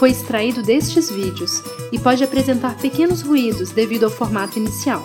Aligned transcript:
foi 0.00 0.12
extraído 0.12 0.62
destes 0.62 1.10
vídeos 1.10 1.60
e 1.92 1.98
pode 1.98 2.24
apresentar 2.24 2.74
pequenos 2.78 3.20
ruídos 3.20 3.70
devido 3.70 4.04
ao 4.04 4.10
formato 4.10 4.58
inicial. 4.58 5.04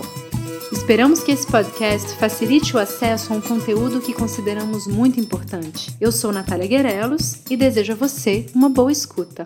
Esperamos 0.72 1.22
que 1.22 1.34
esse 1.34 1.46
podcast 1.46 2.16
facilite 2.16 2.74
o 2.74 2.80
acesso 2.80 3.34
a 3.34 3.36
um 3.36 3.42
conteúdo 3.42 4.00
que 4.00 4.14
consideramos 4.14 4.88
muito 4.88 5.20
importante. 5.20 5.94
Eu 6.00 6.14
sou 6.14 6.32
Natália 6.32 6.66
Guerelos 6.66 7.44
e 7.52 7.58
desejo 7.58 7.92
a 7.92 7.96
você 7.98 8.46
uma 8.56 8.70
boa 8.70 8.90
escuta. 8.90 9.46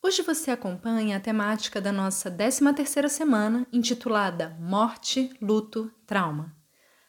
Hoje 0.00 0.22
você 0.22 0.52
acompanha 0.52 1.16
a 1.16 1.20
temática 1.20 1.80
da 1.80 1.90
nossa 1.90 2.30
13ª 2.30 3.08
semana, 3.08 3.66
intitulada 3.72 4.56
Morte, 4.60 5.36
Luto, 5.42 5.90
Trauma. 6.06 6.54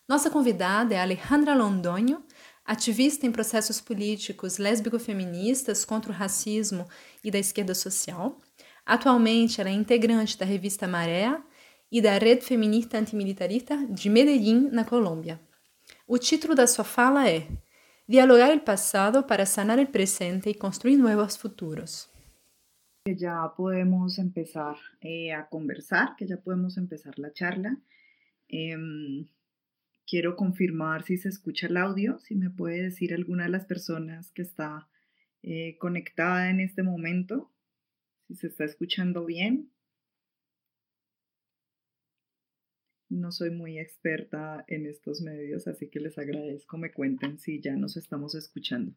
Nossa 0.10 0.32
convidada 0.32 0.96
é 0.96 1.00
Alejandra 1.00 1.54
Londonho, 1.54 2.24
ativista 2.66 3.26
em 3.26 3.32
processos 3.32 3.82
políticos 3.82 4.58
lésbico-feministas 4.58 5.84
contra 5.84 6.12
o 6.12 6.16
racismo 6.16 6.88
e 7.24 7.30
da 7.30 7.40
esquerda 7.40 7.76
social. 7.76 8.40
Atualmente, 8.86 9.60
ela 9.60 9.70
é 9.70 9.74
integrante 9.74 10.38
da 10.38 10.46
revista 10.46 10.88
Maré 10.88 11.42
e 11.92 12.02
da 12.02 12.18
Rede 12.18 12.46
Feminista 12.46 12.98
Antimilitarista 12.98 13.78
de 13.88 14.10
Medellín, 14.10 14.70
na 14.72 14.84
Colômbia. 14.84 15.40
O 16.08 16.18
título 16.18 16.56
da 16.56 16.68
sua 16.68 16.84
fala 16.84 17.30
é 17.30 17.48
Dialogar 18.08 18.56
o 18.56 18.60
passado 18.60 19.24
para 19.24 19.46
sanar 19.46 19.80
o 19.80 19.88
presente 19.88 20.50
e 20.50 20.54
construir 20.54 20.98
novos 20.98 21.38
futuros. 21.38 22.10
Que 23.06 23.16
ya 23.16 23.48
podemos 23.50 24.18
empezar 24.18 24.78
eh, 25.02 25.32
a 25.34 25.44
conversar, 25.44 26.16
que 26.16 26.26
ya 26.26 26.38
podemos 26.38 26.78
empezar 26.78 27.14
la 27.18 27.32
charla. 27.34 27.78
Eh, 28.50 29.26
quiero 30.08 30.36
confirmar 30.36 31.04
si 31.04 31.18
se 31.18 31.30
escucha 31.30 31.68
el 31.68 31.78
audio, 31.78 32.20
si 32.20 32.36
me 32.36 32.50
puede 32.50 32.84
decir 32.84 33.14
alguna 33.14 33.44
de 33.44 33.50
las 33.50 33.66
personas 33.66 34.32
que 34.32 34.42
está 34.42 34.90
eh, 35.42 35.78
conectada 35.78 36.50
en 36.50 36.60
este 36.60 36.84
momento, 36.84 37.52
si 38.28 38.36
se 38.36 38.48
está 38.48 38.66
escuchando 38.66 39.26
bien. 39.26 39.72
No 43.10 43.32
soy 43.32 43.52
muy 43.52 43.78
experta 43.78 44.66
en 44.68 44.88
estos 44.88 45.22
medios, 45.22 45.68
así 45.68 45.90
que 45.90 46.00
les 46.00 46.18
agradezco 46.18 46.78
me 46.78 46.92
cuenten 46.92 47.38
si 47.38 47.62
ya 47.62 47.76
nos 47.76 47.96
estamos 47.96 48.34
escuchando. 48.36 48.96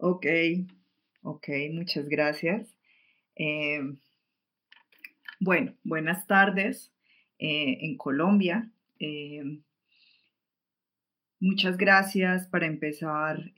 Ok, 0.00 0.26
ok, 1.22 1.48
muchas 1.72 2.08
gracias. 2.08 2.72
Eh, 3.34 3.80
bueno, 5.40 5.74
buenas 5.82 6.24
tardes 6.28 6.92
eh, 7.40 7.78
en 7.80 7.96
Colombia. 7.96 8.70
Eh, 9.00 9.58
muchas 11.40 11.76
gracias 11.76 12.46
para 12.46 12.66
empezar 12.66 13.52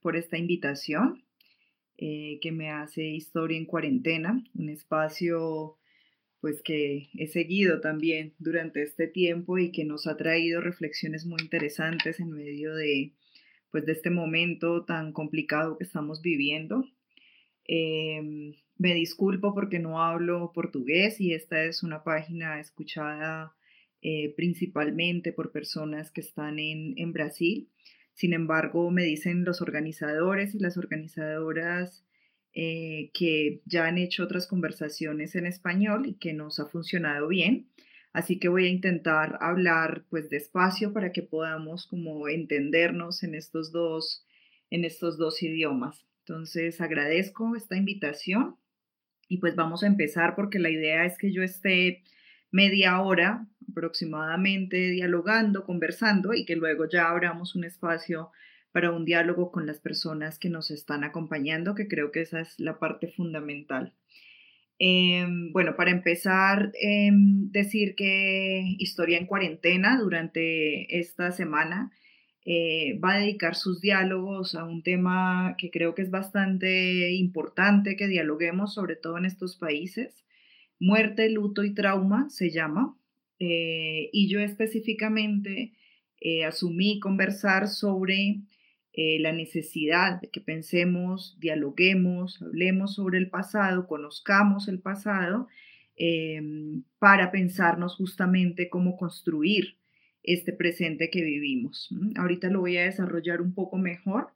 por 0.00 0.16
esta 0.16 0.38
invitación 0.38 1.22
que 1.98 2.52
me 2.52 2.70
hace 2.70 3.04
Historia 3.04 3.58
en 3.58 3.66
Cuarentena, 3.66 4.42
un 4.54 4.70
espacio 4.70 5.76
pues 6.40 6.62
que 6.62 7.10
he 7.12 7.26
seguido 7.26 7.82
también 7.82 8.32
durante 8.38 8.82
este 8.82 9.06
tiempo 9.06 9.58
y 9.58 9.70
que 9.70 9.84
nos 9.84 10.06
ha 10.06 10.16
traído 10.16 10.62
reflexiones 10.62 11.26
muy 11.26 11.42
interesantes 11.42 12.20
en 12.20 12.30
medio 12.30 12.74
de 12.74 13.12
pues 13.76 13.84
de 13.84 13.92
este 13.92 14.08
momento 14.08 14.86
tan 14.86 15.12
complicado 15.12 15.76
que 15.76 15.84
estamos 15.84 16.22
viviendo. 16.22 16.88
Em, 17.66 18.54
me 18.78 18.94
disculpo 18.94 19.52
porque 19.52 19.78
no 19.78 20.02
hablo 20.02 20.50
portugués 20.54 21.20
y 21.20 21.34
esta 21.34 21.62
es 21.62 21.82
una 21.82 22.02
página 22.02 22.58
escuchada 22.58 23.54
eh, 24.00 24.32
principalmente 24.34 25.30
por 25.30 25.52
personas 25.52 26.10
que 26.10 26.22
están 26.22 26.58
en, 26.58 26.94
en, 26.96 27.12
Brasil. 27.12 27.68
Sin 28.14 28.32
embargo, 28.32 28.90
me 28.90 29.02
dicen 29.02 29.44
los 29.44 29.60
organizadores 29.60 30.54
y 30.54 30.58
las 30.58 30.78
organizadoras 30.78 32.06
eh, 32.54 33.10
que 33.12 33.60
ya 33.66 33.84
han 33.84 33.98
hecho 33.98 34.24
otras 34.24 34.46
conversaciones 34.46 35.34
en 35.34 35.44
español 35.44 36.06
y 36.06 36.14
que 36.14 36.32
nos 36.32 36.60
ha 36.60 36.64
funcionado 36.64 37.28
bien. 37.28 37.68
Así 38.16 38.38
que 38.38 38.48
voy 38.48 38.64
a 38.64 38.70
intentar 38.70 39.36
hablar 39.42 40.06
pues 40.08 40.30
despacio 40.30 40.94
para 40.94 41.12
que 41.12 41.20
podamos 41.20 41.86
como 41.86 42.28
entendernos 42.28 43.22
en 43.22 43.34
estos 43.34 43.72
dos, 43.72 44.24
en 44.70 44.86
estos 44.86 45.18
dos 45.18 45.42
idiomas. 45.42 46.06
Entonces 46.20 46.80
agradezco 46.80 47.54
esta 47.56 47.76
invitación 47.76 48.56
y 49.28 49.36
pues 49.36 49.54
vamos 49.54 49.82
a 49.82 49.86
empezar 49.86 50.34
porque 50.34 50.58
la 50.58 50.70
idea 50.70 51.04
es 51.04 51.18
que 51.18 51.30
yo 51.30 51.42
esté 51.42 52.04
media 52.50 53.02
hora 53.02 53.46
aproximadamente 53.70 54.78
dialogando, 54.92 55.66
conversando 55.66 56.32
y 56.32 56.46
que 56.46 56.56
luego 56.56 56.88
ya 56.88 57.10
abramos 57.10 57.54
un 57.54 57.64
espacio 57.64 58.30
para 58.72 58.92
un 58.92 59.04
diálogo 59.04 59.52
con 59.52 59.66
las 59.66 59.78
personas 59.78 60.38
que 60.38 60.48
nos 60.48 60.70
están 60.70 61.04
acompañando, 61.04 61.74
que 61.74 61.86
creo 61.86 62.12
que 62.12 62.22
esa 62.22 62.40
es 62.40 62.58
la 62.58 62.78
parte 62.78 63.08
fundamental. 63.08 63.92
Em, 64.78 65.52
bueno, 65.52 65.74
para 65.76 65.90
empezar, 65.90 66.70
em, 66.80 67.50
decir 67.50 67.94
que 67.94 68.62
Historia 68.78 69.18
en 69.18 69.26
Cuarentena 69.26 69.98
durante 69.98 70.98
esta 70.98 71.32
semana 71.32 71.90
eh, 72.44 72.98
va 73.04 73.14
a 73.14 73.18
dedicar 73.18 73.56
sus 73.56 73.80
diálogos 73.80 74.54
a 74.54 74.64
un 74.64 74.82
tema 74.82 75.56
que 75.58 75.70
creo 75.70 75.94
que 75.94 76.02
es 76.02 76.10
bastante 76.10 77.12
importante 77.14 77.96
que 77.96 78.06
dialoguemos, 78.06 78.74
sobre 78.74 78.96
todo 78.96 79.18
en 79.18 79.24
estos 79.24 79.56
países. 79.56 80.24
Muerte, 80.78 81.28
luto 81.30 81.64
y 81.64 81.74
trauma 81.74 82.28
se 82.30 82.50
llama. 82.50 82.96
Eh, 83.40 84.10
y 84.12 84.28
yo 84.28 84.40
específicamente 84.40 85.72
eh, 86.20 86.44
asumí 86.44 87.00
conversar 87.00 87.68
sobre 87.68 88.40
eh, 88.98 89.18
la 89.20 89.30
necesidad 89.30 90.22
de 90.22 90.30
que 90.30 90.40
pensemos, 90.40 91.36
dialoguemos, 91.38 92.40
hablemos 92.40 92.94
sobre 92.94 93.18
el 93.18 93.28
pasado, 93.28 93.86
conozcamos 93.86 94.68
el 94.68 94.80
pasado, 94.80 95.48
em, 95.96 96.82
para 96.98 97.30
pensarnos 97.30 97.96
justamente 97.96 98.70
cómo 98.70 98.96
construir 98.96 99.76
este 100.22 100.54
presente 100.54 101.10
que 101.10 101.22
vivimos. 101.22 101.90
Ahorita 102.16 102.48
lo 102.48 102.60
voy 102.60 102.78
a 102.78 102.84
desarrollar 102.84 103.42
un 103.42 103.52
poco 103.52 103.76
mejor, 103.76 104.28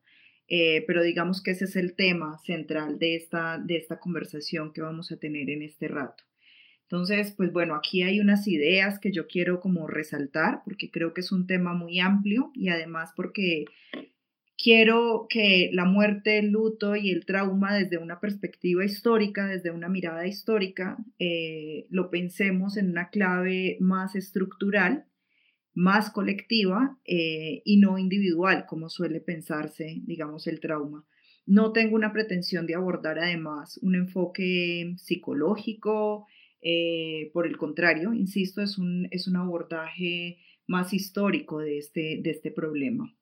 eh, 0.47 0.85
pero 0.87 1.03
digamos 1.03 1.43
que 1.43 1.53
ese 1.53 1.65
es 1.65 1.77
el 1.77 1.95
tema 1.95 2.37
central 2.45 2.99
de 2.99 3.17
esta, 3.17 3.57
de 3.57 3.77
esta 3.77 3.99
conversación 3.99 4.75
que 4.75 4.83
vamos 4.83 5.11
a 5.11 5.17
tener 5.17 5.49
en 5.49 5.63
este 5.63 5.89
rato. 5.89 6.23
Entonces, 6.83 7.33
pues 7.35 7.51
bueno, 7.51 7.77
aquí 7.77 8.03
hay 8.03 8.21
unas 8.21 8.47
ideas 8.47 8.99
que 8.99 9.11
yo 9.11 9.27
quiero 9.27 9.59
como 9.61 9.87
resaltar 9.87 10.61
porque 10.65 10.91
creo 10.91 11.15
que 11.15 11.23
es 11.23 11.33
un 11.33 11.47
tema 11.47 11.73
muy 11.73 11.99
amplio 11.99 12.51
y 12.53 12.69
además 12.69 13.13
porque 13.17 13.65
quiero 14.63 15.27
que 15.29 15.71
la 15.73 15.85
muerte, 15.85 16.39
el 16.39 16.51
luto 16.51 16.95
y 16.95 17.11
el 17.11 17.25
trauma 17.25 17.75
desde 17.75 17.99
una 17.99 18.21
perspectiva 18.21 18.85
histórica, 18.85 19.47
desde 19.47 19.71
una 19.71 19.89
mirada 19.89 20.27
histórica, 20.27 20.99
eh, 21.19 21.87
lo 21.91 22.11
pensemos 22.11 22.77
en 22.77 22.91
una 22.91 23.09
clave 23.09 23.79
más 23.81 24.15
estructural, 24.17 25.07
más 25.73 26.11
colectiva 26.11 26.99
eh, 27.07 27.63
y 27.65 27.79
no 27.79 27.99
individual, 27.99 28.67
como 28.67 28.91
suele 28.91 29.21
pensarse, 29.21 30.03
digamos, 30.05 30.47
el 30.47 30.61
trauma. 30.61 31.07
No 31.47 31.73
tengo 31.73 31.97
una 31.97 32.13
pretensión 32.13 32.67
de 32.67 32.75
abordar 32.75 33.19
además 33.19 33.79
un 33.83 33.95
enfoque 33.95 34.95
psicológico, 34.99 36.27
eh, 36.61 37.31
por 37.33 37.47
el 37.47 37.57
contrario, 37.57 38.13
insisto, 38.13 38.61
es 38.61 38.77
un, 38.77 39.09
es 39.11 39.27
un 39.27 39.37
abordaje 39.37 40.39
más 40.67 40.93
histórico 40.93 41.61
de 41.61 41.79
este, 41.79 42.21
de 42.23 42.31
este 42.31 42.51
problema. 42.51 43.15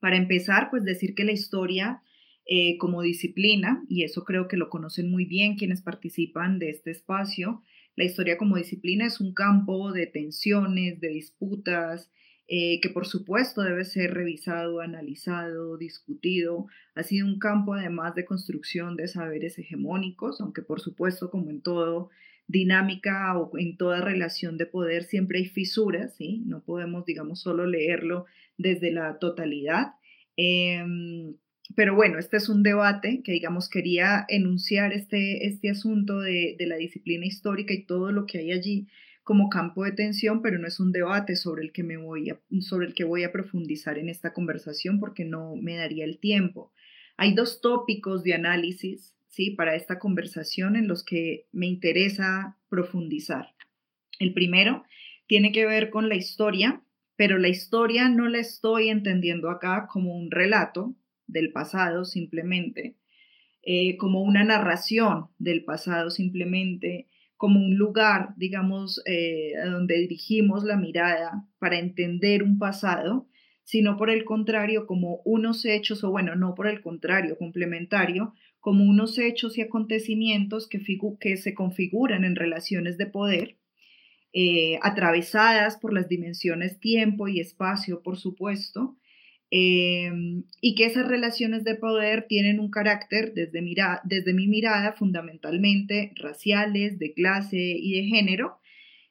Para 0.00 0.16
empezar, 0.16 0.68
pues 0.70 0.84
decir 0.84 1.14
que 1.14 1.24
la 1.24 1.32
historia 1.32 2.02
eh, 2.46 2.78
como 2.78 3.02
disciplina, 3.02 3.84
y 3.88 4.02
eso 4.02 4.24
creo 4.24 4.48
que 4.48 4.56
lo 4.56 4.70
conocen 4.70 5.10
muy 5.10 5.24
bien 5.24 5.56
quienes 5.56 5.82
participan 5.82 6.58
de 6.58 6.70
este 6.70 6.90
espacio, 6.90 7.62
la 7.96 8.04
historia 8.04 8.38
como 8.38 8.56
disciplina 8.56 9.06
es 9.06 9.20
un 9.20 9.34
campo 9.34 9.92
de 9.92 10.06
tensiones, 10.06 11.00
de 11.00 11.08
disputas, 11.08 12.10
eh, 12.48 12.80
que 12.80 12.88
por 12.88 13.06
supuesto 13.06 13.62
debe 13.62 13.84
ser 13.84 14.14
revisado, 14.14 14.80
analizado, 14.80 15.76
discutido. 15.76 16.66
Ha 16.96 17.04
sido 17.04 17.26
un 17.26 17.38
campo 17.38 17.74
además 17.74 18.16
de 18.16 18.24
construcción 18.24 18.96
de 18.96 19.06
saberes 19.06 19.58
hegemónicos, 19.58 20.40
aunque 20.40 20.62
por 20.62 20.80
supuesto, 20.80 21.30
como 21.30 21.50
en 21.50 21.62
todo, 21.62 22.10
dinámica 22.48 23.38
o 23.38 23.56
en 23.56 23.76
toda 23.76 24.00
relación 24.00 24.58
de 24.58 24.66
poder 24.66 25.04
siempre 25.04 25.38
hay 25.38 25.46
fisuras, 25.46 26.16
¿sí? 26.16 26.42
No 26.46 26.64
podemos, 26.64 27.04
digamos, 27.04 27.40
solo 27.40 27.66
leerlo 27.66 28.26
desde 28.60 28.92
la 28.92 29.18
totalidad. 29.18 29.94
Em, 30.36 31.36
pero 31.76 31.94
bueno, 31.94 32.18
este 32.18 32.36
es 32.36 32.48
un 32.48 32.62
debate 32.62 33.22
que, 33.24 33.32
digamos, 33.32 33.68
quería 33.68 34.24
enunciar 34.28 34.92
este, 34.92 35.46
este 35.46 35.70
asunto 35.70 36.20
de, 36.20 36.56
de 36.58 36.66
la 36.66 36.76
disciplina 36.76 37.26
histórica 37.26 37.72
y 37.72 37.84
todo 37.84 38.12
lo 38.12 38.26
que 38.26 38.38
hay 38.38 38.52
allí 38.52 38.88
como 39.22 39.48
campo 39.48 39.84
de 39.84 39.92
tensión, 39.92 40.42
pero 40.42 40.58
no 40.58 40.66
es 40.66 40.80
un 40.80 40.92
debate 40.92 41.36
sobre 41.36 41.62
el 41.62 41.72
que 41.72 41.82
me 41.82 41.96
voy 41.96 42.30
a, 42.30 42.40
sobre 42.60 42.86
el 42.86 42.94
que 42.94 43.04
voy 43.04 43.24
a 43.24 43.32
profundizar 43.32 43.98
en 43.98 44.08
esta 44.08 44.32
conversación 44.32 44.98
porque 44.98 45.24
no 45.24 45.54
me 45.56 45.76
daría 45.76 46.04
el 46.04 46.18
tiempo. 46.18 46.72
Hay 47.16 47.34
dos 47.34 47.60
tópicos 47.60 48.24
de 48.24 48.34
análisis, 48.34 49.14
¿sí? 49.28 49.50
Para 49.50 49.76
esta 49.76 49.98
conversación 49.98 50.74
en 50.74 50.88
los 50.88 51.04
que 51.04 51.46
me 51.52 51.66
interesa 51.66 52.56
profundizar. 52.68 53.54
El 54.18 54.32
primero 54.32 54.84
tiene 55.26 55.52
que 55.52 55.64
ver 55.64 55.90
con 55.90 56.08
la 56.08 56.16
historia, 56.16 56.82
pero 57.20 57.36
la 57.36 57.48
historia 57.48 58.08
no 58.08 58.30
la 58.30 58.38
estoy 58.38 58.88
entendiendo 58.88 59.50
acá 59.50 59.88
como 59.92 60.16
un 60.16 60.30
relato 60.30 60.96
del 61.26 61.52
pasado 61.52 62.06
simplemente, 62.06 62.96
eh, 63.60 63.98
como 63.98 64.22
una 64.22 64.42
narración 64.42 65.26
del 65.38 65.62
pasado 65.64 66.08
simplemente, 66.08 67.08
como 67.36 67.60
un 67.60 67.76
lugar, 67.76 68.32
digamos, 68.38 69.02
eh, 69.04 69.52
donde 69.66 69.98
dirigimos 69.98 70.64
la 70.64 70.78
mirada 70.78 71.46
para 71.58 71.78
entender 71.78 72.42
un 72.42 72.58
pasado, 72.58 73.28
sino 73.64 73.98
por 73.98 74.08
el 74.08 74.24
contrario, 74.24 74.86
como 74.86 75.20
unos 75.26 75.66
hechos, 75.66 76.02
o 76.04 76.10
bueno, 76.10 76.36
no 76.36 76.54
por 76.54 76.68
el 76.68 76.80
contrario, 76.80 77.36
complementario, 77.36 78.32
como 78.60 78.82
unos 78.84 79.18
hechos 79.18 79.58
y 79.58 79.60
acontecimientos 79.60 80.66
que, 80.70 80.80
que 81.20 81.36
se 81.36 81.52
configuran 81.52 82.24
en 82.24 82.34
relaciones 82.34 82.96
de 82.96 83.04
poder, 83.04 83.59
eh, 84.32 84.78
atravesadas 84.82 85.76
por 85.76 85.92
las 85.92 86.08
dimensiones 86.08 86.80
tiempo 86.80 87.28
y 87.28 87.40
espacio, 87.40 88.02
por 88.02 88.16
supuesto, 88.16 88.96
Em, 89.50 90.44
y 90.60 90.76
que 90.76 90.86
esas 90.86 91.08
relaciones 91.08 91.64
de 91.64 91.74
poder 91.74 92.26
tienen 92.28 92.60
un 92.60 92.70
carácter, 92.70 93.34
desde, 93.34 93.62
mira, 93.62 94.00
desde 94.04 94.32
mi 94.32 94.46
mirada, 94.46 94.92
fundamentalmente 94.92 96.12
raciales, 96.16 96.98
de 97.00 97.12
clase 97.14 97.58
y 97.58 97.94
de 98.00 98.04
género. 98.08 98.60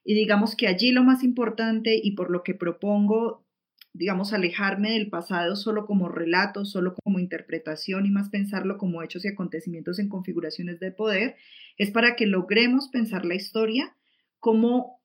Y 0.06 0.16
digamos 0.16 0.56
que 0.56 0.68
allí 0.68 0.92
lo 0.92 1.04
más 1.04 1.24
importante 1.24 2.00
y 2.02 2.12
por 2.12 2.32
lo 2.32 2.44
que 2.44 2.54
propongo, 2.56 3.46
digamos, 3.94 4.32
alejarme 4.32 4.92
del 4.92 5.10
pasado 5.10 5.58
solo 5.58 5.86
como 5.86 6.08
relato, 6.08 6.64
solo 6.64 6.96
como 7.04 7.20
interpretación 7.20 8.06
y 8.06 8.12
más 8.12 8.30
pensarlo 8.30 8.78
como 8.78 9.04
hechos 9.04 9.26
y 9.26 9.28
acontecimientos 9.28 10.00
en 10.00 10.08
configuraciones 10.08 10.80
de 10.80 10.92
poder, 10.92 11.36
es 11.78 11.92
para 11.92 12.16
que 12.16 12.28
logremos 12.28 12.88
pensar 12.88 13.26
la 13.26 13.36
historia 13.36 13.94
como 14.40 14.99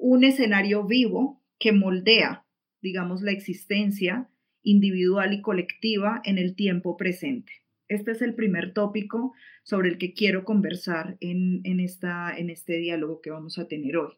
un 0.00 0.24
escenario 0.24 0.84
vivo 0.84 1.42
que 1.58 1.72
moldea, 1.72 2.46
digamos, 2.80 3.20
la 3.20 3.32
existencia 3.32 4.28
individual 4.62 5.34
y 5.34 5.42
colectiva 5.42 6.22
en 6.24 6.38
el 6.38 6.56
tiempo 6.56 6.96
presente. 6.96 7.52
Este 7.86 8.12
es 8.12 8.22
el 8.22 8.34
primer 8.34 8.72
tópico 8.72 9.34
sobre 9.62 9.90
el 9.90 9.98
que 9.98 10.14
quiero 10.14 10.44
conversar 10.44 11.18
en, 11.20 11.80
esta, 11.80 12.34
en 12.36 12.48
este 12.48 12.78
diálogo 12.78 13.20
que 13.20 13.30
vamos 13.30 13.58
a 13.58 13.68
tener 13.68 13.98
hoy. 13.98 14.14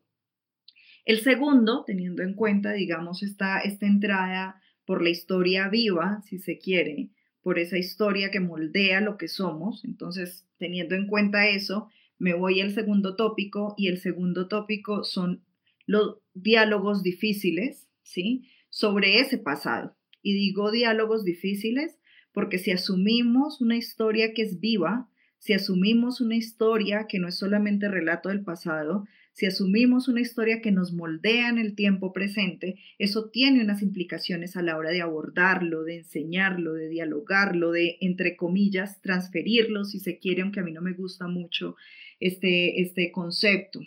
El 1.05 1.21
segundo, 1.21 1.83
teniendo 1.85 2.23
en 2.23 2.35
cuenta, 2.35 2.73
digamos, 2.73 3.25
esta, 3.25 3.61
esta 3.61 3.87
entrada 3.87 4.63
por 4.87 5.03
la 5.03 5.11
historia 5.11 5.69
viva, 5.69 6.23
si 6.23 6.39
se 6.39 6.59
quiere, 6.59 7.11
por 7.43 7.59
esa 7.59 7.77
historia 7.77 8.31
que 8.31 8.39
moldea 8.39 9.01
lo 9.01 9.17
que 9.17 9.27
somos, 9.27 9.85
entonces, 9.85 10.47
teniendo 10.59 10.95
en 10.95 11.09
cuenta 11.09 11.49
eso, 11.49 11.89
me 12.19 12.35
voy 12.35 12.61
al 12.61 12.71
segundo 12.71 13.17
tópico 13.17 13.75
y 13.77 13.89
el 13.89 13.99
segundo 13.99 14.47
tópico 14.47 15.03
son 15.03 15.43
los 15.87 16.19
diálogos 16.35 17.03
difíciles, 17.03 17.89
¿sí? 18.03 18.49
Sobre 18.69 19.21
ese 19.21 19.39
pasado, 19.39 19.97
y 20.23 20.35
digo 20.35 20.71
diálogos 20.71 21.25
difíciles 21.25 21.99
porque 22.33 22.59
si 22.59 22.71
asumimos 22.71 23.61
una 23.61 23.77
historia 23.77 24.33
que 24.33 24.43
es 24.43 24.61
viva, 24.61 25.09
si 25.39 25.53
asumimos 25.53 26.21
una 26.21 26.37
historia 26.37 27.07
que 27.09 27.19
no 27.19 27.29
es 27.29 27.37
solamente 27.37 27.89
relato 27.89 28.29
del 28.29 28.43
pasado, 28.43 29.05
si 29.33 29.47
asumimos 29.47 30.09
una 30.09 30.21
historia 30.21 30.61
que 30.61 30.73
nos 30.73 30.93
moldea 30.93 31.49
en 31.49 31.59
el 31.59 31.75
tiempo 31.75 32.13
presente, 32.13 32.77
eso 32.99 33.31
tiene 33.31 33.63
unas 33.63 33.83
implicaciones 33.83 34.57
a 34.57 34.63
la 34.63 34.77
hora 34.77 34.91
de 34.91 35.01
abordarlo, 35.01 35.85
de 35.85 35.97
enseñarlo, 35.97 36.75
de 36.75 36.89
dialogarlo, 36.89 37.73
de, 37.73 37.97
entre 38.01 38.37
comillas, 38.37 39.01
transferirlo, 39.01 39.85
si 39.85 40.01
se 40.01 40.19
quiere, 40.19 40.43
aunque 40.43 40.61
a 40.61 40.65
mí 40.65 40.73
no 40.73 40.83
me 40.83 40.93
gusta 40.93 41.29
mucho 41.29 41.77
este, 42.21 42.81
este 42.81 43.11
concepto. 43.11 43.81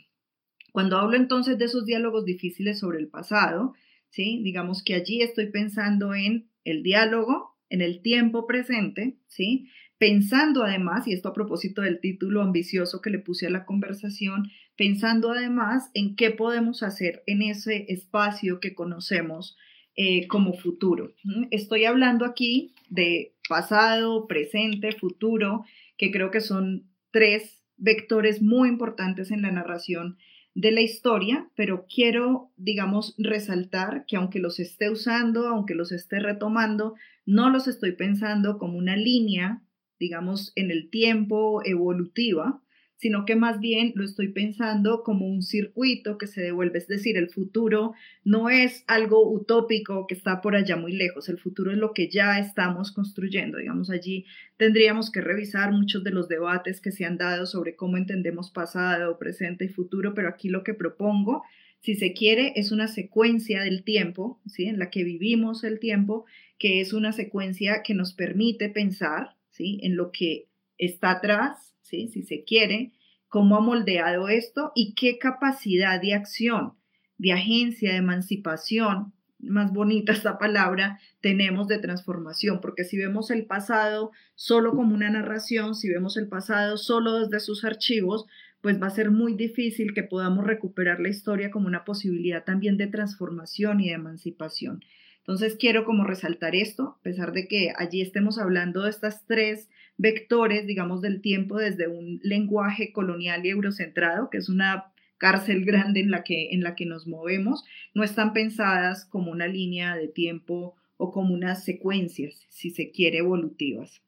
Cuando 0.76 0.98
hablo 0.98 1.16
entonces 1.16 1.58
de 1.58 1.64
esos 1.64 1.86
diálogos 1.86 2.26
difíciles 2.26 2.80
sobre 2.80 3.00
el 3.00 3.08
pasado, 3.08 3.76
¿sí? 4.10 4.42
Digamos 4.44 4.84
que 4.84 4.94
allí 4.94 5.22
estoy 5.22 5.50
pensando 5.50 6.14
en 6.14 6.50
el 6.66 6.84
diálogo, 6.84 7.56
en 7.70 7.80
el 7.82 8.02
tiempo 8.02 8.46
presente, 8.46 9.16
¿sí? 9.26 9.70
Pensando 9.98 10.66
además, 10.66 11.08
y 11.08 11.14
esto 11.14 11.30
a 11.30 11.34
propósito 11.34 11.82
del 11.82 12.02
título 12.02 12.42
ambicioso 12.42 13.00
que 13.00 13.10
le 13.10 13.20
puse 13.20 13.48
a 13.48 13.52
la 13.52 13.64
conversación, 13.64 14.52
pensando 14.76 15.32
además 15.32 15.92
en 15.94 16.18
qué 16.18 16.32
podemos 16.32 16.84
hacer 16.84 17.24
en 17.26 17.42
ese 17.42 17.86
espacio 17.88 18.60
que 18.60 18.76
conocemos 18.76 19.56
eh, 19.96 20.28
como 20.28 20.56
futuro. 20.56 21.14
Estoy 21.52 21.86
hablando 21.86 22.26
aquí 22.26 22.74
de 22.90 23.34
pasado, 23.48 24.28
presente, 24.28 24.92
futuro, 24.92 25.64
que 25.96 26.12
creo 26.12 26.32
que 26.32 26.42
son 26.42 26.84
tres 27.12 27.64
vectores 27.78 28.42
muy 28.42 28.68
importantes 28.68 29.32
en 29.32 29.42
la 29.42 29.52
narración 29.52 30.18
de 30.56 30.72
la 30.72 30.82
historia, 30.82 31.50
pero 31.56 31.86
quiero, 31.94 32.52
digamos, 32.56 33.14
resaltar 33.18 34.06
que 34.08 34.16
aunque 34.16 34.40
los 34.40 34.60
esté 34.60 34.90
usando, 34.90 35.48
aunque 35.50 35.76
los 35.76 35.92
esté 35.92 36.20
retomando, 36.20 36.96
no 37.26 37.50
los 37.50 37.68
estoy 37.68 37.92
pensando 37.92 38.58
como 38.58 38.78
una 38.78 38.96
línea, 38.96 39.62
digamos, 40.00 40.54
en 40.56 40.72
el 40.72 40.90
tiempo 40.90 41.62
evolutiva, 41.66 42.62
sino 42.98 43.26
que 43.26 43.36
más 43.36 43.60
bien 43.60 43.92
lo 43.96 44.04
estoy 44.04 44.30
pensando 44.30 45.04
como 45.04 45.28
un 45.28 45.42
circuito 45.42 46.18
que 46.18 46.28
se 46.28 46.42
devuelve, 46.42 46.78
es 46.78 46.88
decir, 46.88 47.18
el 47.18 47.30
futuro 47.30 47.94
no 48.24 48.50
es 48.50 48.84
algo 48.88 49.30
utópico 49.30 50.08
que 50.08 50.16
está 50.16 50.42
por 50.42 50.56
allá 50.56 50.76
muy 50.78 50.94
lejos, 50.94 51.30
el 51.30 51.38
futuro 51.38 51.72
es 51.72 51.78
lo 51.78 51.94
que 51.94 52.10
ya 52.10 52.40
estamos 52.40 52.92
construyendo, 52.92 53.58
digamos, 53.58 53.90
allí 53.90 54.26
tendríamos 54.58 55.12
que 55.12 55.22
revisar 55.22 55.72
muchos 55.72 56.04
de 56.04 56.12
los 56.12 56.28
debates 56.28 56.82
que 56.82 56.92
se 56.92 57.06
han 57.06 57.18
dado 57.18 57.46
sobre 57.46 57.76
cómo 57.76 57.98
entendemos 57.98 58.52
pasado, 58.52 59.20
presente 59.20 59.66
y 59.66 59.70
futuro, 59.70 60.14
pero 60.14 60.30
aquí 60.30 60.50
lo 60.50 60.64
que 60.64 60.74
propongo 60.74 61.44
si 61.86 61.94
se 61.94 62.14
quiere, 62.14 62.54
es 62.56 62.72
una 62.72 62.88
secuencia 62.88 63.62
del 63.62 63.84
tiempo, 63.84 64.42
¿sí? 64.48 64.66
en 64.66 64.80
la 64.80 64.90
que 64.90 65.04
vivimos 65.04 65.64
el 65.64 65.80
tiempo, 65.80 66.26
que 66.58 66.82
es 66.82 66.94
una 66.94 67.12
secuencia 67.12 67.84
que 67.84 67.94
nos 67.94 68.14
permite 68.14 68.70
pensar 68.70 69.36
¿sí? 69.52 69.80
en 69.84 69.96
lo 69.96 70.12
que 70.12 70.48
está 70.80 71.12
atrás, 71.12 71.75
¿sí? 71.86 72.08
si 72.08 72.24
se 72.24 72.44
quiere, 72.44 72.92
cómo 73.28 73.56
ha 73.56 73.62
moldeado 73.62 74.28
esto 74.28 74.72
y 74.76 74.94
qué 74.96 75.18
capacidad 75.18 76.02
de 76.02 76.14
acción, 76.14 76.74
de 77.18 77.32
agencia, 77.32 77.92
de 77.92 77.98
emancipación, 77.98 79.14
más 79.40 79.72
bonita 79.72 80.12
esta 80.14 80.38
palabra, 80.38 81.00
tenemos 81.22 81.68
de 81.68 81.80
transformación, 81.80 82.60
porque 82.62 82.84
si 82.84 82.98
vemos 82.98 83.32
el 83.32 83.46
pasado 83.46 84.12
solo 84.34 84.72
como 84.72 84.96
una 84.96 85.10
narración, 85.10 85.76
si 85.76 85.90
vemos 85.90 86.18
el 86.18 86.28
pasado 86.28 86.78
solo 86.78 87.20
desde 87.20 87.40
sus 87.40 87.64
archivos, 87.64 88.26
pues 88.62 88.82
va 88.82 88.88
a 88.88 88.92
ser 88.92 89.12
muy 89.12 89.36
difícil 89.36 89.94
que 89.94 90.02
podamos 90.02 90.44
recuperar 90.44 91.00
la 91.00 91.10
historia 91.10 91.52
como 91.52 91.68
una 91.68 91.86
posibilidad 91.86 92.44
también 92.44 92.78
de 92.78 92.88
transformación 92.88 93.80
y 93.80 93.90
de 93.90 93.96
emancipación. 93.96 94.84
Entonces 95.20 95.56
quiero 95.60 95.86
como 95.86 96.04
resaltar 96.04 96.56
esto, 96.56 96.98
a 97.00 97.02
pesar 97.04 97.32
de 97.32 97.48
que 97.48 97.74
allí 97.78 98.02
estemos 98.02 98.40
hablando 98.40 98.84
de 98.84 98.90
estas 98.90 99.26
tres 99.26 99.70
vectores, 99.98 100.68
digamos, 100.68 101.02
del 101.02 101.22
tiempo 101.22 101.58
desde 101.58 101.88
un 101.88 102.20
lenguaje 102.24 102.92
colonial 102.92 103.46
y 103.46 103.50
eurocentrado, 103.50 104.30
que 104.30 104.38
es 104.38 104.50
una 104.50 104.92
cárcel 105.18 105.64
grande 105.66 106.02
en 106.02 106.12
la 106.12 106.24
que, 106.24 106.50
en 106.52 106.62
la 106.62 106.76
que 106.76 106.86
nos 106.86 107.08
movemos, 107.08 107.64
no 107.94 108.04
están 108.04 108.34
pensadas 108.34 109.06
como 109.06 109.32
una 109.32 109.48
línea 109.48 109.96
de 109.96 110.08
tiempo 110.08 110.76
o 110.98 111.12
como 111.12 111.34
unas 111.34 111.64
secuencias, 111.64 112.46
si 112.50 112.70
se 112.70 112.92
quiere, 112.92 113.20
evolutivas. 113.20 114.02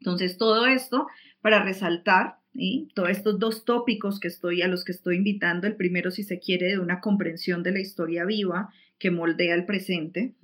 Entonces, 0.00 0.38
todo 0.38 0.66
esto 0.66 1.06
para 1.40 1.62
resaltar 1.62 2.38
todos 2.94 3.10
estos 3.10 3.38
dos 3.38 3.64
tópicos 3.64 4.18
que 4.18 4.28
estoy, 4.28 4.62
a 4.62 4.68
los 4.68 4.84
que 4.84 4.92
estoy 4.92 5.16
invitando, 5.16 5.66
el 5.66 5.76
primero, 5.76 6.10
si 6.10 6.24
se 6.24 6.40
quiere, 6.40 6.68
de 6.68 6.78
una 6.78 7.00
comprensión 7.00 7.62
de 7.62 7.72
la 7.72 7.80
historia 7.80 8.24
viva 8.24 8.70
que 8.98 9.10
moldea 9.10 9.54
el 9.54 9.64
presente, 9.64 10.34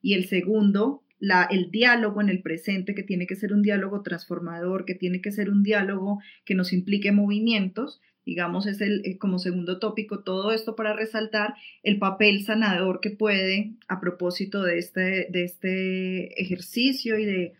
y 0.00 0.14
el 0.14 0.26
segundo, 0.26 1.04
el 1.50 1.70
diálogo 1.70 2.20
en 2.20 2.28
el 2.28 2.42
presente, 2.42 2.94
que 2.94 3.02
tiene 3.02 3.26
que 3.26 3.36
ser 3.36 3.52
un 3.52 3.62
diálogo 3.62 4.02
transformador, 4.02 4.84
que 4.84 4.94
tiene 4.94 5.20
que 5.20 5.32
ser 5.32 5.50
un 5.50 5.62
diálogo 5.62 6.20
que 6.44 6.54
nos 6.54 6.72
implique 6.72 7.12
movimientos, 7.12 8.00
digamos, 8.24 8.66
es 8.66 8.80
el, 8.80 9.02
eh, 9.04 9.18
como 9.18 9.38
segundo 9.38 9.78
tópico, 9.78 10.20
todo 10.20 10.52
esto 10.52 10.76
para 10.76 10.92
resaltar 10.94 11.54
el 11.82 11.98
papel 11.98 12.44
sanador 12.44 13.00
que 13.00 13.10
puede, 13.10 13.72
a 13.88 14.00
propósito 14.00 14.62
de 14.62 14.78
este, 14.78 15.28
de 15.30 15.44
este 15.44 16.40
ejercicio 16.40 17.18
y 17.18 17.24
de 17.24 17.52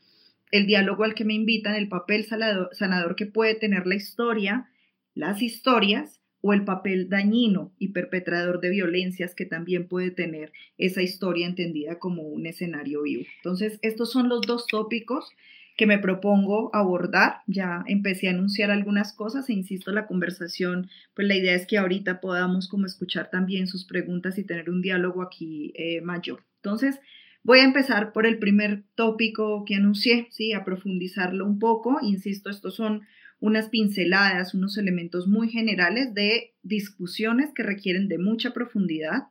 el 0.51 0.67
diálogo 0.67 1.05
al 1.05 1.15
que 1.15 1.25
me 1.25 1.35
invitan, 1.35 1.75
el 1.75 1.89
papel 1.89 2.27
sanador 2.27 3.17
que 3.17 3.27
puede 3.27 3.55
tener 3.55 3.87
la 3.87 3.95
historia 3.95 4.69
las 5.15 5.43
historias 5.43 6.21
o 6.43 6.53
el 6.53 6.65
papel 6.65 7.09
dañino 7.09 7.73
y 7.79 7.89
perpetrador 7.89 8.61
de 8.61 8.71
violencias 8.71 9.35
que 9.35 9.47
también 9.47 9.89
puede 9.89 10.11
tener 10.11 10.53
esa 10.77 11.01
historia 11.01 11.47
entendida 11.47 11.99
como 11.99 12.23
un 12.25 12.47
escenario 12.47 13.03
vivo. 13.03 13.23
Entonces, 13.37 13.79
estos 13.81 14.13
son 14.13 14.29
los 14.29 14.43
dos 14.43 14.67
tópicos 14.67 15.31
que 15.77 15.87
me 15.87 15.99
propongo 15.99 16.71
abordar. 16.75 17.37
Ya 17.47 17.85
empecé 17.87 18.29
a 18.29 18.33
anunciar 18.33 18.71
algunas 18.71 19.13
cosas 19.13 19.49
e 19.49 19.53
insisto, 19.53 19.93
la 19.93 20.07
conversación, 20.07 20.91
pues 21.15 21.29
la 21.29 21.37
idea 21.37 21.55
es 21.55 21.67
que 21.67 21.79
ahorita 21.79 22.21
podamos 22.21 22.69
como 22.69 22.87
escuchar 22.87 23.31
también 23.31 23.67
sus 23.67 23.85
preguntas 23.85 24.37
y 24.37 24.45
tener 24.45 24.69
un 24.69 24.83
diálogo 24.83 25.23
aquí 25.23 25.73
eh, 25.77 26.01
mayor. 26.03 26.45
Entonces, 26.57 27.01
voy 27.45 27.61
a 27.61 27.65
empezar 27.65 28.13
por 28.13 28.27
el 28.27 28.39
primer 28.39 28.83
tópico 28.95 29.65
que 29.65 29.77
anuncié, 29.77 30.27
¿sí? 30.31 30.53
A 30.53 30.65
profundizarlo 30.65 31.47
un 31.47 31.59
poco. 31.59 31.99
Insisto, 32.03 32.51
estos 32.51 32.75
son 32.75 33.03
unas 33.43 33.71
pinceladas, 33.71 34.55
unos 34.55 34.79
elementos 34.79 35.27
muy 35.27 35.51
generales 35.51 36.15
de 36.15 36.55
discusiones 36.63 37.51
que 37.53 37.65
requieren 37.65 38.07
de 38.07 38.17
mucha 38.17 38.53
profundidad, 38.53 39.25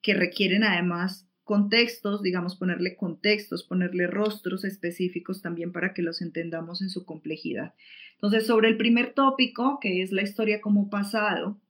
que 0.00 0.14
requieren 0.14 0.62
además 0.62 1.28
contextos, 1.42 2.22
digamos, 2.22 2.54
ponerle 2.54 2.94
contextos, 2.94 3.64
ponerle 3.64 4.06
rostros 4.06 4.64
específicos 4.64 5.42
también 5.42 5.72
para 5.72 5.92
que 5.92 6.02
los 6.02 6.22
entendamos 6.22 6.82
en 6.82 6.88
su 6.88 7.04
complejidad. 7.04 7.74
Entonces, 8.14 8.46
sobre 8.46 8.68
el 8.68 8.76
primer 8.76 9.12
tópico, 9.12 9.80
que 9.80 10.02
es 10.02 10.12
la 10.12 10.22
historia 10.22 10.60
como 10.60 10.88
pasado, 10.88 11.60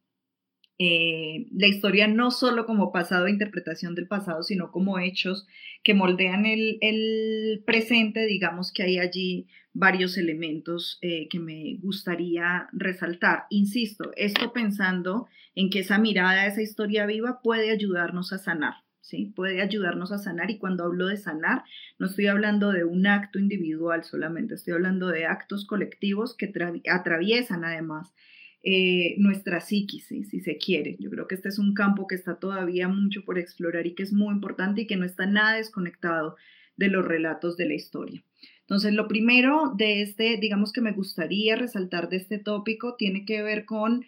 eh, 0.80 1.48
la 1.50 1.66
historia 1.66 2.06
no 2.06 2.30
solo 2.30 2.64
como 2.64 2.92
pasado 2.92 3.26
e 3.26 3.32
interpretación 3.32 3.96
del 3.96 4.06
pasado, 4.06 4.44
sino 4.44 4.70
como 4.70 5.00
hechos 5.00 5.48
que 5.82 5.92
moldean 5.92 6.46
el, 6.46 7.62
presente, 7.66 8.26
digamos 8.26 8.72
que 8.72 8.84
hay 8.84 8.98
allí 8.98 9.48
varios 9.72 10.16
elementos 10.16 10.98
eh, 11.02 11.28
que 11.28 11.40
me 11.40 11.78
gustaría 11.80 12.68
resaltar. 12.72 13.46
Insisto, 13.50 14.12
esto 14.16 14.52
pensando 14.52 15.26
en 15.56 15.68
que 15.68 15.80
esa 15.80 15.98
mirada, 15.98 16.46
esa 16.46 16.62
historia 16.62 17.06
viva 17.06 17.40
puede 17.42 17.70
ayudarnos 17.70 18.32
a 18.32 18.38
sanar. 18.38 18.74
¿Sí? 19.00 19.32
Puede 19.34 19.62
ayudarnos 19.62 20.12
a 20.12 20.18
sanar 20.18 20.50
y 20.50 20.58
cuando 20.58 20.84
hablo 20.84 21.06
de 21.06 21.16
sanar, 21.16 21.64
no 21.98 22.08
estoy 22.08 22.26
hablando 22.26 22.72
de 22.72 22.84
un 22.84 23.06
acto 23.06 23.38
individual 23.38 24.04
solamente, 24.04 24.54
estoy 24.54 24.74
hablando 24.74 25.08
de 25.08 25.24
actos 25.24 25.64
colectivos 25.64 26.36
que 26.36 26.52
atraviesan 26.90 27.64
además 27.64 28.12
eh, 28.62 29.14
nuestra 29.18 29.60
psiquis, 29.60 30.06
si 30.06 30.24
se 30.24 30.58
quiere. 30.58 30.96
Yo 30.98 31.10
creo 31.10 31.26
que 31.28 31.34
este 31.34 31.48
es 31.48 31.58
un 31.58 31.74
campo 31.74 32.06
que 32.06 32.16
está 32.16 32.38
todavía 32.38 32.88
mucho 32.88 33.24
por 33.24 33.38
explorar 33.38 33.86
y 33.86 33.94
que 33.94 34.02
es 34.02 34.12
muy 34.12 34.34
importante 34.34 34.82
y 34.82 34.86
que 34.86 34.96
no 34.96 35.04
está 35.04 35.26
nada 35.26 35.56
desconectado 35.56 36.36
de 36.76 36.88
los 36.88 37.04
relatos 37.04 37.56
de 37.56 37.66
la 37.66 37.74
historia. 37.74 38.24
Entonces, 38.60 38.92
lo 38.92 39.08
primero 39.08 39.72
de 39.76 40.02
este, 40.02 40.36
digamos 40.36 40.72
que 40.72 40.80
me 40.80 40.92
gustaría 40.92 41.56
resaltar 41.56 42.08
de 42.08 42.18
este 42.18 42.38
tópico, 42.38 42.96
tiene 42.96 43.24
que 43.24 43.42
ver 43.42 43.64
con 43.64 44.04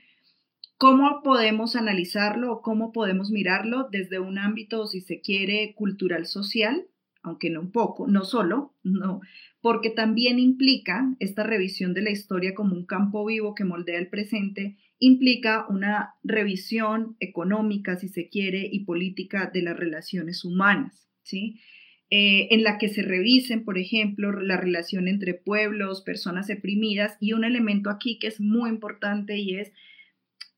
cómo 0.76 1.22
podemos 1.22 1.76
analizarlo 1.76 2.62
cómo 2.62 2.90
podemos 2.90 3.30
mirarlo 3.30 3.88
desde 3.90 4.18
un 4.18 4.38
ámbito, 4.38 4.86
si 4.86 5.00
se 5.00 5.20
quiere, 5.20 5.74
cultural 5.74 6.26
social, 6.26 6.86
aunque 7.22 7.50
no 7.50 7.60
un 7.60 7.70
poco, 7.70 8.06
no 8.06 8.24
solo, 8.24 8.72
no, 8.82 9.20
porque 9.60 9.90
también 9.90 10.38
implica 10.38 11.14
esta 11.18 11.42
revisión 11.42 11.92
de 11.92 12.02
la 12.02 12.10
historia 12.10 12.54
como 12.54 12.74
un 12.74 12.86
campo 12.86 13.24
vivo 13.26 13.54
que 13.54 13.64
moldea 13.64 13.98
el 13.98 14.08
presente, 14.08 14.76
implica 14.98 15.66
una 15.68 16.14
revisión 16.22 17.16
económica, 17.20 17.96
si 17.96 18.08
se 18.08 18.28
quiere, 18.28 18.68
y 18.70 18.84
política 18.84 19.50
de 19.52 19.62
las 19.62 19.76
relaciones 19.76 20.44
humanas, 20.44 21.08
¿sí? 21.22 21.60
Eh, 22.12 22.48
en 22.50 22.64
la 22.64 22.76
que 22.78 22.88
se 22.88 23.02
revisen, 23.02 23.64
por 23.64 23.78
ejemplo, 23.78 24.32
la 24.32 24.56
relación 24.56 25.06
entre 25.06 25.34
pueblos, 25.34 26.02
personas 26.02 26.48
reprimidas, 26.48 27.16
y 27.20 27.34
un 27.34 27.44
elemento 27.44 27.88
aquí 27.88 28.18
que 28.18 28.26
es 28.26 28.40
muy 28.40 28.68
importante 28.68 29.36
y 29.36 29.56
es 29.56 29.72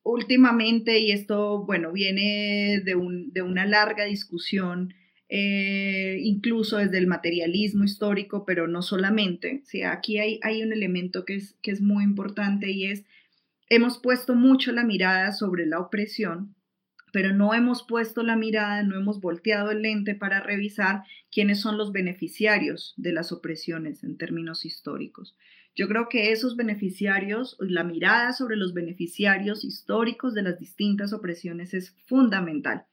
últimamente, 0.02 0.99
y 0.99 1.11
esto, 1.11 1.64
bueno, 1.66 1.92
viene 1.92 2.80
de, 2.85 2.94
un, 2.94 3.32
de 3.32 3.42
una 3.42 3.66
larga 3.66 4.04
discusión 4.04 4.94
eh, 5.34 6.18
incluso 6.20 6.76
desde 6.76 6.98
el 6.98 7.06
materialismo 7.06 7.84
histórico, 7.84 8.44
pero 8.44 8.68
no 8.68 8.82
solamente. 8.82 9.62
¿sí? 9.64 9.82
Aquí 9.82 10.18
hay, 10.18 10.62
un 10.62 10.74
elemento 10.74 11.24
que 11.24 11.36
es, 11.36 11.54
que 11.62 11.70
es 11.70 11.80
muy 11.80 12.04
importante 12.04 12.70
y 12.70 12.84
es, 12.84 13.04
hemos 13.70 13.96
puesto 13.96 14.34
mucho 14.34 14.72
la 14.72 14.84
mirada 14.84 15.32
sobre 15.32 15.64
la 15.64 15.80
opresión, 15.80 16.54
pero 17.14 17.32
no 17.32 17.54
hemos 17.54 17.82
puesto 17.82 18.22
la 18.22 18.36
mirada, 18.36 18.82
no 18.82 18.94
hemos 18.94 19.22
volteado 19.22 19.70
el 19.70 19.80
lente 19.80 20.14
para 20.14 20.40
revisar 20.40 21.04
quiénes 21.30 21.60
son 21.60 21.78
los 21.78 21.92
beneficiarios 21.92 22.92
de 22.98 23.12
las 23.12 23.32
opresiones 23.32 24.04
en 24.04 24.18
términos 24.18 24.66
históricos. 24.66 25.34
Yo 25.74 25.88
creo 25.88 26.10
que 26.10 26.32
esos 26.32 26.56
beneficiarios, 26.56 27.56
la 27.58 27.84
mirada 27.84 28.34
sobre 28.34 28.56
los 28.56 28.74
beneficiarios 28.74 29.64
históricos 29.64 30.34
de 30.34 30.42
las 30.42 30.58
distintas 30.58 31.14
opresiones 31.14 31.72
es 31.72 31.96
fundamental. 32.04 32.84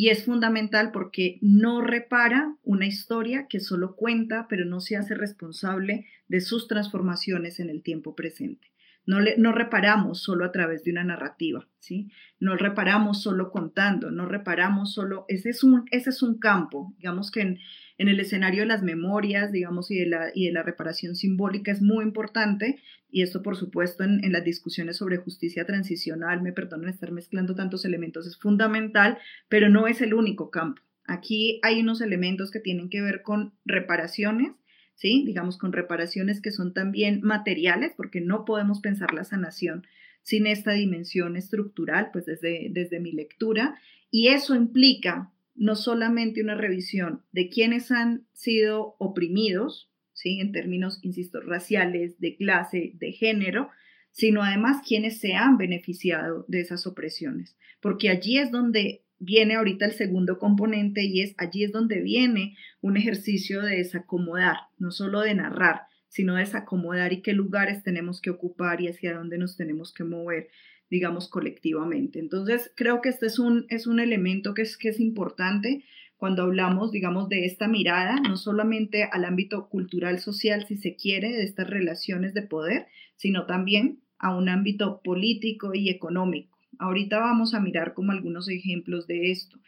Y 0.00 0.10
es 0.10 0.26
fundamental 0.26 0.92
porque 0.92 1.40
no 1.42 1.80
repara 1.80 2.54
una 2.62 2.86
historia 2.86 3.48
que 3.48 3.58
solo 3.58 3.96
cuenta, 3.96 4.46
pero 4.48 4.64
no 4.64 4.78
se 4.78 4.96
hace 4.96 5.16
responsable 5.16 6.06
de 6.28 6.40
sus 6.40 6.68
transformaciones 6.68 7.58
en 7.58 7.68
el 7.68 7.82
tiempo 7.82 8.14
presente. 8.14 8.70
No, 9.06 9.18
le, 9.18 9.36
no 9.38 9.50
reparamos 9.50 10.22
solo 10.22 10.44
a 10.44 10.52
través 10.52 10.84
de 10.84 10.92
una 10.92 11.02
narrativa, 11.02 11.66
¿sí? 11.80 12.12
No 12.38 12.56
reparamos 12.56 13.22
solo 13.22 13.50
contando, 13.50 14.12
no 14.12 14.26
reparamos 14.26 14.94
solo, 14.94 15.24
ese 15.26 15.50
es 15.50 15.64
un, 15.64 15.84
ese 15.90 16.10
es 16.10 16.22
un 16.22 16.38
campo, 16.38 16.94
digamos 16.98 17.32
que 17.32 17.58
en 17.98 18.08
el 18.08 18.20
escenario 18.20 18.62
de 18.62 18.68
las 18.68 18.82
memorias, 18.82 19.52
digamos, 19.52 19.90
y 19.90 19.98
de 19.98 20.06
la, 20.06 20.30
y 20.34 20.46
de 20.46 20.52
la 20.52 20.62
reparación 20.62 21.16
simbólica 21.16 21.72
es 21.72 21.82
muy 21.82 22.04
importante, 22.04 22.80
y 23.10 23.22
esto 23.22 23.42
por 23.42 23.56
supuesto 23.56 24.04
en, 24.04 24.24
en 24.24 24.32
las 24.32 24.44
discusiones 24.44 24.96
sobre 24.96 25.16
justicia 25.16 25.66
transicional, 25.66 26.40
me 26.40 26.52
perdonen 26.52 26.88
estar 26.88 27.10
mezclando 27.10 27.54
tantos 27.54 27.84
elementos, 27.84 28.26
es 28.26 28.38
fundamental, 28.38 29.18
pero 29.48 29.68
no 29.68 29.88
es 29.88 30.00
el 30.00 30.14
único 30.14 30.50
campo. 30.50 30.80
Aquí 31.04 31.58
hay 31.62 31.80
unos 31.80 32.00
elementos 32.00 32.50
que 32.50 32.60
tienen 32.60 32.88
que 32.88 33.02
ver 33.02 33.22
con 33.22 33.54
reparaciones, 33.64 34.52
¿sí? 34.94 35.24
Digamos, 35.26 35.56
con 35.56 35.72
reparaciones 35.72 36.40
que 36.40 36.50
son 36.50 36.74
también 36.74 37.20
materiales, 37.22 37.94
porque 37.96 38.20
no 38.20 38.44
podemos 38.44 38.80
pensar 38.80 39.14
la 39.14 39.24
sanación 39.24 39.86
sin 40.22 40.46
esta 40.46 40.72
dimensión 40.72 41.36
estructural, 41.36 42.10
pues 42.12 42.26
desde, 42.26 42.68
desde 42.70 43.00
mi 43.00 43.12
lectura, 43.12 43.80
y 44.10 44.28
eso 44.28 44.54
implica 44.54 45.32
no 45.58 45.74
solamente 45.74 46.42
una 46.42 46.54
revisión 46.54 47.24
de 47.32 47.48
quienes 47.48 47.90
han 47.90 48.26
sido 48.32 48.94
oprimidos, 48.98 49.90
¿sí? 50.12 50.40
en 50.40 50.52
términos, 50.52 51.00
insisto, 51.02 51.40
raciales, 51.40 52.18
de 52.20 52.36
clase, 52.36 52.92
de 52.94 53.12
género, 53.12 53.68
sino 54.12 54.42
además 54.42 54.82
quienes 54.86 55.18
se 55.18 55.34
han 55.34 55.58
beneficiado 55.58 56.44
de 56.48 56.60
esas 56.60 56.86
opresiones, 56.86 57.56
porque 57.80 58.08
allí 58.08 58.38
es 58.38 58.50
donde 58.50 59.04
viene 59.18 59.56
ahorita 59.56 59.84
el 59.84 59.92
segundo 59.92 60.38
componente 60.38 61.02
y 61.04 61.22
es 61.22 61.34
allí 61.38 61.64
es 61.64 61.72
donde 61.72 62.00
viene 62.00 62.56
un 62.80 62.96
ejercicio 62.96 63.62
de 63.62 63.76
desacomodar, 63.76 64.56
no 64.78 64.92
solo 64.92 65.20
de 65.20 65.34
narrar, 65.34 65.82
sino 66.08 66.34
de 66.34 66.40
desacomodar 66.40 67.12
y 67.12 67.20
qué 67.20 67.32
lugares 67.32 67.82
tenemos 67.82 68.20
que 68.20 68.30
ocupar 68.30 68.80
y 68.80 68.88
hacia 68.88 69.14
dónde 69.14 69.38
nos 69.38 69.56
tenemos 69.56 69.92
que 69.92 70.04
mover 70.04 70.48
digamos, 70.90 71.28
colectivamente. 71.28 72.18
Entonces, 72.18 72.72
creo 72.74 73.00
que 73.00 73.08
este 73.08 73.26
es 73.26 73.38
un, 73.38 73.66
es 73.68 73.86
un 73.86 74.00
elemento 74.00 74.54
que 74.54 74.62
es, 74.62 74.76
que 74.76 74.88
es 74.88 75.00
importante 75.00 75.84
cuando 76.16 76.42
hablamos, 76.42 76.90
digamos, 76.90 77.28
de 77.28 77.44
esta 77.44 77.68
mirada, 77.68 78.16
no 78.20 78.36
solamente 78.36 79.04
al 79.04 79.24
ámbito 79.24 79.68
cultural, 79.68 80.18
social, 80.18 80.66
si 80.66 80.76
se 80.76 80.96
quiere, 80.96 81.32
de 81.32 81.44
estas 81.44 81.70
relaciones 81.70 82.34
de 82.34 82.42
poder, 82.42 82.86
sino 83.16 83.46
también 83.46 84.00
a 84.18 84.36
un 84.36 84.48
ámbito 84.48 85.00
político 85.02 85.74
y 85.74 85.90
económico. 85.90 86.58
Ahorita 86.78 87.20
vamos 87.20 87.54
a 87.54 87.60
mirar 87.60 87.94
como 87.94 88.12
algunos 88.12 88.48
ejemplos 88.48 89.06
de 89.06 89.30
esto. 89.30 89.58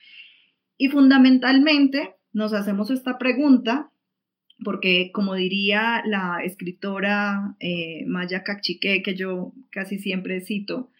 Y 0.76 0.88
fundamentalmente 0.88 2.14
nos 2.32 2.52
hacemos 2.52 2.90
esta 2.90 3.18
pregunta 3.18 3.92
porque 4.62 5.10
como 5.12 5.34
diría 5.34 6.02
la 6.04 6.42
escritora 6.44 7.56
eh, 7.60 8.04
Maya 8.06 8.42
Cachique, 8.42 9.02
que 9.02 9.14
yo 9.14 9.52
casi 9.70 9.98
siempre 9.98 10.40
cito, 10.40 10.90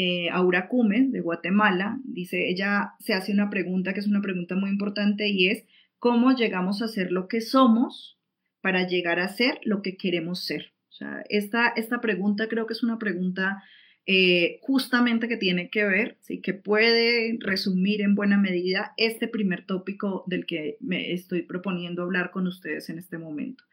eh, 0.00 0.30
Aura 0.30 0.68
Cume, 0.68 1.08
de 1.08 1.20
Guatemala, 1.20 1.98
dice, 2.04 2.48
ella 2.48 2.92
se 3.00 3.14
hace 3.14 3.32
una 3.32 3.50
pregunta 3.50 3.92
que 3.92 3.98
es 3.98 4.06
una 4.06 4.22
pregunta 4.22 4.54
muy 4.54 4.70
importante 4.70 5.26
y 5.26 5.48
es, 5.48 5.64
¿cómo 5.98 6.30
llegamos 6.36 6.82
a 6.82 6.86
ser 6.88 7.10
lo 7.10 7.26
que 7.26 7.40
somos 7.40 8.16
para 8.60 8.86
llegar 8.86 9.18
a 9.18 9.26
ser 9.26 9.58
lo 9.64 9.82
que 9.82 9.96
queremos 9.96 10.44
ser? 10.44 10.72
O 10.88 10.92
sea, 10.92 11.24
esta, 11.28 11.66
esta 11.74 12.00
pregunta 12.00 12.46
creo 12.46 12.68
que 12.68 12.74
es 12.74 12.84
una 12.84 13.00
pregunta 13.00 13.64
eh, 14.06 14.60
justamente 14.62 15.26
que 15.26 15.36
tiene 15.36 15.68
que 15.68 15.82
ver, 15.82 16.16
¿sí? 16.20 16.40
que 16.40 16.54
puede 16.54 17.36
resumir 17.40 18.00
en 18.00 18.14
buena 18.14 18.38
medida 18.38 18.94
este 18.98 19.26
primer 19.26 19.66
tópico 19.66 20.22
del 20.28 20.46
que 20.46 20.76
me 20.78 21.12
estoy 21.12 21.42
proponiendo 21.42 22.04
hablar 22.04 22.30
con 22.30 22.46
ustedes 22.46 22.88
en 22.88 23.00
este 23.00 23.18
momento. 23.18 23.64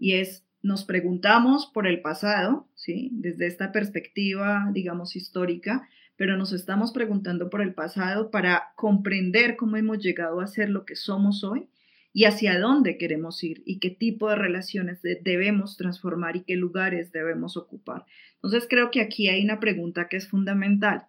Y 0.00 0.14
es 0.14 0.44
nos 0.60 0.84
preguntamos 0.84 1.70
por 1.72 1.86
el 1.86 2.00
pasado, 2.00 2.67
¿sí? 2.78 3.10
Desde 3.12 3.46
esta 3.46 3.72
perspectiva, 3.72 4.70
digamos, 4.72 5.16
histórica, 5.16 5.88
pero 6.16 6.36
nos 6.36 6.52
estamos 6.52 6.92
preguntando 6.92 7.50
por 7.50 7.60
el 7.60 7.74
pasado 7.74 8.30
para 8.30 8.72
comprender 8.76 9.56
cómo 9.56 9.76
hemos 9.76 9.98
llegado 9.98 10.40
a 10.40 10.46
ser 10.46 10.70
lo 10.70 10.84
que 10.86 10.96
somos 10.96 11.44
hoy. 11.44 11.68
y 12.10 12.24
hacia 12.24 12.58
dónde 12.58 12.96
queremos 12.96 13.44
ir 13.44 13.62
y 13.66 13.80
qué 13.80 13.90
tipo 13.90 14.30
de 14.30 14.34
relaciones 14.34 15.00
debemos 15.02 15.76
transformar 15.76 16.36
y 16.36 16.42
qué 16.42 16.56
lugares 16.56 17.12
debemos 17.12 17.56
ocupar. 17.58 18.06
Entonces 18.36 18.66
creo 18.68 18.90
que 18.90 19.02
aquí 19.02 19.28
hay 19.28 19.44
una 19.44 19.60
pregunta 19.60 20.08
que 20.08 20.16
es 20.16 20.26
fundamental. 20.26 21.06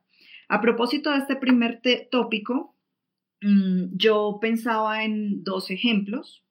A 0.50 0.60
propósito 0.62 1.10
de 1.12 1.20
este 1.20 1.38
primer 1.38 1.82
tópico, 2.12 2.76
mm, 3.42 3.96
yo 3.96 4.40
pensaba 4.42 5.04
en 5.06 5.42
dos 5.44 5.72
ejemplos. 5.72 6.44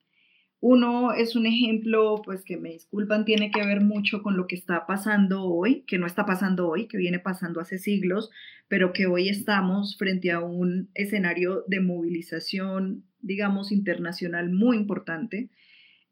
Uno 0.61 1.13
es 1.13 1.37
un 1.37 1.47
ejemplo, 1.47 2.21
pues 2.25 2.43
que 2.45 2.57
me 2.57 2.71
disculpan, 2.71 3.25
tiene 3.25 3.53
que 3.53 3.65
ver 3.65 3.81
mucho 3.81 4.23
con 4.23 4.37
lo 4.37 4.49
que 4.49 4.57
está 4.57 4.87
pasando 4.87 5.45
hoy, 5.45 5.85
que 5.87 5.99
no 5.99 6.07
está 6.07 6.27
pasando 6.27 6.69
hoy, 6.69 6.89
que 6.89 6.99
viene 6.99 7.21
pasando 7.21 7.61
hace 7.61 7.79
siglos, 7.79 8.31
pero 8.67 8.93
que 8.93 9.07
hoy 9.07 9.29
estamos 9.29 9.97
frente 9.97 10.33
a 10.33 10.41
un 10.41 10.91
escenario 10.95 11.63
de 11.69 11.81
movilización, 11.81 13.05
digamos, 13.21 13.71
internacional 13.71 14.51
muy 14.51 14.77
importante 14.77 15.51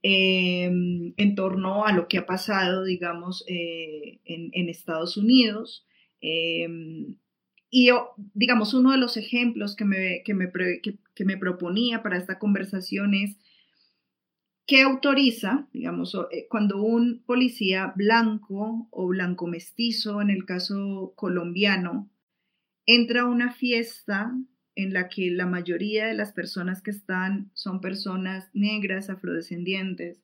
em, 0.03 1.13
en 1.17 1.35
torno 1.35 1.85
a 1.85 1.93
lo 1.93 2.07
que 2.07 2.19
ha 2.19 2.27
pasado, 2.27 2.85
digamos, 2.85 3.45
eh, 3.49 4.21
en, 4.25 4.69
Estados 4.69 5.17
Unidos. 5.17 5.85
Em, 6.21 7.17
y, 7.69 7.91
digamos, 8.35 8.75
uno 8.75 8.93
de 8.93 8.99
los 8.99 9.17
ejemplos 9.17 9.75
que 9.75 9.85
me, 9.85 10.23
que 10.25 10.35
me, 10.35 10.53
que 10.83 11.25
me 11.25 11.37
proponía 11.37 12.05
para 12.05 12.17
esta 12.17 12.39
conversación 12.39 13.15
es 13.15 13.37
¿Qué 14.67 14.83
autoriza, 14.83 15.69
digamos, 15.73 16.17
eh, 16.33 16.49
cuando 16.51 16.83
un 16.83 17.23
policía 17.25 17.93
blanco 17.95 18.89
o 18.91 19.07
blanco 19.07 19.47
mestizo, 19.47 20.21
en 20.21 20.31
el 20.31 20.45
caso 20.45 21.13
colombiano, 21.15 22.11
entra 22.85 23.23
a 23.23 23.27
una 23.27 23.53
fiesta 23.53 24.33
en 24.75 24.93
la 24.93 25.09
que 25.09 25.31
la 25.31 25.47
mayoría 25.47 26.07
de 26.07 26.15
las 26.15 26.33
personas 26.33 26.83
que 26.83 26.91
están 26.91 27.51
son 27.55 27.81
personas 27.81 28.51
negras, 28.55 29.09
afrodescendientes, 29.09 30.21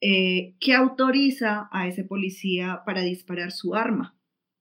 eh, 0.00 0.56
¿qué 0.58 0.74
autoriza 0.74 1.68
a 1.72 1.88
ese 1.88 2.04
policía 2.04 2.82
para 2.86 3.02
disparar 3.02 3.52
su 3.52 3.74
arma? 3.74 4.16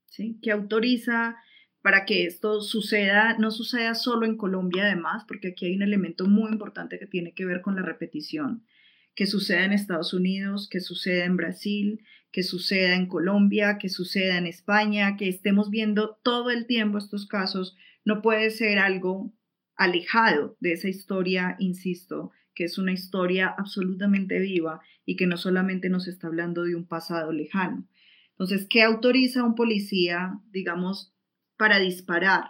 ¿Sí? 0.06 0.38
¿Qué 0.42 0.52
autoriza 0.52 1.38
para 1.86 2.04
que 2.06 2.26
esto 2.26 2.62
suceda, 2.62 3.38
no 3.38 3.52
suceda 3.52 3.94
solo 3.94 4.26
en 4.26 4.38
Colombia 4.38 4.86
además, 4.86 5.24
porque 5.28 5.50
aquí 5.50 5.68
hay 5.68 5.76
un 5.76 5.84
elemento 5.84 6.26
muy 6.26 6.52
importante 6.52 6.98
que 6.98 7.06
tiene 7.06 7.36
que 7.36 7.46
ver 7.46 7.62
con 7.62 7.76
la 7.76 7.84
repetición, 7.84 8.66
que 9.14 9.28
suceda 9.28 9.66
en 9.66 9.72
Estados 9.72 10.12
Unidos, 10.12 10.68
que 10.68 10.80
suceda 10.80 11.26
en 11.26 11.38
Brasil, 11.38 12.04
que 12.32 12.42
suceda 12.42 12.96
en 12.96 13.06
Colombia, 13.06 13.78
que 13.78 13.90
suceda 13.90 14.40
en 14.40 14.48
España, 14.48 15.16
que 15.16 15.30
estemos 15.30 15.70
viendo 15.70 16.18
todo 16.24 16.50
el 16.50 16.66
tiempo 16.66 16.98
estos 16.98 17.28
casos, 17.28 17.78
no 18.04 18.24
puede 18.24 18.50
ser 18.50 18.80
algo 18.80 19.32
alejado 19.76 20.58
de 20.60 20.72
esa 20.72 20.88
historia, 20.90 21.56
insisto, 21.60 22.32
que 22.56 22.64
es 22.64 22.80
una 22.80 22.94
historia 22.94 23.54
absolutamente 23.56 24.40
viva 24.40 24.82
y 25.06 25.18
que 25.18 25.28
no 25.28 25.38
solamente 25.38 25.90
nos 25.90 26.08
está 26.08 26.26
hablando 26.26 26.64
de 26.64 26.76
un 26.76 26.88
pasado 26.88 27.32
lejano. 27.32 27.88
Entonces, 28.32 28.66
¿qué 28.68 28.82
autoriza 28.82 29.42
a 29.42 29.46
un 29.46 29.54
policía, 29.54 30.40
digamos, 30.50 31.15
para 31.58 31.80
disparar 31.80 32.46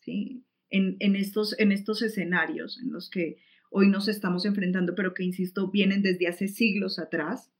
¿sí? 0.00 0.44
en, 0.70 1.16
estos, 1.16 1.58
en 1.58 1.72
estos 1.72 2.02
escenarios 2.02 2.78
en 2.82 2.92
los 2.92 3.10
que 3.10 3.38
hoy 3.70 3.88
nos 3.88 4.08
estamos 4.08 4.44
enfrentando, 4.44 4.94
pero 4.94 5.14
que, 5.14 5.24
insisto, 5.24 5.70
vienen 5.70 6.02
desde 6.02 6.28
hace 6.28 6.48
siglos 6.48 6.98
atrás. 6.98 7.50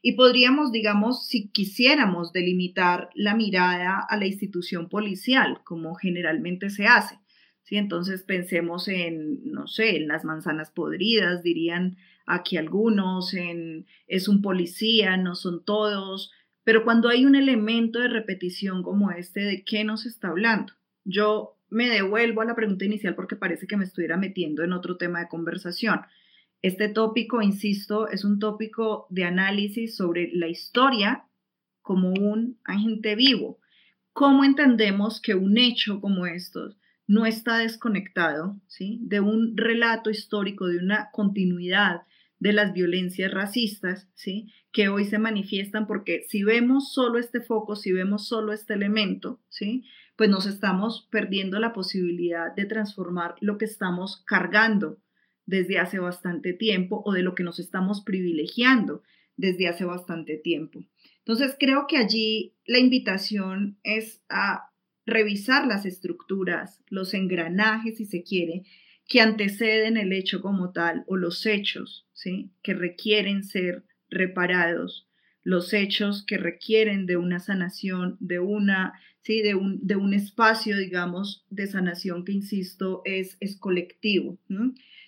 Y 0.00 0.12
podríamos, 0.12 0.72
digamos, 0.72 1.28
si 1.28 1.48
quisiéramos 1.50 2.32
delimitar 2.32 3.10
la 3.14 3.36
mirada 3.36 4.04
a 4.08 4.16
la 4.16 4.26
institución 4.26 4.88
policial, 4.88 5.60
como 5.64 5.94
generalmente 5.94 6.70
se 6.70 6.86
hace. 6.86 7.18
¿sí? 7.62 7.76
Entonces 7.76 8.24
pensemos 8.24 8.88
en, 8.88 9.44
no 9.44 9.68
sé, 9.68 9.96
en 9.96 10.08
las 10.08 10.24
manzanas 10.24 10.72
podridas, 10.72 11.42
dirían 11.42 11.96
aquí 12.26 12.56
algunos, 12.56 13.34
en 13.34 13.86
es 14.06 14.28
un 14.28 14.42
policía, 14.42 15.16
no 15.16 15.34
son 15.34 15.64
todos, 15.64 16.32
pero 16.64 16.84
cuando 16.84 17.08
hay 17.08 17.24
un 17.24 17.34
elemento 17.34 17.98
de 17.98 18.08
repetición 18.08 18.82
como 18.82 19.10
este, 19.10 19.40
¿de 19.40 19.64
qué 19.64 19.84
nos 19.84 20.06
está 20.06 20.28
hablando? 20.28 20.72
Yo 21.04 21.58
me 21.68 21.88
devuelvo 21.88 22.42
a 22.42 22.44
la 22.44 22.54
pregunta 22.54 22.84
inicial 22.84 23.14
porque 23.14 23.36
parece 23.36 23.66
que 23.66 23.76
me 23.76 23.84
estuviera 23.84 24.16
metiendo 24.16 24.62
en 24.62 24.72
otro 24.72 24.96
tema 24.96 25.20
de 25.20 25.28
conversación. 25.28 26.02
Este 26.60 26.88
tópico, 26.88 27.42
insisto, 27.42 28.08
es 28.08 28.24
un 28.24 28.38
tópico 28.38 29.06
de 29.10 29.24
análisis 29.24 29.96
sobre 29.96 30.30
la 30.32 30.46
historia 30.46 31.24
como 31.80 32.10
un 32.10 32.60
agente 32.64 33.16
vivo. 33.16 33.58
¿Cómo 34.12 34.44
entendemos 34.44 35.20
que 35.20 35.34
un 35.34 35.58
hecho 35.58 36.00
como 36.00 36.26
estos 36.26 36.76
no 37.08 37.26
está 37.26 37.58
desconectado 37.58 38.60
¿sí? 38.68 39.00
de 39.02 39.20
un 39.20 39.56
relato 39.56 40.10
histórico, 40.10 40.66
de 40.68 40.78
una 40.78 41.10
continuidad 41.10 42.02
de 42.42 42.52
las 42.52 42.72
violencias 42.72 43.32
racistas, 43.32 44.08
¿sí? 44.14 44.52
que 44.72 44.88
hoy 44.88 45.04
se 45.04 45.18
manifiestan 45.18 45.86
porque 45.86 46.24
si 46.28 46.42
vemos 46.42 46.92
solo 46.92 47.20
este 47.20 47.40
foco, 47.40 47.76
si 47.76 47.92
vemos 47.92 48.26
solo 48.26 48.52
este 48.52 48.74
elemento, 48.74 49.40
¿sí? 49.48 49.84
pues 50.16 50.28
nos 50.28 50.46
estamos 50.46 51.06
perdiendo 51.08 51.60
la 51.60 51.72
posibilidad 51.72 52.52
de 52.52 52.64
transformar 52.64 53.36
lo 53.40 53.58
que 53.58 53.66
estamos 53.66 54.24
cargando 54.26 54.98
desde 55.46 55.78
hace 55.78 56.00
bastante 56.00 56.52
tiempo 56.52 57.00
o 57.04 57.12
de 57.12 57.22
lo 57.22 57.36
que 57.36 57.44
nos 57.44 57.60
estamos 57.60 58.02
privilegiando 58.02 59.04
desde 59.36 59.68
hace 59.68 59.84
bastante 59.84 60.36
tiempo. 60.36 60.84
Entonces 61.18 61.54
creo 61.56 61.86
que 61.86 61.96
allí 61.96 62.56
la 62.66 62.80
invitación 62.80 63.78
es 63.84 64.20
a 64.28 64.72
revisar 65.06 65.68
las 65.68 65.86
estructuras, 65.86 66.82
los 66.88 67.14
engranajes, 67.14 67.98
si 67.98 68.04
se 68.04 68.24
quiere, 68.24 68.64
que 69.06 69.20
anteceden 69.20 69.96
el 69.96 70.12
hecho 70.12 70.40
como 70.40 70.72
tal 70.72 71.04
o 71.06 71.16
los 71.16 71.46
hechos 71.46 72.08
que 72.62 72.74
requieren 72.74 73.44
ser 73.44 73.84
reparados, 74.10 75.08
los 75.42 75.72
hechos 75.72 76.24
que 76.24 76.38
requieren 76.38 77.06
de 77.06 77.16
una 77.16 77.40
sanación, 77.40 78.16
de, 78.20 78.38
una, 78.38 78.92
¿sí? 79.22 79.42
de, 79.42 79.54
un, 79.54 79.84
de 79.84 79.96
un 79.96 80.14
espacio, 80.14 80.76
digamos, 80.76 81.44
de 81.50 81.66
sanación 81.66 82.24
que, 82.24 82.32
insisto, 82.32 83.02
es, 83.04 83.36
es 83.40 83.58
colectivo. 83.58 84.38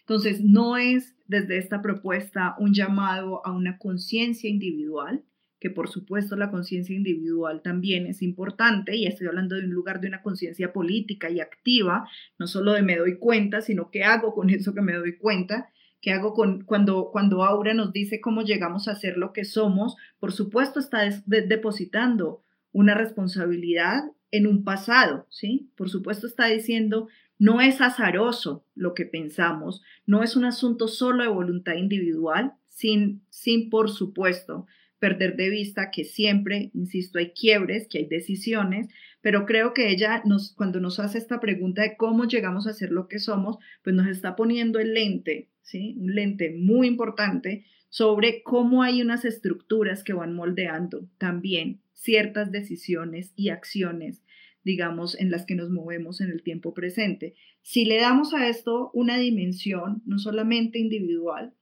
Entonces, 0.01 0.41
no 0.43 0.77
es 0.77 1.15
desde 1.27 1.59
esta 1.59 1.81
propuesta 1.83 2.57
un 2.59 2.75
llamado 2.75 3.47
a 3.47 3.53
una 3.53 3.79
conciencia 3.79 4.51
individual, 4.51 5.25
que 5.61 5.71
por 5.71 5.89
supuesto 5.89 6.37
la 6.37 6.51
conciencia 6.51 6.95
individual 6.95 7.63
también 7.63 8.07
es 8.07 8.21
importante, 8.21 8.97
y 8.97 9.07
estoy 9.07 9.29
hablando 9.29 9.57
de 9.57 9.65
un 9.65 9.71
lugar 9.71 9.99
de 10.01 10.09
una 10.09 10.21
conciencia 10.21 10.75
política 10.75 11.31
y 11.31 11.41
activa, 11.41 12.07
no 12.39 12.47
solo 12.47 12.75
de 12.75 12.83
me 12.83 12.97
doy 12.97 13.17
cuenta, 13.17 13.63
sino 13.63 13.91
qué 13.91 14.05
hago 14.05 14.35
con 14.35 14.51
eso 14.51 14.75
que 14.75 14.83
me 14.83 14.93
doy 14.93 15.17
cuenta, 15.17 15.71
qué 16.05 16.13
hago 16.13 16.35
con, 16.35 16.65
cuando, 16.65 17.09
cuando 17.11 17.45
Aura 17.45 17.73
nos 17.73 17.91
dice 17.91 18.21
cómo 18.21 18.43
llegamos 18.43 18.89
a 18.89 18.95
ser 18.95 19.17
lo 19.17 19.33
que 19.33 19.47
somos, 19.47 19.97
por 20.21 20.33
supuesto 20.33 20.79
está 20.79 21.09
depositando 21.25 22.45
una 22.73 22.93
responsabilidad 22.93 24.03
en 24.31 24.47
un 24.47 24.65
pasado, 24.65 25.27
¿sí? 25.31 25.71
Por 25.77 25.89
supuesto 25.89 26.27
está 26.27 26.45
diciendo, 26.45 27.09
no 27.39 27.63
es 27.63 27.81
azaroso 27.81 28.67
lo 28.75 28.93
que 28.93 29.07
pensamos, 29.07 29.81
no 30.05 30.23
es 30.23 30.37
un 30.37 30.45
asunto 30.45 30.89
solo 30.89 31.23
de 31.23 31.31
voluntad 31.31 31.77
individual, 31.77 32.53
sin, 32.69 33.23
sin 33.31 33.71
por 33.71 33.91
supuesto 33.91 34.67
perder 34.99 35.37
de 35.37 35.49
vista 35.49 35.91
que 35.91 36.05
siempre, 36.05 36.71
insisto, 36.75 37.19
hay 37.19 37.31
quiebres, 37.31 37.89
que 37.89 37.97
hay 38.01 38.07
decisiones, 38.07 38.89
pero 39.25 39.47
creo 39.47 39.73
que 39.73 39.89
ella 39.89 40.21
nos, 40.27 40.53
cuando 40.53 40.81
nos 40.81 41.01
hace 41.01 41.17
esta 41.17 41.41
pregunta 41.41 41.81
de 41.81 41.97
cómo 41.97 42.27
llegamos 42.27 42.67
a 42.67 42.75
ser 42.75 42.93
lo 42.93 43.09
que 43.09 43.19
somos, 43.19 43.57
pues 43.83 43.97
nos 43.97 44.07
está 44.07 44.37
poniendo 44.37 44.81
el 44.81 44.93
lente, 44.93 45.49
¿sí? 45.63 45.97
Un 45.99 46.15
lente 46.15 46.55
muy 46.55 46.87
importante 46.87 47.65
sobre 47.89 48.43
cómo 48.43 48.83
hay 48.83 49.01
unas 49.01 49.25
estructuras 49.25 50.05
que 50.05 50.13
van 50.13 50.35
moldeando 50.35 51.09
también 51.17 51.81
ciertas 51.95 52.53
decisiones 52.53 53.33
y 53.35 53.49
acciones 53.49 54.23
digamos, 54.63 55.21
en 55.21 55.31
las 55.31 55.45
que 55.45 55.55
nos 55.55 55.69
movemos 55.69 56.23
en 56.23 56.31
el 56.31 56.43
tiempo 56.43 56.73
presente. 56.73 57.35
Si 57.61 57.85
le 57.85 57.99
damos 57.99 58.33
a 58.33 58.49
esto 58.49 58.91
una 58.95 59.19
dimensión, 59.19 60.03
no 60.07 60.19
solamente 60.19 60.79
individual, 60.79 61.53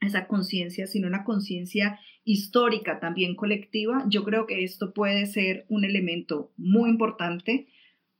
esa 0.00 0.26
conciencia, 0.26 0.86
sino 0.86 1.08
una 1.08 1.24
conciencia 1.24 1.98
histórica 2.24 3.00
también 3.00 3.36
colectiva, 3.36 4.04
yo 4.08 4.24
creo 4.24 4.46
que 4.46 4.64
esto 4.64 4.92
puede 4.92 5.26
ser 5.26 5.66
un 5.68 5.84
elemento 5.84 6.52
muy 6.56 6.90
importante, 6.90 7.68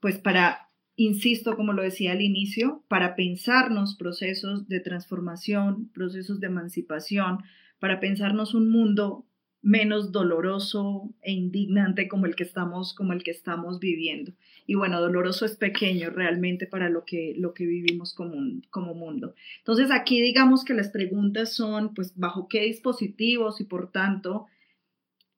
pues 0.01 0.19
para, 0.19 0.69
insisto, 0.97 1.57
como 1.57 1.73
lo 1.73 1.83
decía 1.83 2.13
al 2.13 2.21
inicio, 2.21 2.85
para 2.89 3.17
pensarnos 3.17 3.97
procesos 3.97 4.69
de 4.69 4.81
transformación, 4.81 5.91
procesos 5.95 6.41
de 6.41 6.49
emancipación, 6.49 7.39
para 7.79 8.01
pensarnos 8.01 8.55
un 8.55 8.71
mundo 8.71 9.27
menos 9.65 10.13
doloroso 10.13 11.11
e 11.23 11.33
indignante 11.33 12.07
como 12.07 12.27
el 12.27 12.37
que 12.37 12.43
estamos, 12.43 12.93
como 12.93 13.15
el 13.15 13.25
que 13.25 13.31
estamos 13.31 13.81
viviendo. 13.81 14.33
Y 14.67 14.75
bueno, 14.75 15.01
doloroso 15.01 15.47
es 15.47 15.57
pequeño 15.57 16.11
realmente 16.11 16.67
para 16.67 16.91
lo 16.91 17.05
que, 17.05 17.35
lo 17.39 17.55
que 17.55 17.65
vivimos 17.65 18.15
como, 18.15 18.37
como 18.71 18.95
mundo. 18.95 19.35
Entonces 19.59 19.91
aquí 19.91 20.21
digamos 20.21 20.65
que 20.65 20.75
las 20.75 20.91
preguntas 20.91 21.55
son, 21.55 21.95
pues, 21.95 22.13
bajo 22.15 22.47
qué 22.47 22.61
dispositivos 22.61 23.61
y 23.61 23.65
por 23.65 23.91
tanto, 23.91 24.47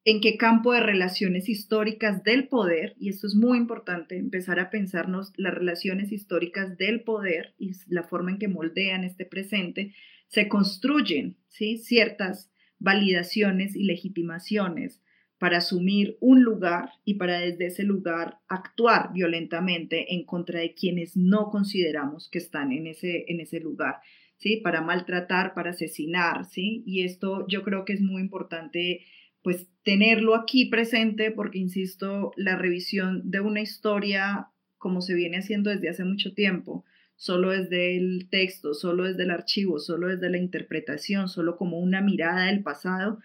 en 0.03 0.19
qué 0.19 0.37
campo 0.37 0.73
de 0.73 0.81
relaciones 0.81 1.47
históricas 1.47 2.23
del 2.23 2.49
poder, 2.49 2.95
y 2.99 3.09
esto 3.09 3.27
es 3.27 3.35
muy 3.35 3.57
importante, 3.57 4.17
empezar 4.17 4.59
a 4.59 4.69
pensarnos 4.69 5.31
las 5.37 5.53
relaciones 5.53 6.11
históricas 6.11 6.77
del 6.77 7.01
poder 7.01 7.55
y 7.57 7.71
la 7.87 8.03
forma 8.03 8.31
en 8.31 8.39
que 8.39 8.47
moldean 8.47 9.03
este 9.03 9.25
presente, 9.25 9.93
se 10.27 10.49
construyen 10.49 11.37
¿sí? 11.47 11.77
ciertas 11.77 12.51
validaciones 12.79 13.75
y 13.75 13.83
legitimaciones 13.83 15.01
para 15.37 15.57
asumir 15.57 16.17
un 16.19 16.43
lugar 16.43 16.89
y 17.05 17.15
para 17.15 17.39
desde 17.39 17.67
ese 17.67 17.83
lugar 17.83 18.39
actuar 18.47 19.11
violentamente 19.13 20.13
en 20.13 20.25
contra 20.25 20.59
de 20.59 20.73
quienes 20.73 21.15
no 21.15 21.49
consideramos 21.49 22.29
que 22.29 22.39
están 22.39 22.71
en 22.71 22.87
ese, 22.87 23.25
en 23.27 23.39
ese 23.39 23.59
lugar. 23.59 23.97
¿Sí? 24.37 24.57
Para 24.57 24.81
maltratar, 24.81 25.55
para 25.55 25.71
asesinar, 25.71 26.45
¿sí? 26.45 26.83
Y 26.85 27.03
esto 27.03 27.47
yo 27.47 27.63
creo 27.63 27.85
que 27.85 27.93
es 27.93 28.01
muy 28.01 28.21
importante 28.21 29.01
pues 29.41 29.67
tenerlo 29.81 30.35
aquí 30.35 30.65
presente 30.65 31.31
porque, 31.31 31.57
insisto, 31.57 32.33
la 32.35 32.55
revisión 32.55 33.31
de 33.31 33.39
una 33.39 33.61
historia 33.61 34.49
como 34.77 35.01
se 35.01 35.15
viene 35.15 35.37
haciendo 35.37 35.69
desde 35.69 35.89
hace 35.89 36.03
mucho 36.03 36.33
tiempo, 36.33 36.85
solo 37.17 37.49
desde 37.49 37.97
el 37.97 38.29
texto, 38.29 38.73
solo 38.73 39.03
desde 39.03 39.23
el 39.23 39.31
archivo, 39.31 39.79
solo 39.79 40.07
desde 40.07 40.29
la 40.29 40.37
interpretación, 40.37 41.27
solo 41.27 41.57
como 41.57 41.79
una 41.79 41.99
mirada 41.99 42.45
del 42.45 42.63
pasado, 42.63 43.19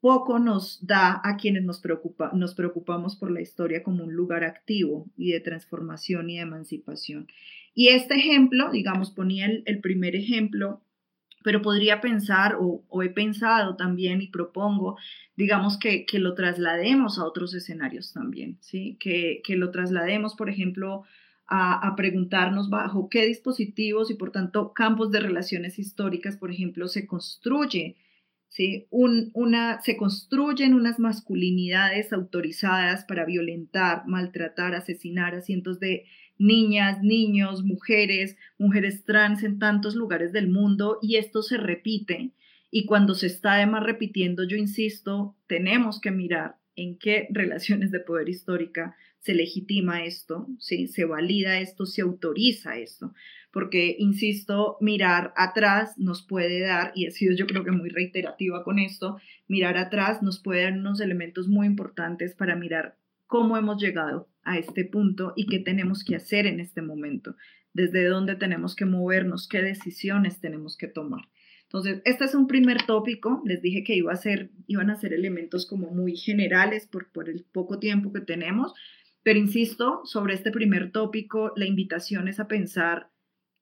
poco 0.00 0.38
nos 0.38 0.86
da 0.86 1.22
a 1.24 1.38
quienes 1.38 1.64
nos, 1.64 1.80
preocupa, 1.80 2.30
nos 2.34 2.54
preocupamos 2.54 3.16
por 3.16 3.30
la 3.30 3.40
historia 3.40 3.82
como 3.82 4.04
un 4.04 4.12
lugar 4.12 4.44
activo 4.44 5.06
y 5.16 5.32
de 5.32 5.40
transformación 5.40 6.28
y 6.28 6.36
de 6.36 6.42
emancipación. 6.42 7.26
Y 7.74 7.88
este 7.88 8.16
ejemplo, 8.16 8.70
digamos, 8.70 9.10
ponía 9.12 9.46
el 9.46 9.80
primer 9.80 10.14
ejemplo 10.14 10.82
pero 11.42 11.62
podría 11.62 12.00
pensar 12.00 12.56
o, 12.60 13.02
he 13.02 13.08
pensado 13.08 13.76
también 13.76 14.20
y 14.20 14.28
propongo, 14.28 14.98
digamos, 15.36 15.78
que, 15.78 16.04
lo 16.14 16.34
traslademos 16.34 17.18
a 17.18 17.24
otros 17.24 17.54
escenarios 17.54 18.12
también, 18.12 18.58
¿sí? 18.60 18.96
Que, 19.00 19.42
lo 19.56 19.70
traslademos, 19.70 20.34
por 20.34 20.50
ejemplo, 20.50 21.04
a, 21.48 21.94
preguntarnos 21.96 22.68
bajo 22.68 23.08
qué 23.08 23.26
dispositivos 23.26 24.10
y, 24.10 24.14
por 24.14 24.30
tanto, 24.30 24.74
campos 24.74 25.10
de 25.10 25.20
relaciones 25.20 25.78
históricas, 25.78 26.36
por 26.36 26.50
ejemplo, 26.50 26.88
se 26.88 27.06
construye, 27.06 27.96
¿sí? 28.48 28.86
una, 28.90 29.80
se 29.80 29.96
construyen 29.96 30.74
unas 30.74 30.98
masculinidades 30.98 32.12
autorizadas 32.12 33.04
para 33.06 33.24
violentar, 33.24 34.06
maltratar, 34.06 34.74
asesinar 34.74 35.34
a 35.34 35.40
cientos 35.40 35.80
de 35.80 36.04
niñas, 36.36 37.02
niños, 37.02 37.64
mujeres, 37.64 38.36
mujeres 38.58 39.04
trans 39.04 39.42
en 39.42 39.58
tantos 39.58 39.94
lugares 39.94 40.32
del 40.32 40.48
mundo 40.48 40.98
y 41.00 41.16
esto 41.16 41.42
se 41.42 41.56
repite. 41.56 42.32
Y 42.70 42.84
cuando 42.84 43.14
se 43.14 43.26
está 43.26 43.54
además 43.54 43.84
repitiendo, 43.84 44.44
yo 44.44 44.58
insisto, 44.58 45.34
tenemos 45.46 45.98
que 45.98 46.10
mirar 46.10 46.56
en 46.76 46.98
qué 46.98 47.26
relaciones 47.30 47.90
de 47.90 48.00
poder 48.00 48.28
histórica 48.28 48.94
se 49.20 49.34
legitima 49.34 50.04
esto, 50.04 50.46
¿sí? 50.58 50.86
se 50.86 51.04
valida 51.04 51.60
esto, 51.60 51.86
se 51.86 52.02
autoriza 52.02 52.78
esto, 52.78 53.12
porque, 53.52 53.96
insisto, 53.98 54.76
mirar 54.80 55.32
atrás 55.36 55.98
nos 55.98 56.22
puede 56.26 56.60
dar, 56.60 56.92
y 56.94 57.06
he 57.06 57.10
sido 57.10 57.34
yo 57.34 57.46
creo 57.46 57.64
que 57.64 57.72
muy 57.72 57.88
reiterativa 57.88 58.62
con 58.62 58.78
esto, 58.78 59.18
mirar 59.46 59.76
atrás 59.76 60.22
nos 60.22 60.40
puede 60.40 60.62
dar 60.62 60.74
unos 60.74 61.00
elementos 61.00 61.48
muy 61.48 61.66
importantes 61.66 62.34
para 62.34 62.56
mirar 62.56 62.96
cómo 63.26 63.56
hemos 63.56 63.80
llegado 63.80 64.28
a 64.42 64.58
este 64.58 64.84
punto 64.84 65.32
y 65.36 65.46
qué 65.46 65.58
tenemos 65.58 66.04
que 66.04 66.16
hacer 66.16 66.46
en 66.46 66.60
este 66.60 66.82
momento, 66.82 67.36
desde 67.72 68.06
dónde 68.06 68.36
tenemos 68.36 68.74
que 68.74 68.86
movernos, 68.86 69.48
qué 69.48 69.62
decisiones 69.62 70.40
tenemos 70.40 70.76
que 70.76 70.88
tomar. 70.88 71.28
Entonces, 71.68 72.00
este 72.06 72.24
es 72.24 72.34
un 72.34 72.46
primer 72.46 72.86
tópico. 72.86 73.42
Les 73.44 73.60
dije 73.60 73.84
que 73.84 73.94
iba 73.94 74.10
a 74.10 74.16
ser, 74.16 74.50
iban 74.66 74.88
a 74.88 74.96
ser 74.96 75.12
elementos 75.12 75.66
como 75.66 75.90
muy 75.90 76.16
generales 76.16 76.86
por, 76.86 77.12
por 77.12 77.28
el 77.28 77.44
poco 77.44 77.78
tiempo 77.78 78.10
que 78.10 78.22
tenemos, 78.22 78.72
pero 79.28 79.40
insisto, 79.40 80.00
sobre 80.06 80.32
este 80.32 80.50
primer 80.50 80.90
tópico, 80.90 81.52
la 81.54 81.66
invitación 81.66 82.28
es 82.28 82.40
a 82.40 82.48
pensar 82.48 83.10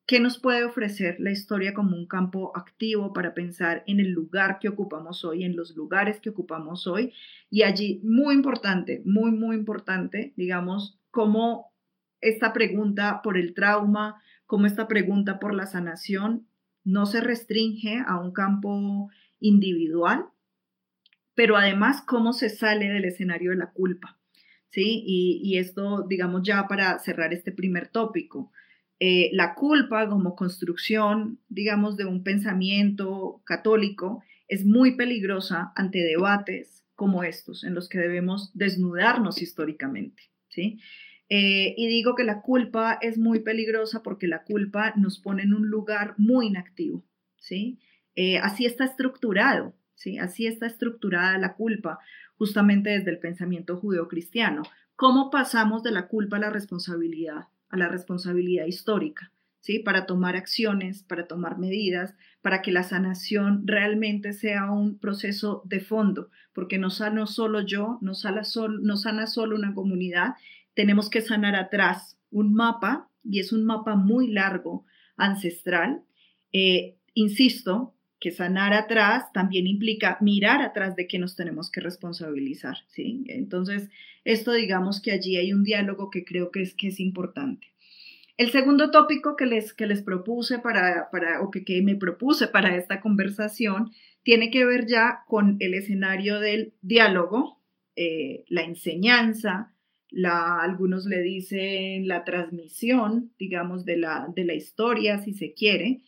¿Qué 0.06 0.20
nos 0.20 0.38
puede 0.38 0.62
ofrecer 0.62 1.16
la 1.18 1.32
historia 1.32 1.74
como 1.74 1.96
un 1.96 2.06
campo 2.06 2.56
activo 2.56 3.12
para 3.12 3.34
pensar 3.34 3.82
en 3.88 3.98
el 3.98 4.12
lugar 4.12 4.60
que 4.60 4.68
ocupamos 4.68 5.24
hoy, 5.24 5.42
en 5.42 5.56
los 5.56 5.74
lugares 5.74 6.20
que 6.20 6.30
ocupamos 6.30 6.86
hoy? 6.86 7.12
Y 7.50 7.64
allí, 7.64 8.00
muy 8.04 8.36
importante, 8.36 9.02
muy, 9.04 9.32
muy 9.32 9.56
importante, 9.56 10.32
digamos, 10.36 11.00
cómo 11.10 11.72
esta 12.20 12.52
pregunta 12.52 13.20
por 13.24 13.36
el 13.36 13.52
trauma, 13.52 14.22
cómo 14.46 14.66
esta 14.66 14.86
pregunta 14.86 15.40
por 15.40 15.52
la 15.52 15.66
sanación 15.66 16.46
no 16.84 17.06
se 17.06 17.20
restringe 17.20 18.04
a 18.06 18.20
un 18.20 18.30
campo 18.30 19.10
individual, 19.40 20.26
pero 21.34 21.56
además 21.56 22.02
cómo 22.06 22.32
se 22.32 22.50
sale 22.50 22.88
del 22.88 23.06
escenario 23.06 23.50
de 23.50 23.56
la 23.56 23.72
culpa. 23.72 24.16
¿Sí? 24.70 25.02
Y, 25.06 25.40
y 25.42 25.58
esto, 25.58 26.04
digamos, 26.08 26.42
ya 26.42 26.66
para 26.68 26.98
cerrar 26.98 27.32
este 27.32 27.52
primer 27.52 27.88
tópico. 27.88 28.52
Eh, 28.98 29.30
la 29.32 29.54
culpa 29.54 30.08
como 30.08 30.34
construcción, 30.34 31.38
digamos, 31.48 31.96
de 31.96 32.06
un 32.06 32.22
pensamiento 32.22 33.42
católico 33.44 34.22
es 34.48 34.64
muy 34.64 34.96
peligrosa 34.96 35.72
ante 35.76 35.98
debates 35.98 36.84
como 36.94 37.22
estos, 37.22 37.62
en 37.64 37.74
los 37.74 37.88
que 37.88 37.98
debemos 37.98 38.50
desnudarnos 38.54 39.42
históricamente, 39.42 40.22
¿sí? 40.48 40.80
Eh, 41.28 41.74
y 41.76 41.88
digo 41.88 42.14
que 42.14 42.24
la 42.24 42.40
culpa 42.40 42.98
es 43.02 43.18
muy 43.18 43.40
peligrosa 43.40 44.02
porque 44.02 44.28
la 44.28 44.44
culpa 44.44 44.94
nos 44.96 45.18
pone 45.18 45.42
en 45.42 45.52
un 45.52 45.68
lugar 45.68 46.14
muy 46.16 46.46
inactivo, 46.46 47.04
¿sí? 47.36 47.78
Eh, 48.14 48.38
así 48.38 48.64
está 48.64 48.84
estructurado, 48.86 49.74
¿sí? 49.94 50.18
Así 50.18 50.46
está 50.46 50.66
estructurada 50.66 51.36
la 51.36 51.54
culpa, 51.54 51.98
justamente 52.36 52.90
desde 52.90 53.10
el 53.10 53.18
pensamiento 53.18 53.76
judeocristiano. 53.76 54.62
¿Cómo 54.94 55.30
pasamos 55.30 55.82
de 55.82 55.90
la 55.90 56.08
culpa 56.08 56.36
a 56.36 56.40
la 56.40 56.50
responsabilidad? 56.50 57.48
a 57.68 57.76
la 57.76 57.88
responsabilidad 57.88 58.66
histórica, 58.66 59.32
¿sí? 59.60 59.78
Para 59.78 60.06
tomar 60.06 60.36
acciones, 60.36 61.02
para 61.02 61.26
tomar 61.26 61.58
medidas, 61.58 62.14
para 62.42 62.62
que 62.62 62.72
la 62.72 62.82
sanación 62.82 63.66
realmente 63.66 64.32
sea 64.32 64.70
un 64.70 64.98
proceso 64.98 65.62
de 65.64 65.80
fondo, 65.80 66.30
porque 66.52 66.78
no 66.78 66.90
sano 66.90 67.26
solo 67.26 67.60
yo, 67.60 67.98
no, 68.00 68.14
sana 68.14 68.44
solo, 68.44 68.78
no 68.80 68.96
sana 68.96 69.26
solo 69.26 69.56
una 69.56 69.74
comunidad, 69.74 70.34
tenemos 70.74 71.10
que 71.10 71.22
sanar 71.22 71.56
atrás 71.56 72.18
un 72.30 72.54
mapa, 72.54 73.08
y 73.24 73.40
es 73.40 73.52
un 73.52 73.64
mapa 73.64 73.96
muy 73.96 74.28
largo, 74.28 74.84
ancestral. 75.16 76.04
Eh, 76.52 76.96
insisto, 77.14 77.95
que 78.18 78.30
sanar 78.30 78.72
atrás 78.72 79.32
también 79.32 79.66
implica 79.66 80.18
mirar 80.20 80.62
atrás 80.62 80.96
de 80.96 81.06
qué 81.06 81.18
nos 81.18 81.36
tenemos 81.36 81.70
que 81.70 81.80
responsabilizar, 81.80 82.78
¿sí? 82.88 83.24
Entonces, 83.28 83.90
esto 84.24 84.52
digamos 84.52 85.00
que 85.00 85.12
allí 85.12 85.36
hay 85.36 85.52
un 85.52 85.64
diálogo 85.64 86.10
que 86.10 86.24
creo 86.24 86.50
que 86.50 86.62
es, 86.62 86.74
que 86.74 86.88
es 86.88 87.00
importante. 87.00 87.68
El 88.36 88.50
segundo 88.50 88.90
tópico 88.90 89.36
que 89.36 89.46
les, 89.46 89.72
que 89.72 89.86
les 89.86 90.02
propuse 90.02 90.58
para, 90.58 91.08
para 91.10 91.40
o 91.42 91.50
que, 91.50 91.64
que, 91.64 91.80
me 91.82 91.96
propuse 91.96 92.48
para 92.48 92.76
esta 92.76 93.00
conversación 93.00 93.92
tiene 94.22 94.50
que 94.50 94.64
ver 94.64 94.86
ya 94.86 95.20
con 95.26 95.56
el 95.60 95.74
escenario 95.74 96.40
del 96.40 96.74
diálogo, 96.82 97.60
eh, 97.96 98.44
la 98.48 98.62
enseñanza, 98.62 99.72
la, 100.10 100.60
algunos 100.60 101.06
le 101.06 101.22
dicen 101.22 102.08
la 102.08 102.24
transmisión, 102.24 103.32
digamos, 103.38 103.84
de 103.84 103.96
la, 103.96 104.26
de 104.34 104.44
la 104.44 104.54
historia, 104.54 105.18
si 105.18 105.32
se 105.32 105.54
quiere, 105.54 106.02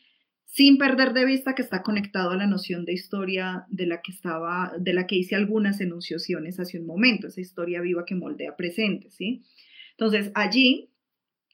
sin 0.51 0.79
perder 0.79 1.13
de 1.13 1.27
vista 1.27 1.55
que 1.55 1.63
está 1.63 1.83
conectado 1.83 2.31
a 2.31 2.37
la 2.37 2.47
noción 2.47 2.87
de 2.87 2.95
historia 2.95 3.67
de 3.69 3.87
la 3.87 4.01
que 4.01 4.13
estaba, 4.13 4.73
de 4.79 4.95
la 4.95 5.07
que 5.07 5.17
hice 5.17 5.37
algunas 5.37 5.81
enunciaciones 5.81 6.59
hace 6.59 6.81
un 6.81 6.87
momento, 6.87 7.27
esa 7.27 7.43
historia 7.43 7.83
viva 7.83 8.07
que 8.07 8.15
moldea 8.15 8.57
presente, 8.57 9.11
¿sí? 9.11 9.45
Entonces, 9.91 10.33
allí, 10.35 10.91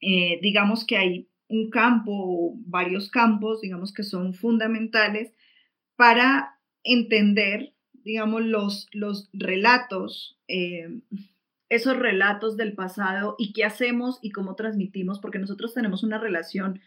eh, 0.00 0.38
digamos 0.42 0.86
que 0.86 0.96
hay 0.96 1.28
un 1.48 1.70
campo, 1.70 2.54
varios 2.66 3.10
campos, 3.10 3.60
digamos 3.60 3.92
que 3.92 4.04
son 4.04 4.32
fundamentales 4.32 5.32
para 5.96 6.60
entender, 6.84 7.74
digamos, 7.92 8.44
los, 8.44 8.88
los 8.92 9.28
relatos, 9.32 10.38
eh, 10.46 11.00
esos 11.68 11.96
relatos 11.96 12.56
del 12.56 12.74
pasado 12.74 13.34
y 13.38 13.52
qué 13.52 13.64
hacemos 13.64 14.20
y 14.22 14.30
cómo 14.30 14.54
transmitimos, 14.54 15.18
porque 15.18 15.40
nosotros 15.40 15.74
tenemos 15.74 16.04
una 16.04 16.18
relación 16.18 16.80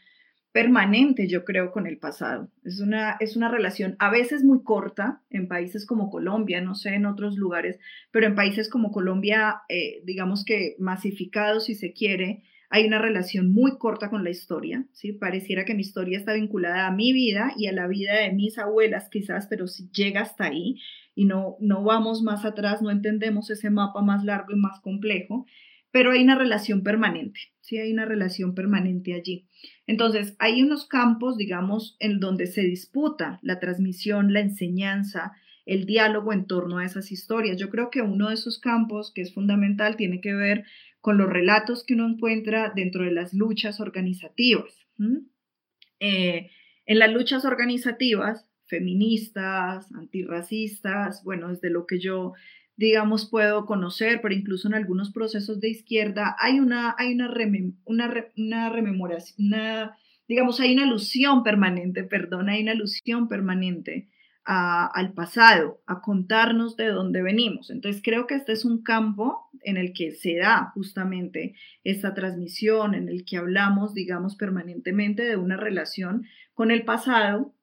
permanente, 0.52 1.28
yo 1.28 1.46
creo, 1.46 1.72
con 1.72 1.88
el 1.88 1.98
pasado. 1.98 2.50
Es 2.64 2.80
una, 2.80 3.18
es 3.20 3.36
una 3.36 3.50
relación 3.50 3.96
a 4.00 4.10
veces 4.10 4.44
muy 4.44 4.64
corta 4.64 5.22
en 5.30 5.48
países 5.48 5.86
como 5.86 6.10
Colombia, 6.10 6.62
no 6.62 6.76
sé, 6.76 6.96
en 6.96 7.06
otros 7.06 7.38
lugares, 7.38 7.80
pero 8.12 8.26
en 8.26 8.36
países 8.36 8.70
como 8.70 8.92
Colombia, 8.92 9.62
eh, 9.70 10.02
digamos 10.04 10.44
que 10.46 10.76
masificados, 10.80 11.66
si 11.66 11.76
se 11.76 11.94
quiere, 11.94 12.44
hay 12.70 12.86
una 12.86 13.00
relación 13.00 13.54
muy 13.54 13.78
corta 13.78 14.10
con 14.10 14.24
la 14.24 14.30
historia, 14.30 14.86
¿sí? 14.92 15.14
Pareciera 15.14 15.64
que 15.64 15.74
mi 15.74 15.82
historia 15.82 16.18
está 16.18 16.34
vinculada 16.34 16.88
a 16.88 16.92
mi 16.92 17.14
vida 17.14 17.54
y 17.56 17.68
a 17.68 17.72
la 17.72 17.88
vida 17.88 18.16
de 18.16 18.34
mis 18.34 18.58
abuelas 18.58 19.10
quizás, 19.10 19.48
pero 19.48 19.68
si 19.68 19.90
llega 19.92 20.22
hasta 20.22 20.46
ahí 20.46 20.76
y 21.16 21.26
no, 21.26 21.56
no 21.60 21.84
vamos 21.84 22.24
más 22.24 22.46
atrás, 22.46 22.82
no 22.82 22.92
entendemos 22.92 23.50
ese 23.50 23.70
mapa 23.70 24.02
más 24.02 24.24
largo 24.26 24.52
y 24.52 24.60
más 24.60 24.82
complejo, 24.82 25.46
pero 25.98 26.12
hay 26.12 26.22
una 26.22 26.38
relación 26.38 26.84
permanente, 26.84 27.40
¿sí? 27.60 27.80
Hay 27.80 27.92
una 27.92 28.06
relación 28.06 28.54
permanente 28.54 29.16
allí. 29.16 29.48
Entonces, 29.88 30.36
hay 30.38 30.62
unos 30.62 30.88
campos, 30.88 31.38
digamos, 31.38 31.98
en 32.00 32.20
donde 32.20 32.46
se 32.46 32.62
disputa 32.62 33.40
la 33.42 33.60
transmisión, 33.60 34.32
la 34.32 34.42
enseñanza, 34.42 35.32
el 35.66 35.88
diálogo 35.88 36.34
en 36.34 36.46
torno 36.46 36.78
a 36.78 36.86
esas 36.86 37.12
historias. 37.12 37.58
Yo 37.58 37.72
creo 37.72 37.90
que 37.90 38.04
uno 38.04 38.28
de 38.28 38.36
esos 38.36 38.60
campos 38.60 39.12
que 39.12 39.24
es 39.24 39.34
fundamental 39.34 39.96
tiene 39.96 40.22
que 40.22 40.36
ver 40.36 40.66
con 41.02 41.18
los 41.18 41.28
relatos 41.28 41.84
que 41.84 41.96
uno 41.96 42.08
encuentra 42.08 42.72
dentro 42.76 43.04
de 43.04 43.14
las 43.14 43.34
luchas 43.34 43.80
organizativas. 43.80 44.86
Eh, 46.00 46.52
en 46.86 47.00
las 47.00 47.12
luchas 47.12 47.44
organizativas, 47.44 48.48
feministas, 48.68 49.92
antirracistas, 49.94 51.24
bueno, 51.24 51.50
desde 51.50 51.72
lo 51.72 51.88
que 51.88 51.98
yo 51.98 52.34
digamos, 52.78 53.28
puedo 53.30 53.66
conocer, 53.66 54.22
pero 54.22 54.36
incluso 54.36 54.68
en 54.68 54.76
algunos 54.76 55.12
procesos 55.12 55.60
de 55.60 55.70
izquierda 55.70 56.36
hay 56.40 56.60
una, 56.60 56.96
hay 56.98 57.14
una, 57.14 57.30
una, 57.86 58.70
rememoración, 58.70 59.48
una, 59.48 59.98
digamos, 60.28 60.60
hay 60.60 60.74
una 60.74 60.84
alusión 60.84 61.44
permanente, 61.44 62.04
perdón, 62.04 62.50
hay 62.50 62.62
una 62.62 62.74
alusión 62.74 63.28
permanente 63.28 64.08
al 64.46 65.12
pasado, 65.12 65.82
a 65.88 66.00
contarnos 66.00 66.78
de 66.78 66.88
dónde 66.88 67.22
venimos. 67.22 67.70
Entonces 67.70 68.02
creo 68.02 68.28
que 68.28 68.36
este 68.36 68.54
es 68.54 68.64
un 68.64 68.82
campo 68.82 69.50
en 69.62 69.76
el 69.76 69.92
que 69.92 70.12
se 70.12 70.38
da 70.38 70.72
justamente 70.74 71.56
esta 71.84 72.14
transmisión, 72.14 72.94
en 72.94 73.10
el 73.10 73.26
que 73.26 73.36
hablamos, 73.36 73.94
digamos, 73.94 74.38
permanentemente 74.38 75.24
de 75.24 75.36
una 75.36 75.58
relación 75.58 76.26
con 76.54 76.72
el 76.72 76.86
pasado 76.86 77.54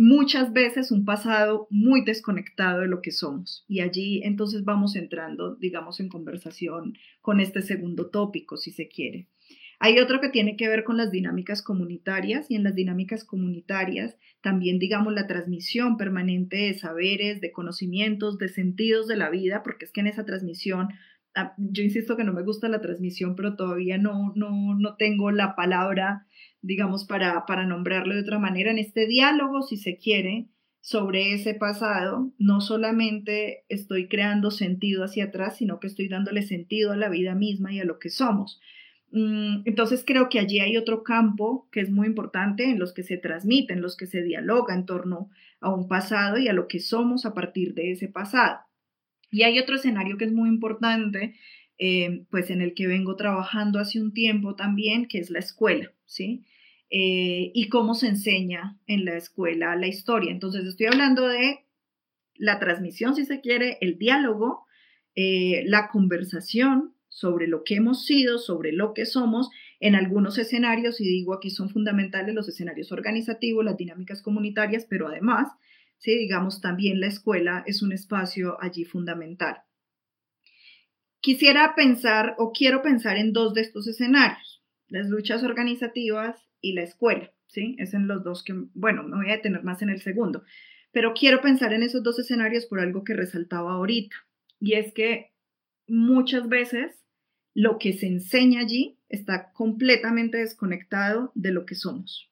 muchas 0.00 0.54
veces 0.54 0.90
un 0.90 1.04
pasado 1.04 1.66
muy 1.68 2.02
desconectado 2.02 2.80
de 2.80 2.88
lo 2.88 3.02
que 3.02 3.10
somos. 3.10 3.66
Y 3.68 3.80
allí 3.80 4.22
entonces 4.24 4.64
vamos 4.64 4.96
entrando, 4.96 5.56
digamos, 5.56 6.00
en 6.00 6.08
conversación 6.08 6.94
con 7.20 7.38
este 7.38 7.60
segundo 7.60 8.08
tópico, 8.08 8.56
si 8.56 8.70
se 8.70 8.88
quiere. 8.88 9.28
Hay 9.78 9.98
otro 9.98 10.22
que 10.22 10.30
tiene 10.30 10.56
que 10.56 10.68
ver 10.68 10.84
con 10.84 10.96
las 10.96 11.10
dinámicas 11.10 11.60
comunitarias 11.60 12.50
y 12.50 12.54
en 12.54 12.64
las 12.64 12.74
dinámicas 12.74 13.24
comunitarias 13.24 14.16
también, 14.40 14.78
digamos, 14.78 15.12
la 15.12 15.26
transmisión 15.26 15.98
permanente 15.98 16.56
de 16.56 16.78
saberes, 16.78 17.42
de 17.42 17.52
conocimientos, 17.52 18.38
de 18.38 18.48
sentidos 18.48 19.06
de 19.06 19.16
la 19.16 19.28
vida, 19.28 19.62
porque 19.62 19.84
es 19.84 19.92
que 19.92 20.00
en 20.00 20.06
esa 20.06 20.24
transmisión, 20.24 20.88
ah, 21.34 21.52
yo 21.58 21.82
insisto 21.82 22.16
que 22.16 22.24
no 22.24 22.32
me 22.32 22.42
gusta 22.42 22.70
la 22.70 22.80
transmisión, 22.80 23.36
pero 23.36 23.54
todavía 23.54 23.98
no, 23.98 24.32
no, 24.34 24.74
no 24.78 24.96
tengo 24.96 25.30
la 25.30 25.54
palabra 25.56 26.26
digamos, 26.62 27.04
para, 27.04 27.46
para 27.46 27.66
nombrarlo 27.66 28.14
de 28.14 28.22
otra 28.22 28.38
manera, 28.38 28.70
en 28.70 28.78
este 28.78 29.06
diálogo, 29.06 29.62
si 29.62 29.76
se 29.76 29.96
quiere, 29.96 30.48
sobre 30.80 31.34
ese 31.34 31.54
pasado, 31.54 32.32
no 32.38 32.60
solamente 32.60 33.64
estoy 33.68 34.08
creando 34.08 34.50
sentido 34.50 35.04
hacia 35.04 35.24
atrás, 35.24 35.58
sino 35.58 35.78
que 35.78 35.86
estoy 35.86 36.08
dándole 36.08 36.42
sentido 36.42 36.92
a 36.92 36.96
la 36.96 37.10
vida 37.10 37.34
misma 37.34 37.72
y 37.72 37.80
a 37.80 37.84
lo 37.84 37.98
que 37.98 38.08
somos. 38.08 38.60
Mm, 39.12 39.62
entonces 39.64 40.04
creo 40.06 40.28
que 40.28 40.38
allí 40.38 40.60
hay 40.60 40.76
otro 40.76 41.02
campo 41.02 41.68
que 41.72 41.80
es 41.80 41.90
muy 41.90 42.06
importante 42.06 42.64
en 42.64 42.78
los 42.78 42.94
que 42.94 43.02
se 43.02 43.18
transmite, 43.18 43.74
en 43.74 43.82
los 43.82 43.96
que 43.96 44.06
se 44.06 44.22
dialoga 44.22 44.74
en 44.74 44.86
torno 44.86 45.30
a 45.60 45.74
un 45.74 45.88
pasado 45.88 46.38
y 46.38 46.48
a 46.48 46.52
lo 46.52 46.68
que 46.68 46.78
somos 46.78 47.26
a 47.26 47.34
partir 47.34 47.74
de 47.74 47.92
ese 47.92 48.08
pasado. 48.08 48.60
Y 49.30 49.42
hay 49.42 49.58
otro 49.58 49.76
escenario 49.76 50.16
que 50.16 50.24
es 50.24 50.32
muy 50.32 50.48
importante, 50.48 51.34
eh, 51.78 52.24
pues 52.30 52.50
en 52.50 52.62
el 52.62 52.74
que 52.74 52.86
vengo 52.86 53.16
trabajando 53.16 53.78
hace 53.78 54.00
un 54.00 54.12
tiempo 54.12 54.54
también, 54.54 55.06
que 55.06 55.18
es 55.18 55.30
la 55.30 55.38
escuela, 55.40 55.92
¿sí? 56.06 56.44
Eh, 56.92 57.52
y 57.54 57.68
cómo 57.68 57.94
se 57.94 58.08
enseña 58.08 58.76
en 58.88 59.04
la 59.04 59.16
escuela 59.16 59.76
la 59.76 59.86
historia. 59.86 60.32
Entonces, 60.32 60.64
estoy 60.64 60.86
hablando 60.86 61.28
de 61.28 61.64
la 62.34 62.58
transmisión, 62.58 63.14
si 63.14 63.24
se 63.24 63.40
quiere, 63.40 63.78
el 63.80 63.96
diálogo, 63.96 64.66
eh, 65.14 65.62
la 65.66 65.88
conversación 65.88 66.94
sobre 67.08 67.46
lo 67.46 67.62
que 67.62 67.76
hemos 67.76 68.04
sido, 68.06 68.38
sobre 68.38 68.72
lo 68.72 68.92
que 68.92 69.06
somos, 69.06 69.50
en 69.78 69.94
algunos 69.94 70.36
escenarios, 70.38 71.00
y 71.00 71.04
digo 71.04 71.34
aquí 71.34 71.50
son 71.50 71.70
fundamentales 71.70 72.34
los 72.34 72.48
escenarios 72.48 72.90
organizativos, 72.92 73.64
las 73.64 73.76
dinámicas 73.76 74.20
comunitarias, 74.20 74.84
pero 74.88 75.08
además, 75.08 75.48
¿sí? 75.98 76.16
digamos, 76.18 76.60
también 76.60 77.00
la 77.00 77.06
escuela 77.06 77.62
es 77.66 77.82
un 77.82 77.92
espacio 77.92 78.56
allí 78.60 78.84
fundamental. 78.84 79.62
Quisiera 81.20 81.74
pensar 81.76 82.34
o 82.38 82.52
quiero 82.52 82.82
pensar 82.82 83.16
en 83.16 83.32
dos 83.32 83.54
de 83.54 83.60
estos 83.60 83.86
escenarios, 83.86 84.62
las 84.88 85.08
luchas 85.08 85.44
organizativas 85.44 86.49
y 86.60 86.72
la 86.72 86.82
escuela, 86.82 87.32
¿sí? 87.46 87.76
Es 87.78 87.94
en 87.94 88.06
los 88.06 88.24
dos 88.24 88.42
que, 88.42 88.54
bueno, 88.74 89.02
me 89.02 89.16
voy 89.16 89.30
a 89.30 89.36
detener 89.36 89.62
más 89.62 89.82
en 89.82 89.90
el 89.90 90.00
segundo, 90.00 90.44
pero 90.92 91.14
quiero 91.14 91.40
pensar 91.40 91.72
en 91.72 91.82
esos 91.82 92.02
dos 92.02 92.18
escenarios 92.18 92.66
por 92.66 92.80
algo 92.80 93.04
que 93.04 93.14
resaltaba 93.14 93.72
ahorita, 93.72 94.16
y 94.58 94.74
es 94.74 94.92
que 94.92 95.32
muchas 95.86 96.48
veces 96.48 97.04
lo 97.54 97.78
que 97.78 97.92
se 97.92 98.06
enseña 98.06 98.60
allí 98.60 98.98
está 99.08 99.52
completamente 99.52 100.38
desconectado 100.38 101.32
de 101.34 101.52
lo 101.52 101.66
que 101.66 101.74
somos. 101.74 102.30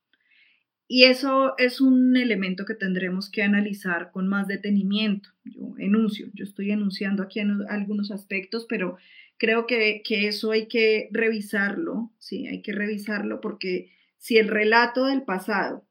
Y 0.90 1.04
eso 1.04 1.54
es 1.58 1.82
un 1.82 2.16
elemento 2.16 2.64
que 2.64 2.74
tendremos 2.74 3.30
que 3.30 3.42
analizar 3.42 4.10
con 4.10 4.26
más 4.26 4.48
detenimiento. 4.48 5.28
Yo 5.44 5.74
enuncio, 5.76 6.28
yo 6.32 6.44
estoy 6.44 6.70
enunciando 6.70 7.22
aquí 7.22 7.40
algunos 7.40 8.10
aspectos, 8.10 8.64
pero 8.66 8.96
creo 9.36 9.66
que, 9.66 10.02
que 10.02 10.28
eso 10.28 10.50
hay 10.50 10.66
que 10.66 11.10
revisarlo, 11.12 12.10
sí, 12.18 12.46
hay 12.46 12.62
que 12.62 12.72
revisarlo 12.72 13.42
porque 13.42 13.90
si 14.18 14.36
el 14.36 14.48
relato 14.48 15.06
del 15.06 15.22
pasado 15.22 15.86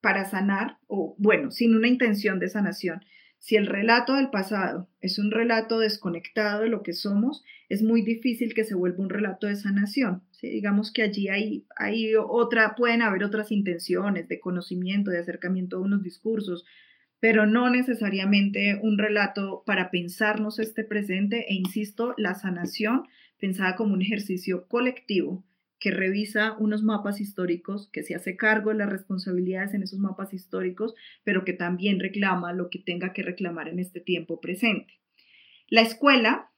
para 0.00 0.24
sanar, 0.24 0.78
o 0.86 1.14
bueno, 1.18 1.50
sin 1.50 1.74
una 1.74 1.88
intención 1.88 2.38
de 2.38 2.48
sanación, 2.48 3.00
si 3.38 3.56
el 3.56 3.66
relato 3.66 4.14
del 4.14 4.30
pasado 4.30 4.88
es 5.00 5.18
un 5.18 5.30
relato 5.30 5.80
desconectado 5.80 6.62
de 6.62 6.68
lo 6.68 6.82
que 6.82 6.92
somos, 6.92 7.42
es 7.68 7.82
muy 7.82 8.02
difícil 8.02 8.54
que 8.54 8.64
se 8.64 8.74
vuelva 8.74 9.02
un 9.02 9.10
relato 9.10 9.46
de 9.46 9.56
sanación. 9.56 10.22
Digamos 10.40 10.92
que 10.92 11.02
allí 11.02 11.28
hay, 11.28 11.66
hay 11.76 12.14
otra, 12.16 12.74
pueden 12.76 13.02
haber 13.02 13.24
otras 13.24 13.50
intenciones 13.50 14.28
de 14.28 14.38
conocimiento, 14.38 15.10
de 15.10 15.18
acercamiento 15.18 15.76
a 15.76 15.80
unos 15.80 16.02
discursos, 16.02 16.64
pero 17.18 17.46
no 17.46 17.70
necesariamente 17.70 18.78
un 18.82 18.98
relato 18.98 19.62
para 19.64 19.90
pensarnos 19.90 20.58
este 20.58 20.84
presente 20.84 21.46
e 21.48 21.54
insisto, 21.54 22.14
la 22.16 22.34
sanación 22.34 23.04
pensada 23.38 23.74
como 23.76 23.94
un 23.94 24.02
ejercicio 24.02 24.68
colectivo 24.68 25.44
que 25.82 25.90
revisa 25.90 26.54
unos 26.60 26.84
mapas 26.84 27.20
históricos, 27.20 27.90
que 27.92 28.04
se 28.04 28.14
hace 28.14 28.36
cargo 28.36 28.70
de 28.70 28.76
las 28.76 28.88
responsabilidades 28.88 29.74
en 29.74 29.82
esos 29.82 29.98
mapas 29.98 30.32
históricos, 30.32 30.94
pero 31.24 31.44
que 31.44 31.54
también 31.54 31.98
reclama 31.98 32.52
lo 32.52 32.70
que 32.70 32.78
tenga 32.78 33.12
que 33.12 33.24
reclamar 33.24 33.66
en 33.66 33.80
este 33.80 33.98
tiempo 33.98 34.40
presente. 34.40 35.00
La 35.68 35.80
escuela, 35.80 36.52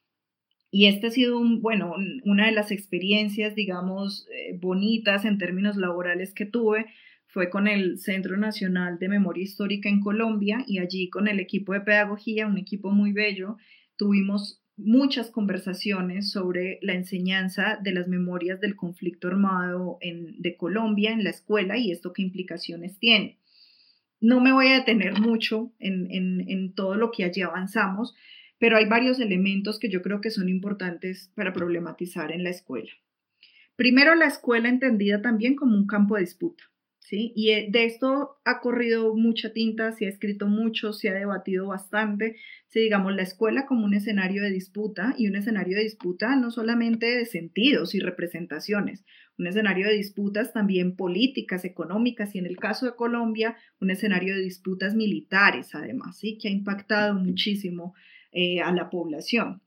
y 0.71 0.89
esta 0.89 1.07
ha 1.07 1.11
sido 1.11 1.39
un, 1.39 1.63
bueno, 1.63 1.95
una 2.25 2.45
de 2.45 2.53
las 2.53 2.71
experiencias, 2.71 3.55
digamos, 3.55 4.29
eh, 4.31 4.59
bonitas 4.61 5.25
en 5.25 5.39
términos 5.39 5.77
laborales 5.79 6.35
que 6.35 6.45
tuve, 6.45 6.85
fue 7.27 7.49
con 7.49 7.67
el 7.67 7.99
Centro 7.99 8.37
Nacional 8.37 8.99
de 8.99 9.09
Memoria 9.09 9.45
Histórica 9.45 9.89
en 9.89 10.01
Colombia 10.01 10.65
y 10.67 10.81
allí 10.81 11.09
con 11.09 11.29
el 11.29 11.41
equipo 11.41 11.73
de 11.73 11.81
pedagogía, 11.81 12.47
un 12.47 12.59
equipo 12.59 12.91
muy 12.91 13.13
bello, 13.13 13.57
tuvimos 13.97 14.64
muchas 14.77 15.31
conversaciones 15.31 16.31
sobre 16.31 16.79
la 16.83 16.95
enseñanza 16.95 17.79
de 17.83 17.93
las 17.93 18.09
memorias 18.09 18.61
del 18.61 18.77
conflicto 18.77 19.29
armado 19.29 19.99
en, 20.01 20.41
de 20.41 20.57
Colombia 20.57 21.13
en 21.13 21.25
la 21.25 21.31
escuela 21.31 21.79
y 21.79 21.93
esto 21.93 22.13
qué 22.13 22.23
implicaciones 22.23 22.99
tiene. 22.99 23.39
No 24.21 24.41
me 24.41 24.53
voy 24.53 24.69
a 24.69 24.79
detener 24.79 25.21
mucho 25.21 25.73
en, 25.79 26.11
en 26.11 26.75
todo 26.75 26.95
lo 26.95 27.11
que 27.11 27.25
allí 27.25 27.43
avanzamos, 27.43 28.15
pero 28.59 28.77
hay 28.77 28.87
varios 28.87 29.21
elementos 29.21 29.79
que 29.79 29.91
yo 29.91 30.03
creo 30.03 30.21
que 30.21 30.31
son 30.31 30.49
importantes 30.49 31.31
para 31.35 31.53
problematizar 31.53 32.33
en 32.33 32.45
la 32.45 32.51
escuela. 32.51 32.91
Primero, 33.77 34.15
la 34.15 34.27
escuela 34.27 34.69
entendida 34.69 35.21
también 35.21 35.57
como 35.57 35.77
un 35.77 35.87
campo 35.87 36.15
de 36.15 36.23
disputa. 36.23 36.65
¿Sí? 37.05 37.33
Y 37.37 37.51
eh, 37.51 37.69
de 37.71 37.85
esto 37.85 38.39
ha 38.45 38.61
corrido 38.61 39.15
mucha 39.15 39.53
tinta, 39.53 39.93
se 39.93 40.07
ha 40.07 40.09
escrito 40.09 40.47
mucho, 40.47 40.93
se 40.93 41.11
ha 41.11 41.15
debatido 41.15 41.69
bastante, 41.69 42.37
si 42.69 42.81
digamos 42.81 43.15
la 43.15 43.23
escuela 43.23 43.67
como 43.67 43.85
un 43.85 43.95
escenario 43.95 44.43
de 44.43 44.51
disputa 44.51 45.15
y 45.17 45.29
un 45.29 45.37
escenario 45.37 45.77
de 45.77 45.85
disputa 45.85 46.35
no 46.35 46.51
solamente 46.51 47.07
de 47.07 47.27
sentidos 47.27 47.95
y 47.95 48.01
representaciones, 48.01 49.05
un 49.39 49.47
escenario 49.47 49.87
de 49.87 49.95
disputas 49.95 50.53
también 50.53 50.97
políticas, 50.97 51.65
económicas 51.65 52.35
y 52.35 52.39
en 52.39 52.47
el 52.47 52.57
caso 52.57 52.87
de 52.87 52.97
Colombia, 52.97 53.57
un 53.81 53.91
escenario 53.91 54.35
de 54.35 54.41
disputas 54.41 54.95
militares 54.95 55.75
además, 55.75 56.19
¿sí? 56.19 56.39
Que 56.39 56.49
ha 56.49 56.53
impactado 56.53 57.15
muchísimo 57.15 57.95
eh, 58.33 58.61
a 58.61 58.73
la 58.73 58.89
población. 58.89 59.61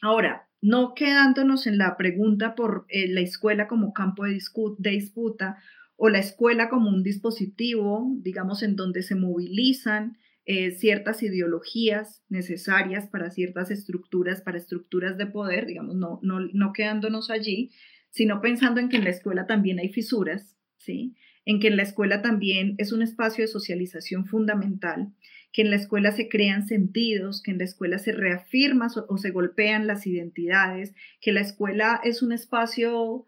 Ahora, 0.00 0.48
no 0.62 0.94
quedándonos 0.94 1.66
en 1.66 1.76
la 1.76 1.96
pregunta 1.96 2.54
por 2.54 2.86
eh, 2.88 3.08
la 3.08 3.20
escuela 3.20 3.68
como 3.68 3.92
campo 3.92 4.24
de, 4.24 4.38
de 4.78 4.90
disputa 4.90 5.58
o 6.02 6.08
la 6.08 6.18
escuela 6.18 6.70
como 6.70 6.88
un 6.88 7.02
dispositivo, 7.02 8.10
digamos, 8.22 8.62
en 8.62 8.74
donde 8.74 9.02
se 9.02 9.14
movilizan 9.14 10.16
eh, 10.46 10.70
ciertas 10.70 11.22
ideologías 11.22 12.24
necesarias 12.30 13.06
para 13.06 13.30
ciertas 13.30 13.70
estructuras, 13.70 14.40
para 14.40 14.56
estructuras 14.56 15.18
de 15.18 15.26
poder, 15.26 15.66
digamos, 15.66 15.96
no, 15.96 16.18
no, 16.22 16.40
no 16.40 16.72
quedándonos 16.72 17.28
allí, 17.28 17.70
sino 18.08 18.40
pensando 18.40 18.80
en 18.80 18.88
que 18.88 18.96
en 18.96 19.04
la 19.04 19.10
escuela 19.10 19.46
también 19.46 19.78
hay 19.78 19.90
fisuras, 19.90 20.56
¿sí? 20.78 21.16
En 21.44 21.60
que 21.60 21.68
en 21.68 21.76
la 21.76 21.82
escuela 21.82 22.22
también 22.22 22.76
es 22.78 22.92
un 22.92 23.02
espacio 23.02 23.44
de 23.44 23.48
socialización 23.48 24.24
fundamental, 24.24 25.12
que 25.52 25.60
en 25.60 25.70
la 25.70 25.76
escuela 25.76 26.12
se 26.12 26.30
crean 26.30 26.66
sentidos, 26.66 27.42
que 27.42 27.50
en 27.50 27.58
la 27.58 27.64
escuela 27.64 27.98
se 27.98 28.12
reafirman 28.12 28.88
o 29.06 29.18
se 29.18 29.32
golpean 29.32 29.86
las 29.86 30.06
identidades, 30.06 30.94
que 31.20 31.32
la 31.32 31.42
escuela 31.42 32.00
es 32.02 32.22
un 32.22 32.32
espacio 32.32 33.26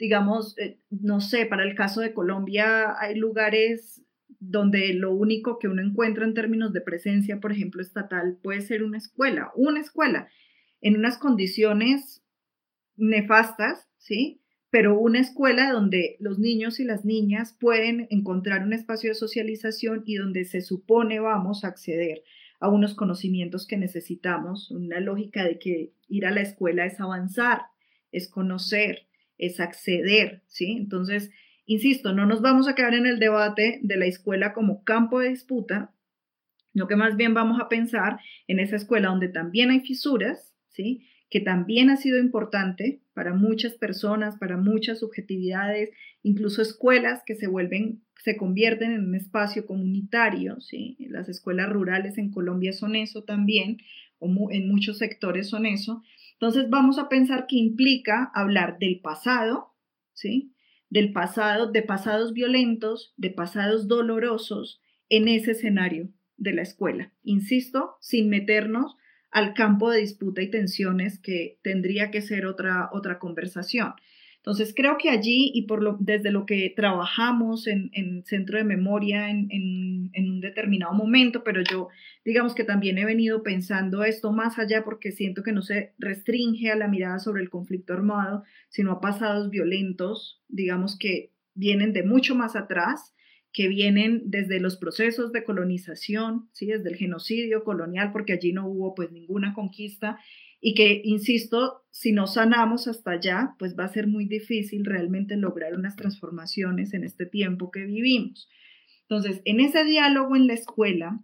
digamos, 0.00 0.58
eh, 0.58 0.78
no 0.88 1.20
sé, 1.20 1.44
para 1.44 1.62
el 1.62 1.74
caso 1.74 2.00
de 2.00 2.14
Colombia 2.14 2.98
hay 2.98 3.14
lugares 3.14 4.02
donde 4.40 4.94
lo 4.94 5.12
único 5.12 5.58
que 5.58 5.68
uno 5.68 5.82
encuentra 5.82 6.24
en 6.24 6.32
términos 6.32 6.72
de 6.72 6.80
presencia, 6.80 7.38
por 7.38 7.52
ejemplo, 7.52 7.82
estatal, 7.82 8.38
puede 8.42 8.62
ser 8.62 8.82
una 8.82 8.96
escuela, 8.96 9.52
una 9.54 9.78
escuela, 9.78 10.28
en 10.80 10.96
unas 10.96 11.18
condiciones 11.18 12.24
nefastas, 12.96 13.90
¿sí? 13.98 14.40
Pero 14.70 14.98
una 14.98 15.20
escuela 15.20 15.70
donde 15.70 16.16
los 16.18 16.38
niños 16.38 16.80
y 16.80 16.84
las 16.84 17.04
niñas 17.04 17.54
pueden 17.60 18.06
encontrar 18.08 18.62
un 18.62 18.72
espacio 18.72 19.10
de 19.10 19.16
socialización 19.16 20.04
y 20.06 20.14
donde 20.14 20.46
se 20.46 20.62
supone 20.62 21.20
vamos 21.20 21.64
a 21.64 21.68
acceder 21.68 22.22
a 22.58 22.70
unos 22.70 22.94
conocimientos 22.94 23.66
que 23.66 23.76
necesitamos, 23.76 24.70
una 24.70 25.00
lógica 25.00 25.44
de 25.44 25.58
que 25.58 25.92
ir 26.08 26.24
a 26.24 26.30
la 26.30 26.40
escuela 26.40 26.86
es 26.86 27.00
avanzar, 27.00 27.62
es 28.12 28.28
conocer, 28.28 29.09
es 29.40 29.58
acceder, 29.58 30.42
¿sí? 30.46 30.72
Entonces, 30.72 31.30
insisto, 31.66 32.12
no 32.12 32.26
nos 32.26 32.42
vamos 32.42 32.68
a 32.68 32.74
quedar 32.74 32.94
en 32.94 33.06
el 33.06 33.18
debate 33.18 33.80
de 33.82 33.96
la 33.96 34.06
escuela 34.06 34.52
como 34.52 34.84
campo 34.84 35.20
de 35.20 35.30
disputa, 35.30 35.92
lo 36.72 36.86
que 36.86 36.96
más 36.96 37.16
bien 37.16 37.34
vamos 37.34 37.60
a 37.60 37.68
pensar 37.68 38.20
en 38.46 38.60
esa 38.60 38.76
escuela 38.76 39.08
donde 39.08 39.28
también 39.28 39.70
hay 39.70 39.80
fisuras, 39.80 40.54
¿sí? 40.68 41.06
que 41.30 41.40
también 41.40 41.90
ha 41.90 41.96
sido 41.96 42.18
importante 42.18 43.02
para 43.14 43.32
muchas 43.32 43.74
personas, 43.74 44.36
para 44.36 44.56
muchas 44.56 44.98
subjetividades, 44.98 45.90
incluso 46.22 46.60
escuelas 46.60 47.22
que 47.24 47.36
se 47.36 47.46
vuelven, 47.46 48.02
se 48.22 48.36
convierten 48.36 48.90
en 48.92 49.06
un 49.06 49.14
espacio 49.14 49.64
comunitario, 49.64 50.60
¿sí? 50.60 50.96
Las 50.98 51.28
escuelas 51.28 51.70
rurales 51.70 52.18
en 52.18 52.32
Colombia 52.32 52.72
son 52.72 52.96
eso 52.96 53.22
también, 53.22 53.78
o 54.18 54.50
en 54.50 54.68
muchos 54.68 54.98
sectores 54.98 55.48
son 55.48 55.66
eso. 55.66 56.02
Entonces 56.40 56.70
vamos 56.70 56.98
a 56.98 57.10
pensar 57.10 57.46
que 57.46 57.56
implica 57.56 58.30
hablar 58.34 58.78
del 58.78 59.00
pasado, 59.00 59.74
¿sí? 60.14 60.54
Del 60.88 61.12
pasado, 61.12 61.70
de 61.70 61.82
pasados 61.82 62.32
violentos, 62.32 63.12
de 63.18 63.28
pasados 63.28 63.88
dolorosos 63.88 64.80
en 65.10 65.28
ese 65.28 65.50
escenario 65.50 66.08
de 66.38 66.54
la 66.54 66.62
escuela. 66.62 67.12
Insisto, 67.22 67.96
sin 68.00 68.30
meternos 68.30 68.96
al 69.30 69.52
campo 69.52 69.90
de 69.90 70.00
disputa 70.00 70.40
y 70.40 70.50
tensiones 70.50 71.18
que 71.18 71.60
tendría 71.62 72.10
que 72.10 72.22
ser 72.22 72.46
otra, 72.46 72.88
otra 72.90 73.18
conversación. 73.18 73.92
Entonces, 74.40 74.72
creo 74.74 74.96
que 74.96 75.10
allí 75.10 75.50
y 75.54 75.66
por 75.66 75.82
lo, 75.82 75.98
desde 76.00 76.30
lo 76.30 76.46
que 76.46 76.72
trabajamos 76.74 77.66
en, 77.66 77.90
en 77.92 78.24
centro 78.24 78.56
de 78.56 78.64
memoria 78.64 79.28
en, 79.28 79.48
en, 79.50 80.10
en, 80.14 80.30
un 80.30 80.40
determinado 80.40 80.94
momento, 80.94 81.44
pero 81.44 81.60
yo 81.62 81.88
digamos 82.24 82.54
que 82.54 82.64
también 82.64 82.96
he 82.96 83.04
venido 83.04 83.42
pensando 83.42 84.02
esto 84.02 84.32
más 84.32 84.58
allá 84.58 84.82
porque 84.82 85.12
siento 85.12 85.42
que 85.42 85.52
no 85.52 85.60
se 85.60 85.92
restringe 85.98 86.70
a 86.70 86.76
la 86.76 86.88
mirada 86.88 87.18
sobre 87.18 87.42
el 87.42 87.50
conflicto 87.50 87.92
armado, 87.92 88.44
sino 88.70 88.92
a 88.92 89.00
pasados 89.02 89.50
violentos, 89.50 90.42
digamos 90.48 90.98
que 90.98 91.32
vienen 91.54 91.92
de 91.92 92.02
mucho 92.02 92.34
más 92.34 92.56
atrás 92.56 93.14
que 93.52 93.68
vienen 93.68 94.22
desde 94.26 94.60
los 94.60 94.76
procesos 94.76 95.32
de 95.32 95.44
colonización, 95.44 96.48
¿sí? 96.52 96.66
desde 96.66 96.88
el 96.88 96.96
genocidio 96.96 97.64
colonial, 97.64 98.12
porque 98.12 98.32
allí 98.32 98.52
no 98.52 98.66
hubo 98.66 98.94
pues 98.94 99.10
ninguna 99.10 99.54
conquista 99.54 100.18
y 100.60 100.74
que, 100.74 101.00
insisto, 101.04 101.82
si 101.90 102.12
no 102.12 102.26
sanamos 102.26 102.86
hasta 102.86 103.12
allá, 103.12 103.54
pues 103.58 103.76
va 103.78 103.84
a 103.84 103.92
ser 103.92 104.06
muy 104.06 104.26
difícil 104.26 104.84
realmente 104.84 105.36
lograr 105.36 105.74
unas 105.74 105.96
transformaciones 105.96 106.92
en 106.94 107.04
este 107.04 107.26
tiempo 107.26 107.70
que 107.70 107.84
vivimos. 107.84 108.48
Entonces, 109.02 109.40
en 109.44 109.60
ese 109.60 109.84
diálogo 109.84 110.36
en 110.36 110.46
la 110.46 110.54
escuela, 110.54 111.20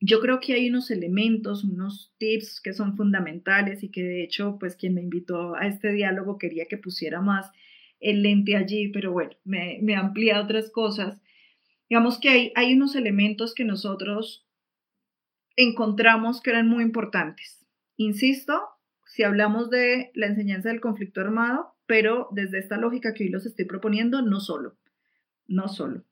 yo 0.00 0.20
creo 0.20 0.38
que 0.38 0.52
hay 0.54 0.68
unos 0.68 0.90
elementos, 0.90 1.64
unos 1.64 2.14
tips 2.18 2.60
que 2.60 2.72
son 2.72 2.96
fundamentales 2.96 3.82
y 3.82 3.90
que 3.90 4.02
de 4.02 4.22
hecho, 4.22 4.58
pues 4.60 4.76
quien 4.76 4.94
me 4.94 5.02
invitó 5.02 5.56
a 5.56 5.66
este 5.66 5.92
diálogo 5.92 6.38
quería 6.38 6.66
que 6.66 6.78
pusiera 6.78 7.20
más 7.20 7.50
el 7.98 8.22
lente 8.22 8.54
allí, 8.54 8.88
pero 8.88 9.10
bueno, 9.10 9.32
me, 9.44 9.80
me 9.82 9.96
amplía 9.96 10.40
otras 10.40 10.70
cosas 10.70 11.20
Digamos 11.88 12.18
que 12.18 12.28
hay, 12.28 12.52
hay 12.54 12.74
unos 12.74 12.94
elementos 12.96 13.54
que 13.54 13.64
nosotros 13.64 14.46
encontramos 15.56 16.42
que 16.42 16.50
eran 16.50 16.68
muy 16.68 16.84
importantes. 16.84 17.57
Insisto, 17.98 18.62
si 19.06 19.24
hablamos 19.24 19.70
de 19.70 20.12
la 20.14 20.26
enseñanza 20.26 20.68
del 20.68 20.80
conflicto 20.80 21.20
armado, 21.20 21.74
pero 21.84 22.28
desde 22.30 22.60
esta 22.60 22.76
lógica 22.76 23.12
que 23.12 23.24
hoy 23.24 23.30
los 23.30 23.44
estoy 23.44 23.64
proponiendo, 23.64 24.22
no 24.22 24.38
solo, 24.38 24.78
no 25.48 25.66
solo. 25.66 26.04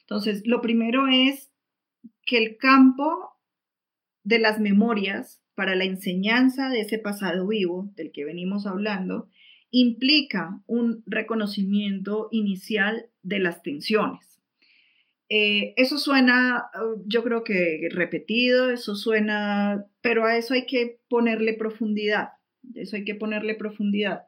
Entonces, 0.00 0.42
lo 0.44 0.60
primero 0.60 1.06
es 1.06 1.52
que 2.26 2.38
el 2.38 2.56
campo 2.56 3.38
de 4.24 4.40
las 4.40 4.58
memorias 4.58 5.40
para 5.54 5.76
la 5.76 5.84
enseñanza 5.84 6.68
de 6.68 6.80
ese 6.80 6.98
pasado 6.98 7.46
vivo 7.46 7.92
del 7.94 8.10
que 8.10 8.24
venimos 8.24 8.66
hablando 8.66 9.28
implica 9.70 10.62
un 10.66 11.04
reconocimiento 11.06 12.28
inicial 12.32 13.06
de 13.22 13.38
las 13.38 13.62
tensiones. 13.62 14.33
Eh, 15.36 15.74
eso 15.76 15.98
suena, 15.98 16.70
uh, 16.80 17.02
yo 17.06 17.24
creo 17.24 17.42
que 17.42 17.88
repetido, 17.90 18.70
eso 18.70 18.94
suena, 18.94 19.84
pero 20.00 20.26
a 20.26 20.36
eso 20.36 20.54
hay 20.54 20.64
que 20.64 21.00
ponerle 21.08 21.54
profundidad, 21.54 22.34
eso 22.76 22.94
hay 22.94 23.04
que 23.04 23.16
ponerle 23.16 23.56
profundidad, 23.56 24.26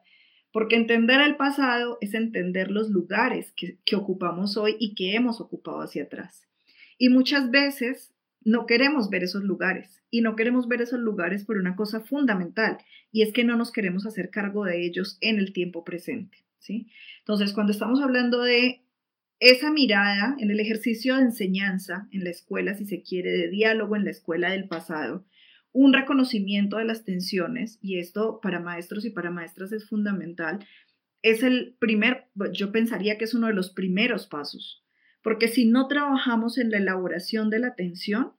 porque 0.51 0.75
entender 0.75 1.21
el 1.21 1.37
pasado 1.37 1.97
es 2.01 2.13
entender 2.13 2.71
los 2.71 2.89
lugares 2.89 3.53
que, 3.53 3.77
que 3.85 3.95
ocupamos 3.95 4.57
hoy 4.57 4.75
y 4.81 4.95
que 4.95 5.15
hemos 5.15 5.39
ocupado 5.39 5.79
hacia 5.79 6.03
atrás. 6.03 6.45
Y 6.97 7.07
muchas 7.07 7.51
veces 7.51 8.13
no 8.43 8.65
queremos 8.65 9.09
ver 9.09 9.23
esos 9.23 9.43
lugares 9.43 10.03
y 10.11 10.19
no 10.19 10.35
queremos 10.35 10.67
ver 10.67 10.81
esos 10.81 10.99
lugares 10.99 11.45
por 11.45 11.55
una 11.55 11.77
cosa 11.77 12.01
fundamental 12.01 12.79
y 13.13 13.21
es 13.21 13.31
que 13.31 13.45
no 13.45 13.55
nos 13.55 13.71
queremos 13.71 14.05
hacer 14.05 14.29
cargo 14.29 14.65
de 14.65 14.85
ellos 14.85 15.17
en 15.21 15.37
el 15.37 15.53
tiempo 15.53 15.85
presente. 15.85 16.39
¿sí? 16.59 16.87
Entonces, 17.19 17.53
cuando 17.53 17.71
estamos 17.71 18.01
hablando 18.01 18.41
de 18.41 18.81
esa 19.39 19.71
mirada 19.71 20.35
en 20.39 20.51
el 20.51 20.59
ejercicio 20.59 21.15
de 21.15 21.23
enseñanza 21.23 22.07
en 22.11 22.23
la 22.23 22.31
escuela, 22.31 22.73
si 22.75 22.85
se 22.85 23.03
quiere, 23.03 23.31
de 23.31 23.49
diálogo 23.49 23.95
en 23.95 24.05
la 24.05 24.11
escuela 24.11 24.51
del 24.51 24.67
pasado, 24.67 25.25
un 25.71 25.93
reconocimiento 25.93 26.77
de 26.77 26.85
las 26.85 27.03
tensiones, 27.03 27.77
y 27.81 27.99
esto 27.99 28.39
para 28.41 28.59
maestros 28.59 29.05
y 29.05 29.11
para 29.11 29.29
maestras 29.29 29.71
es 29.71 29.87
fundamental, 29.87 30.65
es 31.21 31.43
el 31.43 31.75
primer, 31.79 32.25
yo 32.51 32.71
pensaría 32.71 33.17
que 33.17 33.25
es 33.25 33.33
uno 33.33 33.47
de 33.47 33.53
los 33.53 33.71
primeros 33.71 34.27
pasos, 34.27 34.83
porque 35.21 35.47
si 35.47 35.65
no 35.65 35.87
trabajamos 35.87 36.57
en 36.57 36.71
la 36.71 36.77
elaboración 36.77 37.49
de 37.49 37.59
la 37.59 37.75
tensión, 37.75 38.33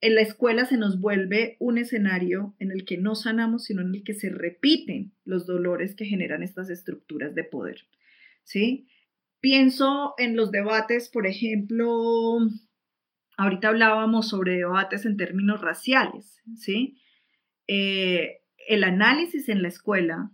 en 0.00 0.14
la 0.14 0.20
escuela 0.20 0.66
se 0.66 0.76
nos 0.76 1.00
vuelve 1.00 1.56
un 1.58 1.78
escenario 1.78 2.54
en 2.58 2.70
el 2.70 2.84
que 2.84 2.98
no 2.98 3.14
sanamos, 3.14 3.64
sino 3.64 3.82
en 3.82 3.94
el 3.94 4.04
que 4.04 4.14
se 4.14 4.28
repiten 4.28 5.12
los 5.24 5.46
dolores 5.46 5.94
que 5.94 6.04
generan 6.04 6.42
estas 6.42 6.70
estructuras 6.70 7.34
de 7.34 7.44
poder. 7.44 7.86
¿Sí? 8.44 8.86
Pienso 9.46 10.14
en 10.18 10.34
los 10.34 10.50
debates, 10.50 11.08
por 11.08 11.24
ejemplo, 11.24 12.38
ahorita 13.36 13.68
hablábamos 13.68 14.28
sobre 14.28 14.56
debates 14.56 15.06
en 15.06 15.16
términos 15.16 15.60
raciales, 15.60 16.42
¿sí? 16.56 16.98
Eh, 17.68 18.40
el 18.66 18.82
análisis 18.82 19.48
en 19.48 19.62
la 19.62 19.68
escuela 19.68 20.32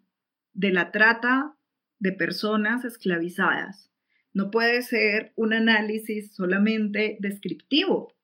de 0.54 0.72
la 0.72 0.92
trata 0.92 1.58
de 1.98 2.12
personas 2.12 2.86
esclavizadas 2.86 3.92
no 4.32 4.50
puede 4.50 4.80
ser 4.80 5.34
un 5.36 5.52
análisis 5.52 6.34
solamente 6.34 7.18
descriptivo. 7.20 8.14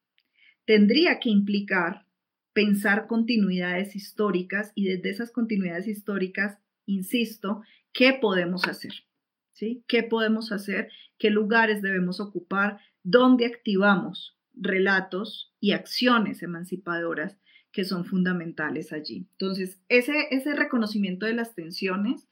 Tendría 0.64 1.20
que 1.20 1.28
implicar 1.28 2.06
pensar 2.54 3.06
continuidades 3.06 3.94
históricas 3.94 4.72
y 4.74 4.86
desde 4.86 5.10
esas 5.10 5.32
continuidades 5.32 5.86
históricas, 5.86 6.56
insisto, 6.86 7.60
¿qué 7.92 8.14
podemos 8.14 8.66
hacer? 8.66 9.07
¿Qué 9.86 10.02
podemos 10.02 10.52
hacer? 10.52 10.90
¿Qué 11.18 11.30
lugares 11.30 11.82
debemos 11.82 12.20
ocupar? 12.20 12.78
¿Dónde 13.02 13.46
activamos 13.46 14.36
relatos 14.54 15.54
y 15.60 15.72
acciones 15.72 16.42
emancipadoras 16.42 17.38
que 17.72 17.84
son 17.84 18.04
fundamentales 18.04 18.92
allí? 18.92 19.28
Entonces, 19.32 19.80
ese, 19.88 20.28
ese 20.30 20.54
reconocimiento 20.54 21.26
de 21.26 21.34
las 21.34 21.54
tensiones, 21.54 22.28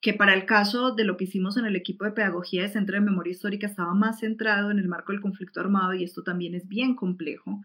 que 0.00 0.12
para 0.12 0.34
el 0.34 0.44
caso 0.44 0.94
de 0.94 1.04
lo 1.04 1.16
que 1.16 1.24
hicimos 1.24 1.56
en 1.56 1.64
el 1.64 1.76
equipo 1.76 2.04
de 2.04 2.12
pedagogía 2.12 2.62
de 2.62 2.68
Centro 2.68 2.94
de 2.94 3.00
Memoria 3.00 3.32
Histórica 3.32 3.66
estaba 3.66 3.94
más 3.94 4.20
centrado 4.20 4.70
en 4.70 4.78
el 4.78 4.88
marco 4.88 5.12
del 5.12 5.22
conflicto 5.22 5.60
armado 5.60 5.94
y 5.94 6.04
esto 6.04 6.22
también 6.22 6.54
es 6.54 6.68
bien 6.68 6.94
complejo. 6.94 7.62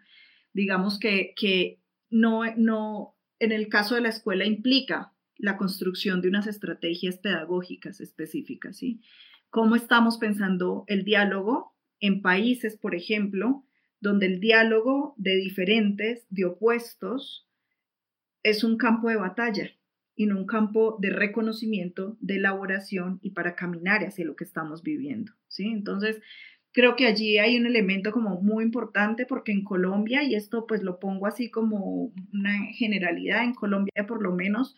Digamos 0.53 0.99
que, 0.99 1.33
que 1.35 1.81
no, 2.09 2.43
no, 2.55 3.17
en 3.39 3.51
el 3.51 3.67
caso 3.67 3.95
de 3.95 4.01
la 4.01 4.09
escuela 4.09 4.45
implica 4.45 5.13
la 5.39 5.57
construcción 5.57 6.21
de 6.21 6.27
unas 6.27 6.45
estrategias 6.45 7.17
pedagógicas 7.17 8.01
específicas, 8.01 8.77
¿sí? 8.77 9.01
¿Cómo 9.49 9.75
estamos 9.75 10.17
pensando 10.17 10.83
el 10.87 11.03
diálogo 11.03 11.73
en 11.99 12.21
países, 12.21 12.77
por 12.77 12.93
ejemplo, 12.93 13.63
donde 13.99 14.27
el 14.27 14.39
diálogo 14.39 15.15
de 15.17 15.35
diferentes, 15.37 16.27
de 16.29 16.45
opuestos, 16.45 17.47
es 18.43 18.63
un 18.63 18.77
campo 18.77 19.09
de 19.09 19.15
batalla 19.15 19.71
y 20.15 20.25
no 20.25 20.37
un 20.37 20.45
campo 20.45 20.97
de 20.99 21.09
reconocimiento, 21.09 22.17
de 22.19 22.35
elaboración 22.35 23.19
y 23.21 23.31
para 23.31 23.55
caminar 23.55 24.03
hacia 24.03 24.25
lo 24.25 24.35
que 24.35 24.43
estamos 24.43 24.83
viviendo, 24.83 25.31
¿sí? 25.47 25.67
Entonces, 25.67 26.21
creo 26.73 26.95
que 26.95 27.07
allí 27.07 27.37
hay 27.37 27.57
un 27.57 27.65
elemento 27.65 28.11
como 28.11 28.41
muy 28.41 28.63
importante 28.63 29.25
porque 29.25 29.53
en 29.53 29.63
Colombia, 29.63 30.23
y 30.23 30.35
esto 30.35 30.67
pues 30.67 30.83
lo 30.83 30.99
pongo 30.99 31.25
así 31.25 31.49
como 31.49 32.13
una 32.33 32.65
generalidad, 32.73 33.43
en 33.43 33.53
Colombia 33.53 34.05
por 34.07 34.21
lo 34.21 34.35
menos 34.35 34.75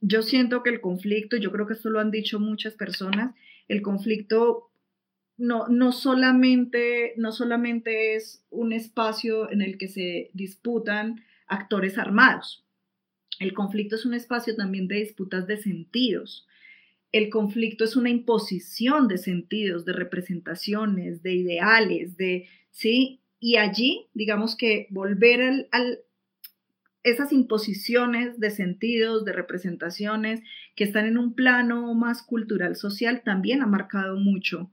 yo 0.00 0.22
siento 0.22 0.62
que 0.62 0.70
el 0.70 0.80
conflicto, 0.80 1.36
yo 1.36 1.52
creo 1.52 1.66
que 1.66 1.74
esto 1.74 1.90
lo 1.90 2.00
han 2.00 2.10
dicho 2.10 2.40
muchas 2.40 2.74
personas, 2.74 3.34
el 3.68 3.82
conflicto 3.82 4.70
no, 5.36 5.68
no, 5.68 5.92
solamente, 5.92 7.14
no 7.16 7.32
solamente 7.32 8.14
es 8.14 8.44
un 8.50 8.72
espacio 8.72 9.50
en 9.50 9.62
el 9.62 9.78
que 9.78 9.88
se 9.88 10.30
disputan 10.34 11.24
actores 11.46 11.98
armados. 11.98 12.64
El 13.38 13.54
conflicto 13.54 13.96
es 13.96 14.04
un 14.04 14.14
espacio 14.14 14.54
también 14.54 14.86
de 14.86 14.96
disputas 14.96 15.46
de 15.46 15.56
sentidos. 15.56 16.46
El 17.12 17.30
conflicto 17.30 17.84
es 17.84 17.96
una 17.96 18.10
imposición 18.10 19.08
de 19.08 19.18
sentidos, 19.18 19.84
de 19.84 19.94
representaciones, 19.94 21.22
de 21.22 21.34
ideales, 21.34 22.16
de, 22.16 22.48
¿sí? 22.70 23.20
Y 23.40 23.56
allí, 23.56 24.08
digamos 24.12 24.56
que 24.56 24.86
volver 24.90 25.40
al, 25.40 25.68
al 25.72 26.00
esas 27.02 27.32
imposiciones 27.32 28.38
de 28.38 28.50
sentidos, 28.50 29.24
de 29.24 29.32
representaciones 29.32 30.42
que 30.76 30.84
están 30.84 31.06
en 31.06 31.18
un 31.18 31.34
plano 31.34 31.94
más 31.94 32.22
cultural, 32.22 32.76
social, 32.76 33.22
también 33.24 33.62
ha 33.62 33.66
marcado 33.66 34.16
mucho 34.16 34.70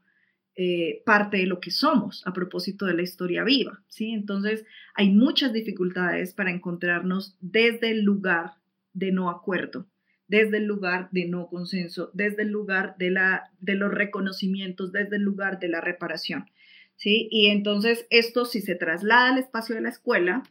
eh, 0.60 1.04
parte 1.06 1.38
de 1.38 1.46
lo 1.46 1.60
que 1.60 1.70
somos 1.70 2.26
a 2.26 2.34
propósito 2.34 2.86
de 2.86 2.96
la 2.96 3.04
historia 3.04 3.44
viva, 3.44 3.84
¿sí? 3.90 4.12
Entonces, 4.12 4.66
hay 4.96 5.12
muchas 5.12 5.54
dificultades 5.54 6.34
para 6.34 6.50
encontrarnos 6.50 7.38
desde 7.40 7.92
el 7.92 8.02
lugar 8.02 8.54
de 8.94 9.12
no 9.12 9.30
acuerdo, 9.30 9.86
desde 10.28 10.58
el 10.58 10.66
lugar 10.66 11.10
de 11.12 11.28
no 11.28 11.48
consenso, 11.48 12.10
desde 12.16 12.42
el 12.42 12.50
lugar 12.50 12.96
de, 12.98 13.12
la, 13.12 13.52
de 13.60 13.76
los 13.76 13.94
reconocimientos, 13.94 14.92
desde 14.92 15.18
el 15.18 15.22
lugar 15.22 15.60
de 15.60 15.70
la 15.70 15.80
reparación, 15.80 16.50
¿sí? 16.96 17.30
Y 17.32 17.48
entonces, 17.48 18.08
esto 18.10 18.46
si 18.46 18.62
se 18.62 18.74
traslada 18.74 19.30
al 19.30 19.38
espacio 19.38 19.76
de 19.76 19.82
la 19.82 19.90
escuela, 19.90 20.42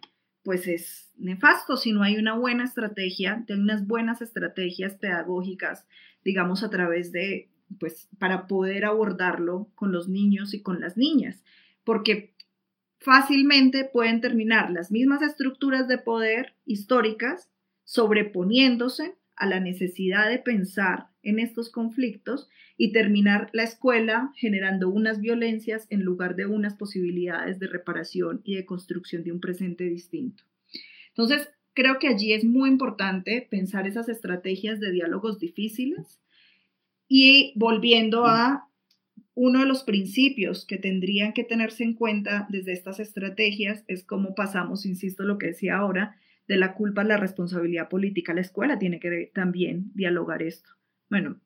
pues 0.47 0.69
es 0.69 1.11
nefasto 1.17 1.77
si 1.77 1.91
no 1.91 2.05
hay 2.05 2.19
una 2.19 2.39
buena 2.39 2.63
estrategia, 2.63 3.43
de 3.49 3.55
unas 3.55 3.85
buenas 3.85 4.23
estrategias 4.23 4.95
pedagógicas, 4.95 5.85
digamos, 6.25 6.63
a 6.63 6.71
través 6.71 7.11
de 7.11 7.51
pues 7.81 8.09
para 8.21 8.47
poder 8.47 8.85
abordarlo 8.85 9.73
con 9.75 9.91
los 9.91 10.09
niños 10.09 10.55
y 10.55 10.63
con 10.63 10.79
las 10.81 10.97
niñas, 10.97 11.43
porque 11.83 12.33
fácilmente 13.01 13.91
pueden 13.93 14.21
terminar 14.21 14.71
las 14.71 14.93
mismas 14.93 15.21
estructuras 15.21 15.89
de 15.89 15.99
poder 15.99 16.55
históricas 16.65 17.51
sobreponiéndose 17.83 19.17
a 19.37 19.47
la 19.47 19.61
necesidad 19.61 20.29
de 20.29 20.39
pensar 20.39 21.09
en 21.23 21.39
estos 21.39 21.71
conflictos 21.71 22.49
y 22.77 22.93
terminar 22.93 23.51
la 23.53 23.63
escuela 23.63 24.33
generando 24.37 24.89
unas 24.89 25.21
violencias 25.21 25.87
en 25.91 26.03
lugar 26.03 26.37
de 26.37 26.47
unas 26.47 26.75
posibilidades 26.75 27.59
de 27.59 27.69
reparación 27.69 28.41
y 28.45 28.57
de 28.57 28.67
construcción 28.67 29.23
de 29.25 29.33
un 29.33 29.41
presente 29.41 29.85
distinto. 29.85 30.45
Entonces, 31.09 31.49
creo 31.75 31.99
que 31.99 32.09
allí 32.09 32.33
es 32.33 32.45
muy 32.45 32.69
importante 32.69 33.47
pensar 33.51 33.87
esas 33.87 34.09
estrategias 34.09 34.81
de 34.81 34.93
diálogos 34.93 35.39
difíciles, 35.39 36.21
y 37.09 37.53
volviendo 37.57 38.27
a 38.27 38.69
uno 39.35 39.61
de 39.61 39.67
los 39.67 39.85
principios 39.85 40.65
que 40.65 40.79
tendrían 40.79 41.33
que 41.33 41.45
tenerse 41.45 41.85
en 41.85 41.95
cuenta 41.95 42.47
desde 42.51 42.73
estas 42.73 43.01
estrategias 43.01 43.85
es 43.87 44.03
cómo 44.03 44.35
pasamos, 44.35 44.87
insisto, 44.87 45.23
lo 45.23 45.39
que 45.39 45.49
decía 45.49 45.77
ahora, 45.77 46.17
de 46.49 46.57
la 46.57 46.75
culpa 46.75 47.05
la 47.05 47.17
responsabilidad 47.17 47.89
política. 47.89 48.35
La 48.35 48.41
escuela 48.41 48.79
tiene 48.79 49.01
que 49.01 49.31
también 49.35 49.91
dialogar 49.95 50.43
esto. 50.43 50.71
Bueno, 51.11 51.41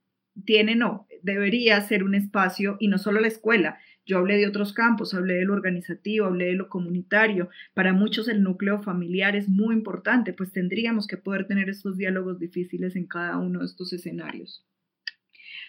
tiene 0.45 0.77
no, 0.77 1.07
debería 1.23 1.81
ser 1.81 2.05
un 2.05 2.15
espacio 2.15 2.77
y 2.81 2.89
no 2.89 2.99
solo 2.99 3.21
la 3.21 3.29
escuela. 3.29 3.79
Yo 4.07 4.19
hablé 4.19 4.39
de 4.39 4.47
otros 4.47 4.73
campos, 4.73 5.15
hablé 5.15 5.35
de 5.35 5.45
lo 5.45 5.53
organizativo, 5.53 6.27
hablé 6.27 6.47
de 6.47 6.55
lo 6.55 6.69
comunitario. 6.69 7.49
Para 7.75 7.93
muchos 7.93 8.29
el 8.29 8.43
núcleo 8.43 8.83
familiar 8.83 9.37
es 9.37 9.49
muy 9.49 9.75
importante, 9.75 10.33
pues 10.33 10.53
tendríamos 10.53 11.07
que 11.07 11.17
poder 11.17 11.47
tener 11.47 11.69
estos 11.69 11.97
diálogos 11.97 12.39
difíciles 12.39 12.97
en 12.97 13.07
cada 13.07 13.39
uno 13.39 13.61
de 13.61 13.67
estos 13.67 13.93
escenarios. 13.93 14.67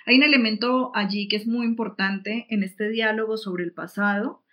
Hay 0.06 0.18
un 0.18 0.24
elemento 0.24 0.92
allí 0.96 1.28
que 1.28 1.36
es 1.36 1.46
muy 1.46 1.66
importante 1.66 2.48
en 2.50 2.64
este 2.64 2.90
diálogo 2.90 3.38
sobre 3.38 3.64
el 3.64 3.74
pasado, 3.74 4.44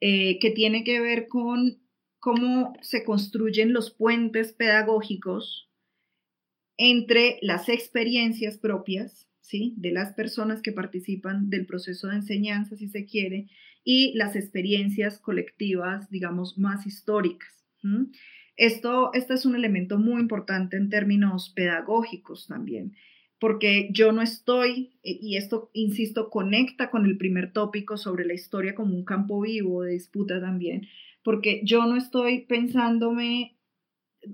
eh, 0.00 0.38
que 0.38 0.50
tiene 0.50 0.84
que 0.84 1.00
ver 1.00 1.26
con 1.28 1.78
cómo 2.26 2.72
se 2.80 3.04
construyen 3.04 3.72
los 3.72 3.92
puentes 3.92 4.52
pedagógicos 4.52 5.70
entre 6.76 7.38
las 7.40 7.68
experiencias 7.68 8.58
propias, 8.58 9.28
¿sí? 9.40 9.74
De 9.76 9.92
las 9.92 10.12
personas 10.14 10.60
que 10.60 10.72
participan 10.72 11.50
del 11.50 11.66
proceso 11.66 12.08
de 12.08 12.16
enseñanza, 12.16 12.74
si 12.74 12.88
se 12.88 13.04
quiere, 13.04 13.46
y 13.84 14.12
las 14.16 14.34
experiencias 14.34 15.20
colectivas, 15.20 16.10
digamos, 16.10 16.58
más 16.58 16.84
históricas. 16.84 17.64
Esto, 18.56 19.12
este 19.14 19.34
es 19.34 19.46
un 19.46 19.54
elemento 19.54 19.96
muy 19.96 20.20
importante 20.20 20.76
en 20.76 20.88
términos 20.88 21.52
pedagógicos 21.54 22.48
también 22.48 22.96
porque 23.38 23.90
yo 23.92 24.12
no 24.12 24.22
estoy, 24.22 24.98
eh, 25.02 25.18
y 25.20 25.36
esto, 25.36 25.70
insisto, 25.74 26.30
conecta 26.30 26.90
con 26.90 27.04
el 27.04 27.18
primer 27.18 27.52
tópico 27.52 27.98
sobre 27.98 28.24
la 28.24 28.32
historia 28.32 28.74
como 28.74 28.96
un 28.96 29.04
campo 29.04 29.42
vivo 29.42 29.82
de 29.82 29.92
disputa 29.92 30.40
también, 30.40 30.88
porque 31.26 31.60
yo 31.64 31.86
no 31.86 31.96
estoy 31.96 32.42
pensándome, 32.46 33.58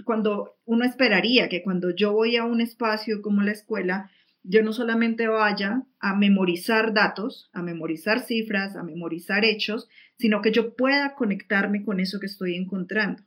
cuando 0.05 0.59
uno 0.67 0.85
esperaría 0.85 1.49
que 1.49 1.63
cuando 1.63 1.89
yo 1.89 2.13
voy 2.13 2.37
a 2.37 2.45
un 2.45 2.61
espacio 2.61 3.23
como 3.23 3.41
la 3.41 3.53
escuela, 3.53 4.11
yo 4.43 4.63
no 4.63 4.75
solamente 4.75 5.27
vaya 5.27 5.87
a 6.01 6.15
memorizar 6.15 6.93
datos, 6.93 7.49
a 7.55 7.63
memorizar 7.63 8.21
cifras, 8.21 8.77
a 8.77 8.83
memorizar 8.83 9.47
hechos, 9.47 9.89
sino 10.19 10.43
que 10.43 10.53
yo 10.53 10.77
pueda 10.77 11.15
conectarme 11.15 11.83
con 11.83 11.99
eso 11.99 12.21
que 12.21 12.27
estoy 12.27 12.57
encontrando 12.57 13.23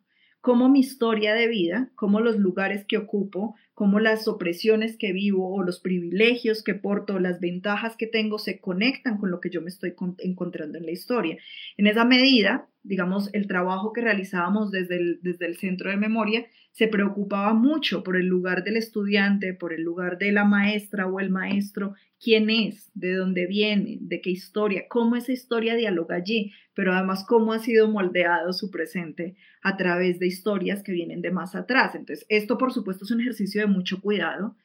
cómo 0.45 0.69
mi 0.69 0.81
historia 0.81 1.33
de 1.33 1.47
vida, 1.47 1.89
cómo 1.95 2.19
los 2.19 2.37
lugares 2.37 2.85
que 2.87 2.97
ocupo, 2.97 3.55
cómo 3.73 3.99
las 3.99 4.27
opresiones 4.27 4.95
que 4.95 5.11
vivo 5.11 5.51
o 5.51 5.63
los 5.63 5.79
privilegios 5.79 6.61
que 6.61 6.75
porto, 6.75 7.17
las 7.17 7.39
ventajas 7.39 7.95
que 7.97 8.05
tengo 8.05 8.37
se 8.37 8.59
conectan 8.59 9.17
con 9.17 9.31
lo 9.31 9.39
que 9.39 9.49
yo 9.49 9.63
me 9.63 9.69
estoy 9.69 9.95
encontrando 10.19 10.77
en 10.77 10.85
la 10.85 10.91
historia. 10.91 11.39
En 11.77 11.87
esa 11.87 12.05
medida, 12.05 12.69
digamos, 12.85 13.29
el 13.33 13.47
trabajo 13.47 13.91
que 13.91 14.01
realizábamos 14.01 14.71
desde 14.71 14.97
el, 14.97 15.19
desde 15.21 15.47
el 15.47 15.57
centro 15.57 15.89
de 15.89 15.97
memoria 15.97 16.45
se 16.71 16.87
preocupaba 16.87 17.53
mucho 17.53 18.03
por 18.03 18.17
el 18.17 18.27
lugar 18.27 18.63
del 18.63 18.77
estudiante, 18.77 19.53
por 19.53 19.73
el 19.73 19.81
lugar 19.81 20.17
de 20.17 20.31
la 20.31 20.43
maestra 20.43 21.07
o 21.07 21.19
el 21.19 21.29
maestro, 21.29 21.95
quién 22.21 22.49
es, 22.49 22.91
de 22.93 23.13
dónde 23.13 23.47
viene, 23.47 23.97
de 24.01 24.21
qué 24.21 24.29
historia, 24.29 24.83
cómo 24.89 25.15
esa 25.15 25.31
historia 25.31 25.75
dialoga 25.75 26.15
allí, 26.15 26.51
pero 26.73 26.93
además 26.93 27.25
cómo 27.27 27.53
ha 27.53 27.59
sido 27.59 27.89
moldeado 27.89 28.51
su 28.53 28.71
presente 28.71 29.35
a 29.63 29.77
través 29.77 30.19
de 30.19 30.27
historias 30.27 30.83
que 30.83 30.91
vienen 30.91 31.21
de 31.21 31.31
más 31.31 31.55
atrás. 31.55 31.95
Entonces, 31.95 32.25
esto 32.29 32.57
por 32.57 32.73
supuesto 32.73 33.05
es 33.05 33.11
un 33.11 33.21
ejercicio 33.21 33.61
de 33.61 33.67
mucho 33.67 34.01
cuidado, 34.01 34.55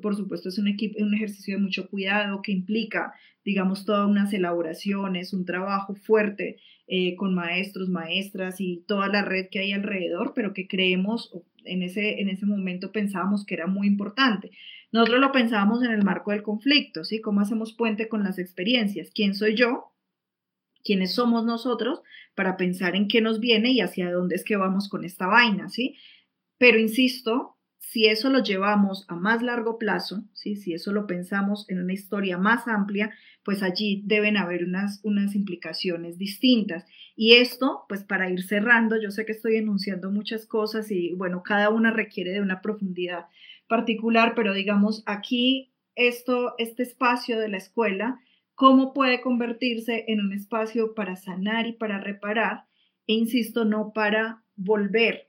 por 0.00 0.16
supuesto 0.16 0.48
es 0.48 0.58
un, 0.58 0.66
un 0.66 1.14
ejercicio 1.14 1.56
de 1.56 1.62
mucho 1.62 1.88
cuidado 1.88 2.42
que 2.42 2.52
implica, 2.52 3.14
digamos, 3.44 3.84
todas 3.84 4.08
unas 4.08 4.32
elaboraciones, 4.32 5.32
un 5.32 5.44
trabajo 5.44 5.94
fuerte 5.94 6.58
eh, 6.86 7.16
con 7.16 7.34
maestros, 7.34 7.88
maestras 7.88 8.60
y 8.60 8.84
toda 8.86 9.08
la 9.08 9.22
red 9.22 9.46
que 9.50 9.58
hay 9.58 9.72
alrededor, 9.72 10.32
pero 10.34 10.52
que 10.52 10.68
creemos, 10.68 11.32
en 11.64 11.82
ese, 11.82 12.20
en 12.20 12.28
ese 12.28 12.46
momento 12.46 12.92
pensábamos 12.92 13.44
que 13.44 13.54
era 13.54 13.66
muy 13.66 13.86
importante. 13.86 14.52
Nosotros 14.92 15.20
lo 15.20 15.32
pensábamos 15.32 15.82
en 15.82 15.90
el 15.90 16.04
marco 16.04 16.30
del 16.30 16.42
conflicto, 16.42 17.04
¿sí? 17.04 17.20
¿Cómo 17.20 17.40
hacemos 17.40 17.72
puente 17.72 18.08
con 18.08 18.22
las 18.22 18.38
experiencias? 18.38 19.10
¿Quién 19.12 19.34
soy 19.34 19.56
yo? 19.56 19.92
¿Quiénes 20.84 21.12
somos 21.12 21.44
nosotros? 21.44 22.02
Para 22.34 22.56
pensar 22.56 22.94
en 22.94 23.08
qué 23.08 23.20
nos 23.20 23.40
viene 23.40 23.72
y 23.72 23.80
hacia 23.80 24.12
dónde 24.12 24.36
es 24.36 24.44
que 24.44 24.56
vamos 24.56 24.88
con 24.88 25.04
esta 25.04 25.26
vaina, 25.26 25.68
¿sí? 25.68 25.96
Pero 26.58 26.78
insisto, 26.78 27.55
si 27.90 28.06
eso 28.06 28.30
lo 28.30 28.42
llevamos 28.42 29.04
a 29.08 29.14
más 29.14 29.42
largo 29.42 29.78
plazo, 29.78 30.24
¿sí? 30.32 30.56
si 30.56 30.74
eso 30.74 30.92
lo 30.92 31.06
pensamos 31.06 31.68
en 31.70 31.80
una 31.80 31.92
historia 31.92 32.36
más 32.36 32.66
amplia, 32.66 33.14
pues 33.44 33.62
allí 33.62 34.02
deben 34.04 34.36
haber 34.36 34.64
unas, 34.64 35.00
unas 35.04 35.34
implicaciones 35.34 36.18
distintas. 36.18 36.84
Y 37.14 37.34
esto, 37.34 37.84
pues 37.88 38.02
para 38.02 38.28
ir 38.28 38.42
cerrando, 38.42 39.00
yo 39.00 39.10
sé 39.10 39.24
que 39.24 39.32
estoy 39.32 39.56
enunciando 39.56 40.10
muchas 40.10 40.46
cosas 40.46 40.90
y 40.90 41.12
bueno, 41.12 41.42
cada 41.44 41.70
una 41.70 41.92
requiere 41.92 42.32
de 42.32 42.40
una 42.40 42.60
profundidad 42.60 43.26
particular, 43.68 44.34
pero 44.34 44.52
digamos 44.52 45.02
aquí 45.06 45.72
esto, 45.94 46.54
este 46.58 46.82
espacio 46.82 47.38
de 47.38 47.48
la 47.48 47.58
escuela, 47.58 48.20
cómo 48.54 48.94
puede 48.94 49.20
convertirse 49.20 50.04
en 50.08 50.20
un 50.20 50.32
espacio 50.32 50.92
para 50.94 51.14
sanar 51.14 51.66
y 51.66 51.72
para 51.72 52.00
reparar, 52.00 52.64
e 53.06 53.14
insisto, 53.14 53.64
no 53.64 53.92
para 53.92 54.42
volver 54.56 55.25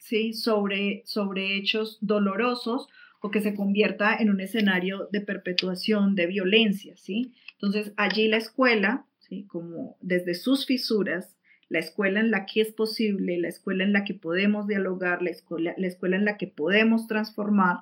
¿sí? 0.00 0.32
sobre, 0.32 1.02
sobre 1.04 1.56
hechos 1.56 1.98
dolorosos 2.00 2.88
o 3.20 3.30
que 3.30 3.40
se 3.40 3.54
convierta 3.54 4.16
en 4.16 4.30
un 4.30 4.40
escenario 4.40 5.08
de 5.12 5.20
perpetuación 5.20 6.14
de 6.14 6.26
violencia, 6.26 6.96
¿sí? 6.96 7.34
Entonces, 7.52 7.92
allí 7.96 8.26
la 8.28 8.38
escuela, 8.38 9.04
¿sí? 9.18 9.44
Como 9.46 9.98
desde 10.00 10.34
sus 10.34 10.66
fisuras, 10.66 11.36
la 11.68 11.78
escuela 11.78 12.18
en 12.18 12.30
la 12.30 12.46
que 12.46 12.62
es 12.62 12.72
posible, 12.72 13.38
la 13.38 13.48
escuela 13.48 13.84
en 13.84 13.92
la 13.92 14.04
que 14.04 14.14
podemos 14.14 14.66
dialogar, 14.66 15.22
la 15.22 15.30
escuela, 15.30 15.74
la 15.76 15.86
escuela 15.86 16.16
en 16.16 16.24
la 16.24 16.38
que 16.38 16.46
podemos 16.46 17.06
transformar, 17.06 17.76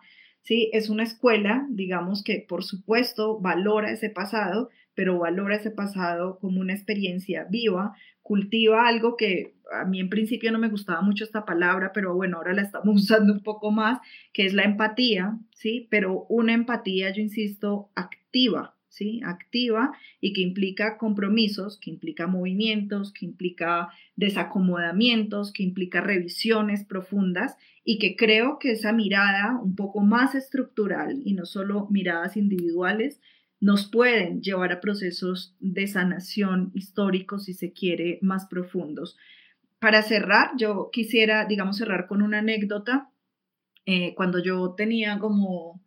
¿sí? 0.48 0.70
Es 0.72 0.88
una 0.88 1.02
escuela, 1.02 1.66
digamos, 1.68 2.24
que 2.24 2.42
por 2.48 2.64
supuesto 2.64 3.38
valora 3.38 3.90
ese 3.90 4.08
pasado, 4.08 4.70
pero 4.94 5.18
valora 5.18 5.56
ese 5.56 5.70
pasado 5.70 6.38
como 6.38 6.60
una 6.62 6.72
experiencia 6.72 7.46
viva, 7.50 7.94
cultiva 8.22 8.88
algo 8.88 9.14
que 9.14 9.56
a 9.70 9.84
mí 9.84 10.00
en 10.00 10.08
principio 10.08 10.50
no 10.50 10.58
me 10.58 10.70
gustaba 10.70 11.02
mucho 11.02 11.24
esta 11.24 11.44
palabra, 11.44 11.92
pero 11.92 12.14
bueno, 12.14 12.38
ahora 12.38 12.54
la 12.54 12.62
estamos 12.62 12.96
usando 13.02 13.34
un 13.34 13.42
poco 13.42 13.70
más, 13.70 13.98
que 14.32 14.46
es 14.46 14.54
la 14.54 14.64
empatía, 14.64 15.38
¿sí? 15.52 15.86
Pero 15.90 16.24
una 16.30 16.54
empatía, 16.54 17.12
yo 17.12 17.20
insisto, 17.20 17.90
activa, 17.94 18.77
¿sí? 18.88 19.20
activa 19.24 19.92
y 20.20 20.32
que 20.32 20.40
implica 20.40 20.98
compromisos, 20.98 21.78
que 21.78 21.90
implica 21.90 22.26
movimientos, 22.26 23.12
que 23.12 23.26
implica 23.26 23.88
desacomodamientos, 24.16 25.52
que 25.52 25.62
implica 25.62 26.00
revisiones 26.00 26.84
profundas 26.84 27.56
y 27.84 27.98
que 27.98 28.16
creo 28.16 28.58
que 28.58 28.72
esa 28.72 28.92
mirada 28.92 29.58
un 29.62 29.74
poco 29.74 30.00
más 30.00 30.34
estructural 30.34 31.20
y 31.24 31.34
no 31.34 31.46
solo 31.46 31.86
miradas 31.90 32.36
individuales 32.36 33.20
nos 33.60 33.90
pueden 33.90 34.40
llevar 34.40 34.72
a 34.72 34.80
procesos 34.80 35.56
de 35.58 35.86
sanación 35.86 36.70
históricos, 36.74 37.44
si 37.44 37.54
se 37.54 37.72
quiere, 37.72 38.18
más 38.22 38.46
profundos. 38.46 39.16
Para 39.80 40.02
cerrar, 40.02 40.50
yo 40.56 40.90
quisiera, 40.92 41.44
digamos, 41.44 41.78
cerrar 41.78 42.06
con 42.06 42.22
una 42.22 42.38
anécdota. 42.38 43.10
Eh, 43.86 44.14
cuando 44.14 44.42
yo 44.42 44.74
tenía 44.76 45.18
como 45.18 45.80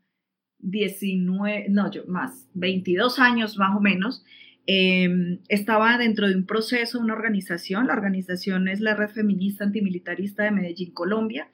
19, 0.62 1.68
no, 1.70 1.92
yo 1.92 2.06
más, 2.08 2.48
22 2.54 3.20
años 3.20 3.58
más 3.58 3.76
o 3.76 3.80
menos, 3.80 4.24
em, 4.68 5.40
estaba 5.48 5.98
dentro 5.98 6.28
de 6.28 6.36
un 6.36 6.46
proceso, 6.46 7.00
una 7.00 7.14
organización, 7.14 7.88
la 7.88 7.94
organización 7.94 8.68
es 8.68 8.80
la 8.80 8.96
Red 8.96 9.10
Feminista 9.10 9.64
Antimilitarista 9.64 10.44
de 10.44 10.52
Medellín, 10.52 10.92
Colombia, 10.92 11.50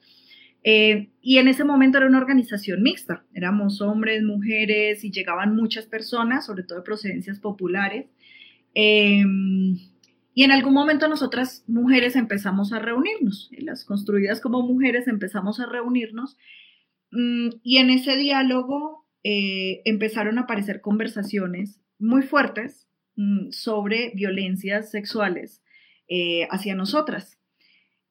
eh, 0.64 1.08
y 1.22 1.38
en 1.38 1.48
ese 1.48 1.64
momento 1.64 1.98
era 1.98 2.06
una 2.06 2.18
organización 2.18 2.82
mixta, 2.82 3.24
éramos 3.32 3.80
hombres, 3.80 4.22
mujeres 4.22 5.04
y 5.04 5.10
llegaban 5.10 5.54
muchas 5.54 5.86
personas, 5.86 6.46
sobre 6.46 6.64
todo 6.64 6.78
de 6.78 6.84
procedencias 6.84 7.38
populares. 7.38 8.06
Em, 8.74 9.78
y 10.34 10.44
en 10.44 10.52
algún 10.52 10.74
momento 10.74 11.08
nosotras 11.08 11.64
mujeres 11.66 12.16
empezamos 12.16 12.72
a 12.72 12.78
reunirnos, 12.78 13.50
las 13.58 13.84
construidas 13.84 14.40
como 14.40 14.62
mujeres 14.62 15.08
empezamos 15.08 15.58
a 15.58 15.66
reunirnos 15.66 16.36
y 17.10 17.78
en 17.78 17.90
ese 17.90 18.16
diálogo 18.16 19.06
eh, 19.24 19.82
empezaron 19.84 20.38
a 20.38 20.42
aparecer 20.42 20.80
conversaciones 20.80 21.80
muy 21.98 22.22
fuertes 22.22 22.86
mm, 23.16 23.50
sobre 23.50 24.12
violencias 24.14 24.90
sexuales 24.90 25.62
eh, 26.08 26.46
hacia 26.50 26.74
nosotras. 26.74 27.38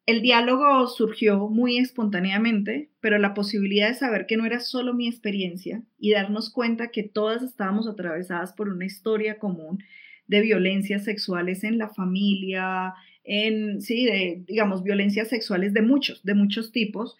El 0.05 0.21
diálogo 0.21 0.87
surgió 0.87 1.49
muy 1.49 1.77
espontáneamente, 1.77 2.91
pero 3.01 3.17
la 3.17 3.33
posibilidad 3.33 3.89
de 3.89 3.95
saber 3.95 4.25
que 4.25 4.37
no 4.37 4.45
era 4.45 4.61
solo 4.61 4.93
mi 4.93 5.07
experiencia 5.07 5.83
y 5.99 6.11
darnos 6.11 6.49
cuenta 6.49 6.91
que 6.91 7.03
todas 7.03 7.43
estábamos 7.43 7.87
atravesadas 7.87 8.53
por 8.53 8.69
una 8.69 8.85
historia 8.85 9.37
común 9.37 9.83
de 10.27 10.41
violencias 10.41 11.03
sexuales 11.03 11.63
en 11.63 11.77
la 11.77 11.89
familia, 11.89 12.93
en, 13.23 13.81
sí, 13.81 14.05
de, 14.05 14.43
digamos, 14.47 14.83
violencias 14.83 15.27
sexuales 15.27 15.73
de 15.73 15.81
muchos, 15.81 16.23
de 16.23 16.35
muchos 16.35 16.71
tipos, 16.71 17.17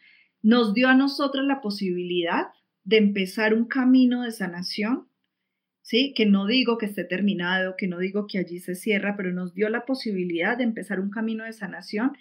nos 0.47 0.73
dio 0.73 0.87
a 0.87 0.95
nosotros 0.95 1.45
la 1.45 1.59
posibilidad 1.59 2.47
de 2.85 2.95
empezar 2.95 3.53
un 3.53 3.65
camino 3.65 4.23
de 4.23 4.31
sanación, 4.31 5.09
¿sí? 5.81 6.13
Que 6.15 6.25
no 6.25 6.47
digo 6.47 6.77
que 6.77 6.85
esté 6.85 7.03
terminado, 7.03 7.75
que 7.77 7.87
no 7.87 7.99
digo 7.99 8.27
que 8.27 8.37
allí 8.37 8.59
se 8.59 8.73
cierra, 8.75 9.17
pero 9.17 9.33
nos 9.33 9.53
dio 9.53 9.67
la 9.67 9.85
posibilidad 9.85 10.57
de 10.57 10.63
empezar 10.63 11.01
un 11.01 11.09
camino 11.09 11.43
de 11.43 11.51
sanación 11.51 12.13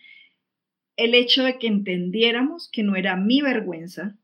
el 0.97 1.15
hecho 1.15 1.45
de 1.45 1.59
que 1.59 1.69
entendiéramos 1.69 2.69
que 2.73 2.83
no 2.83 2.97
era 2.97 3.15
mi 3.15 3.43
vergüenza, 3.43 4.19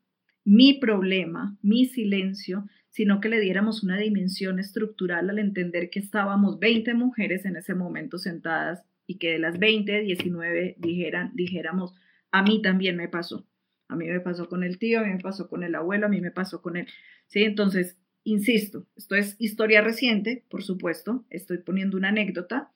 mi 0.45 0.75
problema, 0.81 1.57
mi 1.63 1.85
silencio, 1.85 2.67
sino 2.91 3.21
que 3.21 3.29
le 3.29 3.39
diéramos 3.39 3.85
una 3.85 3.99
dimensión 3.99 4.59
estructural 4.59 5.31
al 5.31 5.39
entender 5.39 5.91
que 5.91 6.01
estábamos 6.01 6.59
20 6.59 6.95
mujeres 6.95 7.45
en 7.45 7.55
ese 7.55 7.77
momento 7.77 8.19
sentadas 8.19 8.85
y 9.07 9.19
que 9.19 9.31
de 9.31 9.39
las 9.39 9.61
20, 9.61 10.01
19 10.01 10.75
dijeran, 10.79 11.31
dijéramos, 11.35 11.95
a 12.33 12.43
mí 12.43 12.63
también 12.63 12.97
me 12.97 13.09
pasó. 13.09 13.47
A 13.93 13.97
mí 13.97 14.07
me 14.07 14.21
pasó 14.21 14.49
con 14.49 14.65
el 14.65 14.79
tío, 14.79 15.01
a 15.01 15.05
mí 15.05 15.13
me 15.13 15.21
pasó 15.21 15.49
con 15.49 15.63
el 15.63 15.75
abuelo, 15.75 16.07
a 16.07 16.11
mí 16.11 16.21
me 16.21 16.31
pasó 16.31 16.63
con 16.63 16.77
él. 16.77 16.87
¿Sí? 17.27 17.45
Entonces, 17.45 17.99
insisto, 18.25 18.87
esto 18.97 19.15
es 19.15 19.37
historia 19.39 19.81
reciente, 19.81 20.45
por 20.51 20.63
supuesto, 20.63 21.25
estoy 21.31 21.59
poniendo 21.59 21.97
una 21.97 22.09
anécdota, 22.09 22.73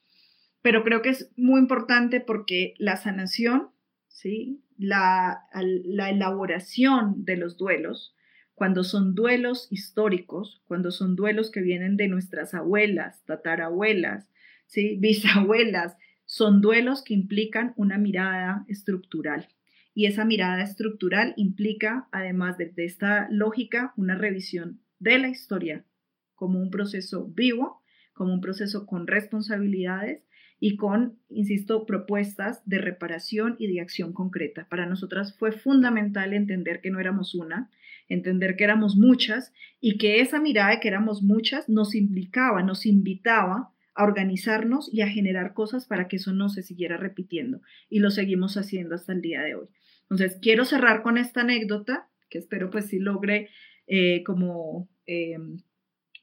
pero 0.63 0.83
creo 0.85 1.03
que 1.03 1.11
es 1.11 1.31
muy 1.37 1.61
importante 1.61 2.21
porque 2.21 2.75
la 2.79 2.97
sanación 2.97 3.71
¿sí? 4.17 4.63
La, 4.79 5.43
la 5.53 6.11
elaboración 6.11 7.25
de 7.25 7.37
los 7.37 7.59
duelos, 7.59 8.15
cuando 8.55 8.83
son 8.83 9.15
duelos 9.15 9.69
históricos, 9.71 10.63
cuando 10.67 10.91
son 10.91 11.17
duelos 11.17 11.51
que 11.51 11.61
vienen 11.61 11.99
de 11.99 12.09
nuestras 12.09 12.55
abuelas, 12.55 13.23
tatarabuelas, 13.27 14.31
¿sí? 14.67 14.97
bisabuelas, 15.01 15.97
son 16.25 16.63
duelos 16.63 17.05
que 17.05 17.13
implican 17.13 17.75
una 17.77 17.99
mirada 17.99 18.65
estructural. 18.69 19.49
Y 19.97 20.05
esa 20.05 20.27
mirada 20.27 20.63
estructural 20.63 21.33
implica, 21.39 22.07
además 22.13 22.59
de, 22.59 22.71
esta 22.77 23.29
lógica, 23.31 23.95
una 23.97 24.15
revisión 24.15 24.83
de 24.99 25.19
la 25.19 25.29
historia 25.29 25.87
como 26.35 26.61
un 26.61 26.71
proceso 26.71 27.27
vivo, 27.29 27.81
como 28.13 28.35
un 28.35 28.43
proceso 28.43 28.85
con 28.85 29.07
responsabilidades 29.07 30.23
y 30.61 30.77
con, 30.77 31.19
insisto, 31.31 31.87
propuestas 31.87 32.61
de 32.69 32.77
reparación 32.77 33.57
y 33.59 33.73
de 33.73 33.81
acción 33.81 34.13
concreta. 34.13 34.69
Para 34.69 34.85
nosotras 34.85 35.35
fue 35.39 35.51
fundamental 35.51 36.35
entender 36.35 36.83
que 36.83 36.91
no 36.91 37.01
éramos 37.01 37.35
una, 37.35 37.71
entender 38.07 38.57
que 38.57 38.65
éramos 38.65 38.97
muchas 38.97 39.55
y 39.81 39.97
que 39.97 40.21
esa 40.21 40.43
mirada 40.43 40.73
de 40.73 40.81
que 40.81 40.89
éramos 40.89 41.23
muchas 41.23 41.71
nos 41.71 41.95
implicaba, 41.95 42.63
nos 42.63 42.85
invitaba 42.85 43.73
a 43.95 44.05
organizarnos 44.05 44.93
y 44.93 45.01
a 45.01 45.09
generar 45.09 45.55
cosas 45.55 45.87
para 45.87 46.07
que 46.07 46.17
eso 46.17 46.35
no 46.35 46.51
se 46.51 46.63
siguiera 46.63 46.99
repitiendo. 46.99 47.63
Y 47.89 48.01
lo 48.01 48.11
seguimos 48.11 48.59
haciendo 48.59 48.95
hasta 48.95 49.15
el 49.15 49.23
día 49.23 49.41
de 49.41 49.55
hoy. 49.55 49.69
Entonces, 50.09 50.39
quiero 50.41 50.65
cerrar 50.65 51.03
con 51.03 51.19
esta 51.19 51.41
anécdota, 51.41 52.09
que 52.31 52.39
espero 52.39 52.71
pues 52.71 52.87
sí 52.87 52.99
logre 52.99 53.51
eh, 53.87 54.23
como 54.25 54.89
eh, 55.07 55.37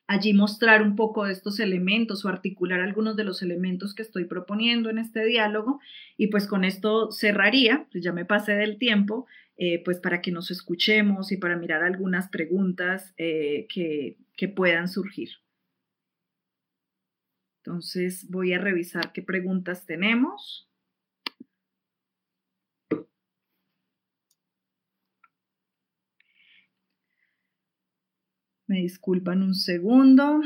allí 0.08 0.34
mostrar 0.34 0.82
un 0.82 0.96
poco 0.96 1.26
de 1.26 1.34
estos 1.34 1.60
elementos 1.60 2.26
o 2.26 2.30
articular 2.30 2.82
algunos 2.82 3.16
de 3.16 3.24
los 3.24 3.42
elementos 3.42 3.94
que 3.96 4.04
estoy 4.04 4.26
proponiendo 4.26 4.90
en 4.90 5.00
este 5.00 5.26
diálogo. 5.26 5.80
Y 6.18 6.28
pues 6.28 6.48
con 6.48 6.64
esto 6.64 7.12
cerraría, 7.12 7.88
pues 7.92 8.04
ya 8.04 8.12
me 8.12 8.26
pasé 8.26 8.54
del 8.54 8.78
tiempo, 8.78 9.28
eh, 9.58 9.82
pues 9.84 10.00
para 10.00 10.22
que 10.22 10.32
nos 10.32 10.52
escuchemos 10.52 11.32
y 11.32 11.38
para 11.38 11.58
mirar 11.58 11.84
algunas 11.84 12.30
preguntas 12.30 13.14
eh, 13.18 13.68
que, 13.74 14.18
que 14.36 14.48
puedan 14.48 14.88
surgir. 14.88 15.30
Entonces 17.66 18.30
voy 18.30 18.54
a 18.54 18.60
revisar 18.60 19.14
qué 19.14 19.22
preguntas 19.22 19.86
tenemos. 19.86 20.70
Me 28.74 28.82
disculpan 28.82 29.44
un 29.44 29.54
segundo. 29.54 30.42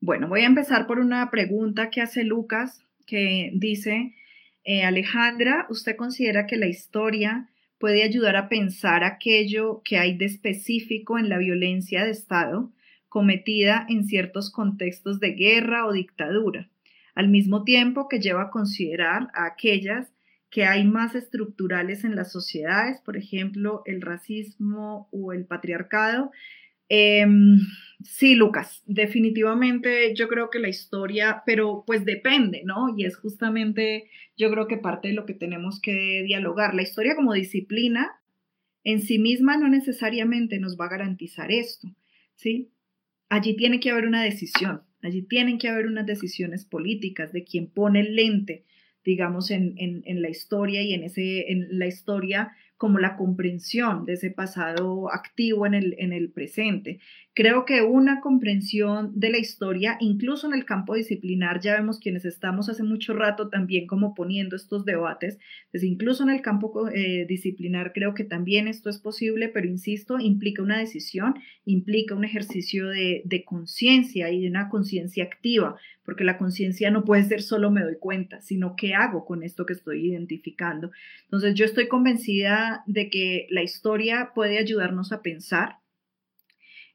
Bueno, 0.00 0.26
voy 0.26 0.40
a 0.40 0.46
empezar 0.46 0.88
por 0.88 0.98
una 0.98 1.30
pregunta 1.30 1.90
que 1.90 2.00
hace 2.00 2.24
Lucas, 2.24 2.84
que 3.06 3.52
dice, 3.54 4.16
eh, 4.64 4.82
Alejandra, 4.82 5.68
¿usted 5.70 5.94
considera 5.94 6.48
que 6.48 6.56
la 6.56 6.66
historia 6.66 7.48
puede 7.78 8.02
ayudar 8.02 8.34
a 8.34 8.48
pensar 8.48 9.04
aquello 9.04 9.80
que 9.84 9.96
hay 9.96 10.16
de 10.18 10.24
específico 10.24 11.20
en 11.20 11.28
la 11.28 11.38
violencia 11.38 12.04
de 12.04 12.10
Estado 12.10 12.72
cometida 13.08 13.86
en 13.88 14.08
ciertos 14.08 14.50
contextos 14.50 15.20
de 15.20 15.34
guerra 15.34 15.86
o 15.86 15.92
dictadura? 15.92 16.68
Al 17.14 17.28
mismo 17.28 17.64
tiempo 17.64 18.08
que 18.08 18.20
lleva 18.20 18.42
a 18.42 18.50
considerar 18.50 19.28
a 19.34 19.46
aquellas 19.46 20.12
que 20.50 20.64
hay 20.64 20.84
más 20.84 21.14
estructurales 21.16 22.04
en 22.04 22.14
las 22.14 22.30
sociedades, 22.30 23.00
por 23.00 23.16
ejemplo, 23.16 23.82
el 23.86 24.00
racismo 24.00 25.08
o 25.10 25.32
el 25.32 25.46
patriarcado. 25.46 26.30
Em, 26.88 27.58
sí, 28.04 28.34
Lucas, 28.36 28.82
definitivamente 28.86 30.14
yo 30.14 30.28
creo 30.28 30.50
que 30.50 30.60
la 30.60 30.68
historia, 30.68 31.42
pero 31.44 31.82
pues 31.86 32.04
depende, 32.04 32.62
¿no? 32.64 32.94
Y 32.96 33.04
es 33.04 33.16
justamente 33.16 34.08
yo 34.36 34.50
creo 34.50 34.68
que 34.68 34.76
parte 34.76 35.08
de 35.08 35.14
lo 35.14 35.26
que 35.26 35.34
tenemos 35.34 35.80
que 35.80 36.22
dialogar. 36.24 36.74
La 36.74 36.82
historia 36.82 37.16
como 37.16 37.32
disciplina 37.32 38.12
en 38.84 39.00
sí 39.00 39.18
misma 39.18 39.56
no 39.56 39.68
necesariamente 39.68 40.58
nos 40.58 40.78
va 40.78 40.84
a 40.86 40.90
garantizar 40.90 41.50
esto, 41.50 41.88
¿sí? 42.36 42.70
Allí 43.28 43.56
tiene 43.56 43.80
que 43.80 43.90
haber 43.90 44.06
una 44.06 44.22
decisión, 44.22 44.82
Allí 45.04 45.20
tienen 45.20 45.58
que 45.58 45.68
haber 45.68 45.86
unas 45.86 46.06
decisiones 46.06 46.64
políticas 46.64 47.30
de 47.30 47.44
quien 47.44 47.66
pone 47.66 48.00
el 48.00 48.16
lente, 48.16 48.64
digamos, 49.04 49.50
en, 49.50 50.02
la 50.06 50.30
historia 50.30 50.80
y 50.80 50.94
en, 50.94 51.04
ese, 51.04 51.52
en 51.52 51.78
la 51.78 51.86
historia, 51.86 52.52
como 52.78 52.98
la 52.98 53.14
comprensión 53.14 54.06
de 54.06 54.14
ese 54.14 54.30
pasado 54.30 55.12
activo 55.12 55.66
en 55.66 55.74
el, 55.74 55.94
en 55.98 56.14
el 56.14 56.30
presente. 56.30 57.00
Creo 57.36 57.64
que 57.64 57.82
una 57.82 58.20
comprensión 58.20 59.10
de 59.18 59.28
la 59.28 59.38
historia, 59.38 59.96
incluso 59.98 60.46
en 60.46 60.54
el 60.54 60.64
campo 60.64 60.94
disciplinar, 60.94 61.58
ya 61.60 61.74
vemos 61.74 61.98
quienes 61.98 62.24
estamos 62.24 62.68
hace 62.68 62.84
mucho 62.84 63.12
rato 63.12 63.48
también 63.48 63.88
como 63.88 64.14
poniendo 64.14 64.54
estos 64.54 64.84
debates, 64.84 65.40
pues 65.72 65.82
incluso 65.82 66.22
en 66.22 66.30
el 66.30 66.42
campo 66.42 66.88
eh, 66.90 67.26
disciplinar 67.28 67.92
creo 67.92 68.14
que 68.14 68.22
también 68.22 68.68
esto 68.68 68.88
es 68.88 69.00
posible, 69.00 69.48
pero 69.48 69.66
insisto, 69.66 70.20
implica 70.20 70.62
una 70.62 70.78
decisión, 70.78 71.34
implica 71.64 72.14
un 72.14 72.24
ejercicio 72.24 72.86
de, 72.86 73.22
de 73.24 73.42
conciencia 73.42 74.30
y 74.30 74.42
de 74.42 74.48
una 74.48 74.68
conciencia 74.68 75.24
activa, 75.24 75.76
porque 76.04 76.22
la 76.22 76.38
conciencia 76.38 76.92
no 76.92 77.04
puede 77.04 77.24
ser 77.24 77.42
solo 77.42 77.72
me 77.72 77.82
doy 77.82 77.96
cuenta, 77.98 78.42
sino 78.42 78.76
qué 78.76 78.94
hago 78.94 79.24
con 79.24 79.42
esto 79.42 79.66
que 79.66 79.72
estoy 79.72 80.06
identificando. 80.06 80.92
Entonces 81.24 81.56
yo 81.56 81.64
estoy 81.64 81.88
convencida 81.88 82.84
de 82.86 83.10
que 83.10 83.48
la 83.50 83.64
historia 83.64 84.30
puede 84.36 84.58
ayudarnos 84.58 85.10
a 85.10 85.20
pensar 85.20 85.78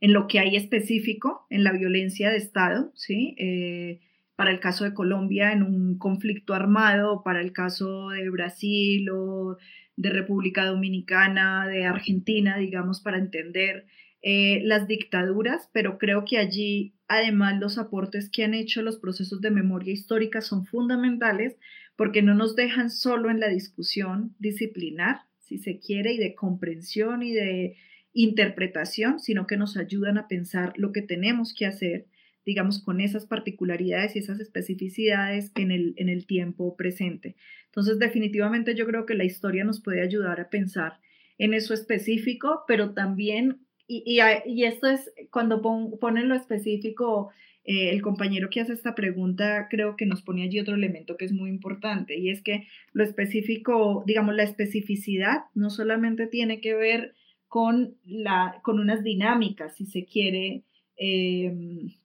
en 0.01 0.13
lo 0.13 0.27
que 0.27 0.39
hay 0.39 0.55
específico 0.55 1.45
en 1.49 1.63
la 1.63 1.71
violencia 1.71 2.29
de 2.29 2.37
Estado, 2.37 2.91
¿sí? 2.95 3.35
Eh, 3.37 3.99
para 4.35 4.51
el 4.51 4.59
caso 4.61 4.85
de 4.85 4.93
Colombia 4.93 5.51
en 5.51 5.63
un 5.63 5.97
conflicto 5.97 6.53
armado, 6.53 7.23
para 7.23 7.41
el 7.41 7.51
caso 7.51 8.09
de 8.09 8.29
Brasil 8.29 9.09
o 9.09 9.57
de 9.97 10.09
República 10.11 10.65
Dominicana, 10.65 11.67
de 11.67 11.85
Argentina, 11.85 12.57
digamos, 12.57 13.01
para 13.01 13.17
entender 13.17 13.85
eh, 14.21 14.61
las 14.63 14.87
dictaduras, 14.87 15.69
pero 15.73 15.97
creo 15.97 16.23
que 16.23 16.37
allí 16.37 16.93
además 17.09 17.59
los 17.59 17.77
aportes 17.77 18.29
que 18.29 18.45
han 18.45 18.53
hecho 18.53 18.81
los 18.81 18.97
procesos 18.97 19.41
de 19.41 19.51
memoria 19.51 19.91
histórica 19.91 20.39
son 20.39 20.65
fundamentales 20.65 21.57
porque 21.97 22.21
no 22.21 22.33
nos 22.33 22.55
dejan 22.55 22.91
solo 22.91 23.29
en 23.29 23.41
la 23.41 23.49
discusión 23.49 24.35
disciplinar, 24.39 25.23
si 25.39 25.57
se 25.57 25.79
quiere, 25.79 26.13
y 26.13 26.17
de 26.17 26.33
comprensión 26.33 27.23
y 27.23 27.33
de 27.33 27.75
interpretación, 28.14 29.20
sino 29.20 29.47
que 29.47 29.57
nos 29.57 29.78
ayudan 29.78 30.18
a 30.18 30.28
pensar 30.28 30.74
lo 30.78 30.91
que 30.91 31.01
tenemos 31.01 31.53
que 31.53 31.66
hacer, 31.66 32.07
digamos, 32.45 32.84
con 32.84 33.01
esas 33.01 33.26
particularidades 33.26 34.16
y 34.16 34.20
esas 34.20 34.39
especificidades 34.39 35.51
en 35.55 35.72
el, 35.72 35.93
en 35.97 36.10
el 36.10 36.26
tiempo 36.26 36.76
presente. 36.76 37.36
Entonces, 37.66 37.99
definitivamente 37.99 38.76
yo 38.76 38.86
creo 38.86 39.05
que 39.05 39.14
la 39.14 39.26
historia 39.26 39.64
nos 39.64 39.82
puede 39.82 40.01
ayudar 40.01 40.39
a 40.39 40.49
pensar 40.49 40.99
en 41.38 41.53
eso 41.53 41.74
específico, 41.74 42.64
pero 42.68 42.93
también, 42.93 43.60
y, 43.88 44.20
esto 44.64 44.88
es 44.88 45.12
cuando 45.32 45.62
ponen 45.62 46.30
lo 46.30 46.36
específico, 46.36 47.30
eh, 47.64 47.91
el 47.91 48.01
compañero 48.01 48.49
que 48.49 48.62
hace 48.62 48.74
esta 48.74 48.95
pregunta 48.95 49.68
creo 49.70 49.95
que 49.95 50.05
nos 50.05 50.22
pone 50.22 50.43
allí 50.43 50.60
otro 50.60 50.76
elemento 50.76 51.18
que 51.18 51.26
es 51.26 51.32
muy 51.32 51.49
importante, 51.49 52.18
y 52.18 52.30
es 52.30 52.41
que 52.41 52.68
lo 52.91 53.03
específico, 53.03 54.03
digamos, 54.05 54.36
la 54.36 54.43
especificidad 54.43 55.43
no 55.53 55.70
solamente 55.70 56.28
tiene 56.28 56.60
que 56.60 56.74
ver 56.74 57.16
con, 57.49 57.97
la, 58.05 58.59
con 58.61 58.79
unas 58.79 59.03
dinámicas, 59.03 59.75
si 59.75 59.85
se 59.85 60.05
quiere, 60.05 60.63
em, 60.95 61.95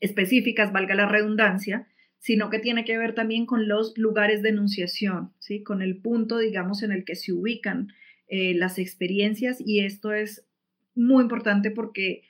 específicas, 0.00 0.72
valga 0.72 0.94
la 0.94 1.08
redundancia, 1.08 1.88
sino 2.18 2.50
que 2.50 2.60
tiene 2.60 2.84
que 2.84 2.96
ver 2.96 3.14
también 3.14 3.46
con 3.46 3.68
los 3.68 3.98
lugares 3.98 4.42
de 4.42 4.50
enunciación, 4.50 5.32
¿sí? 5.38 5.62
con 5.62 5.82
el 5.82 5.98
punto, 5.98 6.38
digamos, 6.38 6.82
en 6.82 6.92
el 6.92 7.04
que 7.04 7.16
se 7.16 7.32
ubican 7.32 7.92
eh, 8.28 8.54
las 8.54 8.78
experiencias 8.78 9.60
y 9.64 9.80
esto 9.80 10.12
es 10.12 10.46
muy 10.94 11.22
importante 11.22 11.70
porque 11.70 12.22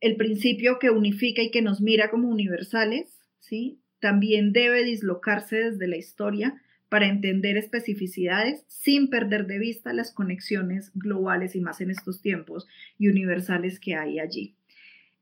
el 0.00 0.16
principio 0.16 0.78
que 0.78 0.90
unifica 0.90 1.42
y 1.42 1.50
que 1.50 1.62
nos 1.62 1.80
mira 1.80 2.10
como 2.10 2.28
universales, 2.28 3.20
¿sí? 3.40 3.80
también 4.00 4.52
debe 4.52 4.84
dislocarse 4.84 5.56
desde 5.56 5.88
la 5.88 5.96
historia 5.96 6.60
para 6.88 7.06
entender 7.06 7.56
especificidades 7.56 8.64
sin 8.68 9.10
perder 9.10 9.46
de 9.46 9.58
vista 9.58 9.92
las 9.92 10.12
conexiones 10.12 10.90
globales 10.94 11.54
y 11.54 11.60
más 11.60 11.80
en 11.80 11.90
estos 11.90 12.22
tiempos 12.22 12.66
y 12.98 13.08
universales 13.08 13.78
que 13.78 13.94
hay 13.94 14.18
allí. 14.18 14.54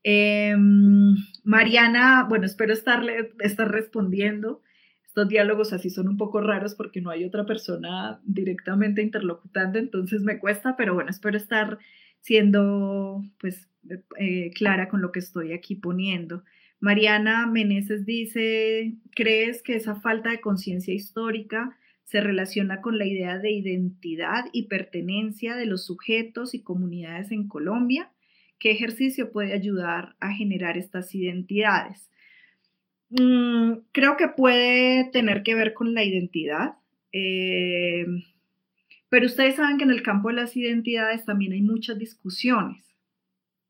Em, 0.03 1.17
Mariana, 1.43 2.27
bueno, 2.29 2.47
espero 2.47 2.73
estarle, 2.73 3.33
estar 3.41 3.71
respondiendo. 3.71 4.63
Estos 5.05 5.29
diálogos 5.29 5.73
así 5.73 5.91
son 5.91 6.09
un 6.09 6.17
poco 6.17 6.41
raros 6.41 6.77
porque 6.77 7.01
no 7.01 7.11
hay 7.11 7.25
otra 7.25 7.45
persona 7.45 8.21
directamente 8.25 9.03
interlocutando, 9.03 9.79
entonces 9.79 10.23
me 10.23 10.39
cuesta, 10.39 10.77
pero 10.77 10.95
bueno, 10.95 11.11
espero 11.11 11.37
estar 11.37 11.79
siendo 12.21 13.25
pues 13.41 13.69
eh, 14.19 14.51
clara 14.55 14.89
con 14.89 15.03
lo 15.03 15.11
que 15.11 15.19
estoy 15.19 15.53
aquí 15.53 15.75
poniendo. 15.75 16.45
Mariana 16.81 17.47
Meneses 17.47 18.05
dice, 18.05 18.95
¿crees 19.15 19.63
que 19.63 19.77
esa 19.77 19.97
falta 19.97 20.31
de 20.31 20.41
conciencia 20.41 20.95
histórica 20.95 21.77
se 22.05 22.21
relaciona 22.21 22.81
con 22.81 22.99
la 22.99 23.07
idea 23.07 23.39
de 23.39 23.51
identidad 23.51 24.45
y 24.53 24.69
pertenencia 24.69 25.57
de 25.57 25.67
los 25.67 25.87
sujetos 25.87 26.55
y 26.55 26.63
comunidades 26.63 27.33
en 27.33 27.49
Colombia? 27.49 28.13
¿Qué 28.59 28.71
ejercicio 28.71 29.33
puede 29.33 29.53
ayudar 29.53 30.17
a 30.21 30.33
generar 30.33 30.79
estas 30.79 31.15
identidades? 31.15 32.11
Mm, 33.11 33.79
creo 33.93 34.17
que 34.17 34.29
puede 34.29 35.11
tener 35.11 35.43
que 35.43 35.55
ver 35.55 35.75
con 35.75 35.95
la 35.95 36.05
identidad, 36.05 36.75
eh, 37.13 38.07
pero 39.09 39.27
ustedes 39.27 39.57
saben 39.57 39.79
que 39.79 39.85
en 39.85 39.91
el 39.91 40.03
campo 40.03 40.29
de 40.29 40.35
las 40.35 40.57
identidades 40.57 41.25
también 41.25 41.53
hay 41.53 41.63
muchas 41.63 41.99
discusiones. 41.99 42.85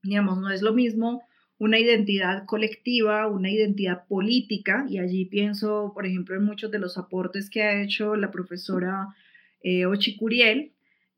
Digamos, 0.02 0.38
no 0.38 0.50
es 0.50 0.62
lo 0.62 0.72
mismo 0.72 1.22
una 1.58 1.78
identidad 1.78 2.44
colectiva, 2.44 3.28
una 3.28 3.50
identidad 3.50 4.06
política, 4.06 4.84
y 4.88 4.98
allí 4.98 5.24
pienso, 5.24 5.92
por 5.94 6.06
ejemplo, 6.06 6.36
en 6.36 6.44
muchos 6.44 6.70
de 6.70 6.78
los 6.78 6.98
aportes 6.98 7.48
que 7.48 7.62
ha 7.62 7.82
hecho 7.82 8.16
la 8.16 8.30
profesora 8.30 9.08
eh, 9.62 9.86
Ochi 9.86 10.16
Curiel, 10.16 10.72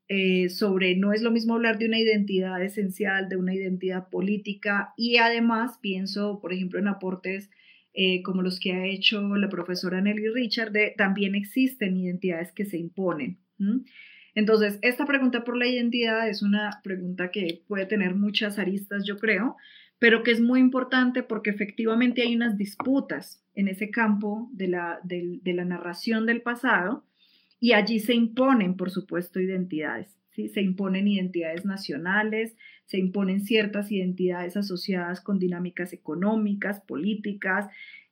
eh, 0.07 0.49
sobre 0.49 0.95
no 0.95 1.13
es 1.13 1.21
lo 1.21 1.29
mismo 1.29 1.53
hablar 1.53 1.77
de 1.77 1.85
una 1.85 1.99
identidad 1.99 2.63
esencial, 2.63 3.29
de 3.29 3.37
una 3.37 3.53
identidad 3.53 4.09
política, 4.09 4.93
y 4.97 5.17
además 5.17 5.77
pienso, 5.81 6.39
por 6.41 6.53
ejemplo, 6.53 6.79
en 6.79 6.87
aportes 6.87 7.49
eh, 7.93 8.21
como 8.23 8.41
los 8.41 8.59
que 8.59 8.71
ha 8.73 8.85
hecho 8.85 9.35
la 9.35 9.49
profesora 9.49 9.99
Nelly 9.99 10.29
Richard, 10.29 10.71
de, 10.71 10.93
también 10.97 11.35
existen 11.35 11.97
identidades 11.97 12.51
que 12.51 12.65
se 12.65 12.77
imponen. 12.77 13.39
Entonces, 14.35 14.79
esta 14.81 15.05
pregunta 15.05 15.43
por 15.43 15.57
la 15.57 15.67
identidad 15.67 16.29
es 16.29 16.41
una 16.41 16.79
pregunta 16.81 17.29
que 17.29 17.61
puede 17.67 17.85
tener 17.85 18.15
muchas 18.15 18.57
aristas, 18.57 19.05
yo 19.05 19.17
creo, 19.17 19.57
pero 19.99 20.23
que 20.23 20.31
es 20.31 20.41
muy 20.41 20.61
importante 20.61 21.23
porque 21.23 21.49
efectivamente 21.49 22.21
hay 22.21 22.35
unas 22.35 22.57
disputas 22.57 23.43
en 23.53 23.67
ese 23.67 23.91
campo 23.91 24.49
de 24.53 24.69
la, 24.69 24.99
de, 25.03 25.41
la 25.53 25.65
narración 25.65 26.25
del 26.25 26.41
pasado 26.41 27.05
y 27.59 27.73
allí 27.73 27.99
se 27.99 28.13
imponen, 28.13 28.77
por 28.77 28.89
supuesto, 28.89 29.41
identidades. 29.41 30.17
¿sí? 30.31 30.47
Se 30.47 30.61
imponen 30.61 31.09
identidades 31.09 31.65
nacionales, 31.65 32.55
se 32.85 32.97
imponen 32.97 33.41
ciertas 33.41 33.91
identidades 33.91 34.55
asociadas 34.55 35.19
con 35.19 35.37
dinámicas 35.37 35.91
económicas, 35.91 36.79
políticas, 36.79 37.67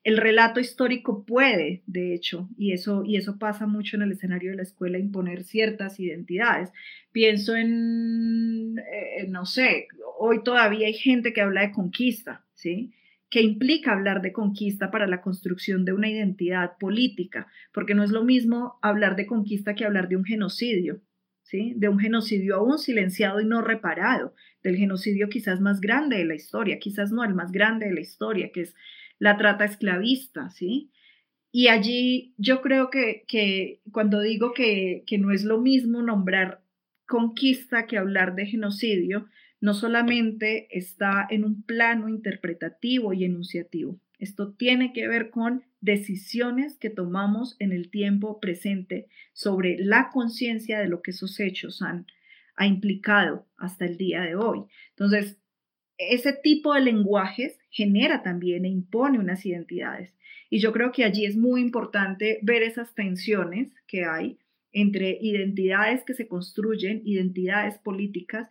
el 0.08 0.16
relato 0.16 0.62
histórico 0.62 1.26
puede, 1.26 1.84
de 1.86 2.14
hecho, 2.14 2.48
y 2.58 2.72
eso, 2.72 3.04
y 3.06 3.18
eso 3.18 3.38
pasa 3.38 3.68
mucho 3.68 3.98
en 3.98 4.04
el 4.04 4.14
escenario 4.14 4.52
de 4.52 4.56
la 4.56 4.64
escuela, 4.64 4.98
imponer 4.98 5.44
ciertas 5.44 6.00
identidades. 6.00 6.72
Pienso 7.12 7.58
en, 7.58 8.80
eh, 8.80 9.28
no 9.28 9.46
sé, 9.46 9.90
hoy 10.18 10.44
todavía 10.44 10.88
hay 10.88 10.94
gente 10.94 11.34
que 11.34 11.42
habla 11.42 11.60
de 11.60 11.74
conquista, 11.74 12.46
¿sí? 12.54 12.94
que 13.30 13.42
implica 13.42 13.92
hablar 13.92 14.22
de 14.22 14.32
conquista 14.32 14.92
para 14.92 15.08
la 15.08 15.20
construcción 15.20 15.84
de 15.84 15.92
una 15.92 16.10
identidad 16.10 16.78
política, 16.80 17.48
porque 17.74 17.94
no 17.94 18.06
es 18.06 18.12
lo 18.12 18.24
mismo 18.24 18.80
hablar 18.82 19.18
de 19.18 19.28
conquista 19.28 19.76
que 19.76 19.84
hablar 19.84 20.08
de 20.08 20.16
un 20.16 20.24
genocidio, 20.24 21.02
¿sí? 21.42 21.74
de 21.76 21.90
un 21.90 22.00
genocidio 22.00 22.56
aún 22.56 22.78
silenciado 22.80 23.42
y 23.42 23.46
no 23.46 23.62
reparado, 23.62 24.34
del 24.64 24.78
genocidio 24.78 25.28
quizás 25.28 25.60
más 25.60 25.82
grande 25.82 26.16
de 26.16 26.24
la 26.24 26.36
historia, 26.36 26.80
quizás 26.80 27.12
no 27.12 27.26
el 27.26 27.36
más 27.36 27.52
grande 27.52 27.88
de 27.88 27.94
la 27.94 28.00
historia, 28.00 28.52
que 28.54 28.62
es 28.62 28.74
la 29.20 29.38
trata 29.38 29.66
esclavista, 29.66 30.50
¿sí? 30.50 30.92
Y 31.52 31.70
allí 31.70 32.34
yo 32.38 32.62
creo 32.62 32.90
que, 32.90 33.24
que 33.28 33.82
cuando 33.92 34.22
digo 34.22 34.54
que, 34.54 35.04
que 35.08 35.18
no 35.18 35.32
es 35.32 35.44
lo 35.44 35.60
mismo 35.60 36.02
nombrar 36.02 36.62
conquista 37.08 37.88
que 37.88 37.98
hablar 37.98 38.36
de 38.36 38.46
genocidio, 38.46 39.28
no 39.60 39.74
solamente 39.74 40.68
está 40.78 41.26
en 41.30 41.44
un 41.44 41.64
plano 41.64 42.10
interpretativo 42.10 43.14
y 43.14 43.24
enunciativo. 43.24 44.00
Esto 44.20 44.54
tiene 44.54 44.94
que 44.94 45.08
ver 45.08 45.30
con 45.30 45.64
decisiones 45.80 46.78
que 46.78 46.90
tomamos 46.90 47.56
en 47.60 47.72
el 47.72 47.90
tiempo 47.90 48.40
presente 48.40 49.08
sobre 49.34 49.78
la 49.80 50.10
conciencia 50.10 50.80
de 50.80 50.90
lo 50.90 51.02
que 51.02 51.12
esos 51.12 51.40
hechos 51.40 51.82
han 51.82 52.08
ha 52.58 52.66
implicado 52.66 53.48
hasta 53.56 53.86
el 53.86 53.98
día 53.98 54.22
de 54.22 54.36
hoy. 54.36 54.66
Entonces, 54.90 55.38
ese 55.98 56.34
tipo 56.34 56.74
de 56.74 56.82
lenguajes 56.82 57.57
genera 57.70 58.24
también 58.24 58.66
e 58.66 58.70
impone 58.70 59.20
unas 59.20 59.46
identidades. 59.46 60.16
Y 60.50 60.60
yo 60.60 60.72
creo 60.72 60.92
que 60.92 61.04
allí 61.04 61.26
es 61.26 61.36
muy 61.36 61.62
importante 61.62 62.40
ver 62.42 62.64
esas 62.64 62.94
tensiones 62.96 63.74
que 63.88 64.06
hay 64.06 64.38
entre 64.72 65.18
identidades 65.22 66.04
que 66.04 66.14
se 66.14 66.28
construyen, 66.28 67.02
identidades 67.06 67.78
políticas 67.80 68.50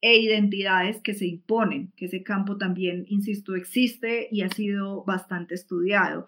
e 0.00 0.18
identidades 0.18 1.00
que 1.02 1.14
se 1.14 1.26
imponen, 1.26 1.92
que 1.96 2.06
ese 2.06 2.22
campo 2.22 2.56
también, 2.56 3.04
insisto, 3.08 3.56
existe 3.56 4.28
y 4.30 4.42
ha 4.42 4.48
sido 4.48 5.04
bastante 5.04 5.54
estudiado. 5.54 6.26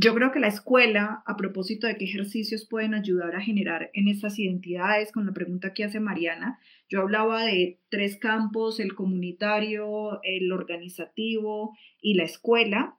Yo 0.00 0.14
creo 0.14 0.32
que 0.32 0.40
la 0.40 0.48
escuela, 0.48 1.22
a 1.26 1.36
propósito 1.36 1.86
de 1.86 1.96
qué 1.98 2.06
ejercicios 2.06 2.66
pueden 2.66 2.94
ayudar 2.94 3.36
a 3.36 3.42
generar 3.42 3.90
en 3.92 4.08
estas 4.08 4.38
identidades, 4.38 5.12
con 5.12 5.26
la 5.26 5.32
pregunta 5.32 5.74
que 5.74 5.84
hace 5.84 6.00
Mariana, 6.00 6.58
yo 6.88 7.02
hablaba 7.02 7.44
de 7.44 7.80
tres 7.90 8.16
campos, 8.16 8.80
el 8.80 8.94
comunitario, 8.94 10.20
el 10.22 10.52
organizativo 10.52 11.76
y 12.00 12.14
la 12.14 12.24
escuela. 12.24 12.96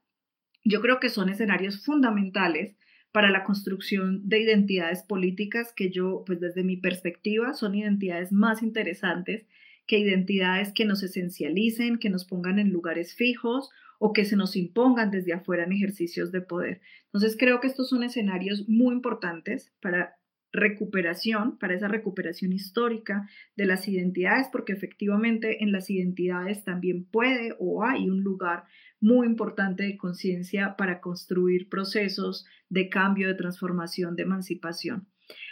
Yo 0.64 0.80
creo 0.82 1.00
que 1.00 1.10
son 1.10 1.30
escenarios 1.30 1.84
fundamentales 1.84 2.78
para 3.12 3.32
la 3.32 3.44
construcción 3.44 4.30
de 4.30 4.40
identidades 4.40 5.02
políticas 5.02 5.74
que 5.76 5.90
yo, 5.90 6.24
pues 6.28 6.40
desde 6.40 6.64
mi 6.64 6.78
perspectiva, 6.78 7.54
son 7.54 7.74
identidades 7.74 8.32
más 8.32 8.62
interesantes 8.62 9.48
que 9.88 9.98
identidades 9.98 10.72
que 10.72 10.86
nos 10.86 11.02
esencialicen, 11.02 11.98
que 11.98 12.12
nos 12.12 12.26
pongan 12.26 12.60
en 12.60 12.70
lugares 12.70 13.16
fijos 13.16 13.72
o 14.04 14.14
que 14.14 14.26
se 14.26 14.36
nos 14.36 14.56
impongan 14.56 15.12
desde 15.12 15.32
afuera 15.32 15.64
en 15.64 15.74
ejercicios 15.74 16.32
de 16.32 16.42
poder. 16.42 16.82
Entonces 17.06 17.38
creo 17.38 17.60
que 17.60 17.68
estos 17.68 17.88
son 17.88 18.02
escenarios 18.02 18.68
muy 18.68 18.96
importantes 18.96 19.72
para 19.80 20.16
recuperación, 20.52 21.60
para 21.60 21.76
esa 21.76 21.88
recuperación 21.88 22.52
histórica 22.52 23.30
de 23.56 23.66
las 23.68 23.88
identidades, 23.88 24.48
porque 24.52 24.74
efectivamente 24.74 25.64
en 25.64 25.72
las 25.72 25.92
identidades 25.92 26.64
también 26.64 27.06
puede 27.06 27.56
o 27.60 27.86
hay 27.86 28.10
un 28.10 28.24
lugar 28.24 28.64
muy 29.00 29.28
importante 29.28 29.84
de 29.84 29.98
conciencia 29.98 30.76
para 30.78 31.00
construir 31.00 31.70
procesos 31.70 32.48
de 32.70 32.90
cambio, 32.90 33.28
de 33.28 33.36
transformación, 33.36 34.16
de 34.16 34.24
emancipación. 34.24 35.08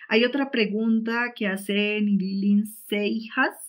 Hay 0.07 0.25
otra 0.25 0.49
pregunta 0.49 1.33
que 1.35 1.45
hace 1.45 2.01
Nilin 2.01 2.65
Seijas. 2.65 3.68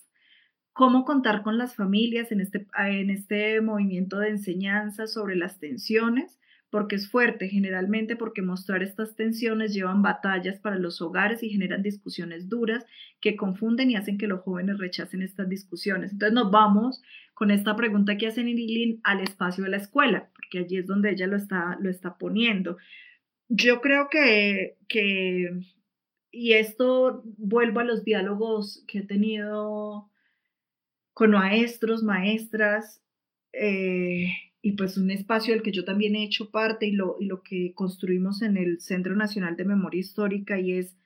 ¿Cómo 0.72 1.04
contar 1.04 1.42
con 1.42 1.58
las 1.58 1.74
familias 1.74 2.32
en 2.32 2.40
este, 2.40 2.66
en 2.78 3.10
este 3.10 3.60
movimiento 3.60 4.18
de 4.18 4.30
enseñanza 4.30 5.06
sobre 5.06 5.36
las 5.36 5.58
tensiones? 5.58 6.40
porque 6.70 6.96
es 6.96 7.10
fuerte 7.10 7.48
generalmente 7.48 8.16
porque 8.16 8.42
mostrar 8.42 8.82
estas 8.82 9.16
tensiones 9.16 9.74
llevan 9.74 10.02
batallas 10.02 10.58
para 10.60 10.78
los 10.78 11.02
hogares 11.02 11.42
y 11.42 11.50
generan 11.50 11.82
discusiones 11.82 12.48
duras 12.48 12.86
que 13.20 13.36
confunden 13.36 13.90
y 13.90 13.96
hacen 13.96 14.18
que 14.18 14.28
los 14.28 14.40
jóvenes 14.40 14.78
rechacen 14.78 15.22
estas 15.22 15.48
discusiones. 15.48 16.12
Entonces 16.12 16.32
nos 16.32 16.50
vamos 16.50 17.02
con 17.34 17.50
esta 17.50 17.74
pregunta 17.74 18.16
que 18.16 18.28
hace 18.28 18.44
Nirilin 18.44 19.00
al 19.02 19.20
espacio 19.20 19.64
de 19.64 19.70
la 19.70 19.78
escuela, 19.78 20.30
porque 20.34 20.60
allí 20.60 20.78
es 20.78 20.86
donde 20.86 21.10
ella 21.10 21.26
lo 21.26 21.36
está, 21.36 21.76
lo 21.80 21.90
está 21.90 22.16
poniendo. 22.16 22.76
Yo 23.48 23.80
creo 23.80 24.08
que, 24.08 24.76
que, 24.88 25.50
y 26.30 26.52
esto 26.52 27.24
vuelvo 27.36 27.80
a 27.80 27.84
los 27.84 28.04
diálogos 28.04 28.84
que 28.86 28.98
he 28.98 29.06
tenido 29.06 30.08
con 31.12 31.32
maestros, 31.32 32.02
maestras, 32.02 33.02
eh, 33.52 34.26
y 34.62 34.72
pues 34.72 34.96
un 34.96 35.10
espacio 35.10 35.54
del 35.54 35.62
que 35.62 35.72
yo 35.72 35.84
también 35.84 36.14
he 36.16 36.24
hecho 36.24 36.50
parte 36.50 36.86
y 36.86 36.92
lo, 36.92 37.16
y 37.18 37.26
lo 37.26 37.42
que 37.42 37.72
construimos 37.74 38.42
en 38.42 38.56
el 38.56 38.80
Centro 38.80 39.16
Nacional 39.16 39.56
de 39.56 39.64
Memoria 39.64 40.00
Histórica 40.00 40.58
y 40.58 40.72
es 40.72 40.96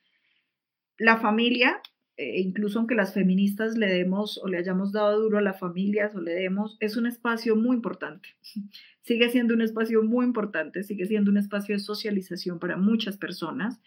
la 0.99 1.19
familia, 1.19 1.81
e 2.17 2.41
incluso 2.41 2.79
aunque 2.79 2.95
las 2.95 3.15
feministas 3.15 3.77
le 3.77 3.87
demos 3.87 4.39
o 4.39 4.49
le 4.49 4.59
hayamos 4.59 4.93
dado 4.93 5.21
duro 5.21 5.39
a 5.39 5.43
las 5.43 5.59
familias 5.59 6.15
o 6.15 6.21
le 6.21 6.33
demos, 6.33 6.77
es 6.81 6.97
un 6.97 7.07
espacio 7.07 7.57
muy 7.57 7.77
importante. 7.77 8.29
Sigue 9.03 9.29
siendo 9.31 9.55
un 9.55 9.63
espacio 9.63 10.03
muy 10.03 10.25
importante, 10.25 10.83
sigue 10.83 11.05
siendo 11.05 11.31
un 11.31 11.37
espacio 11.37 11.75
de 11.75 11.79
socialización 11.79 12.59
para 12.59 12.79
muchas 12.79 13.19
personas. 13.19 13.79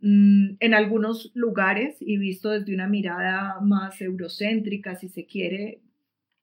Mm, 0.00 0.56
en 0.60 0.74
algunos 0.74 1.32
lugares 1.34 1.96
y 2.00 2.18
visto 2.18 2.50
desde 2.50 2.72
una 2.72 2.86
mirada 2.86 3.58
más 3.60 4.00
eurocéntrica, 4.00 4.94
si 4.94 5.08
se 5.08 5.26
quiere, 5.26 5.80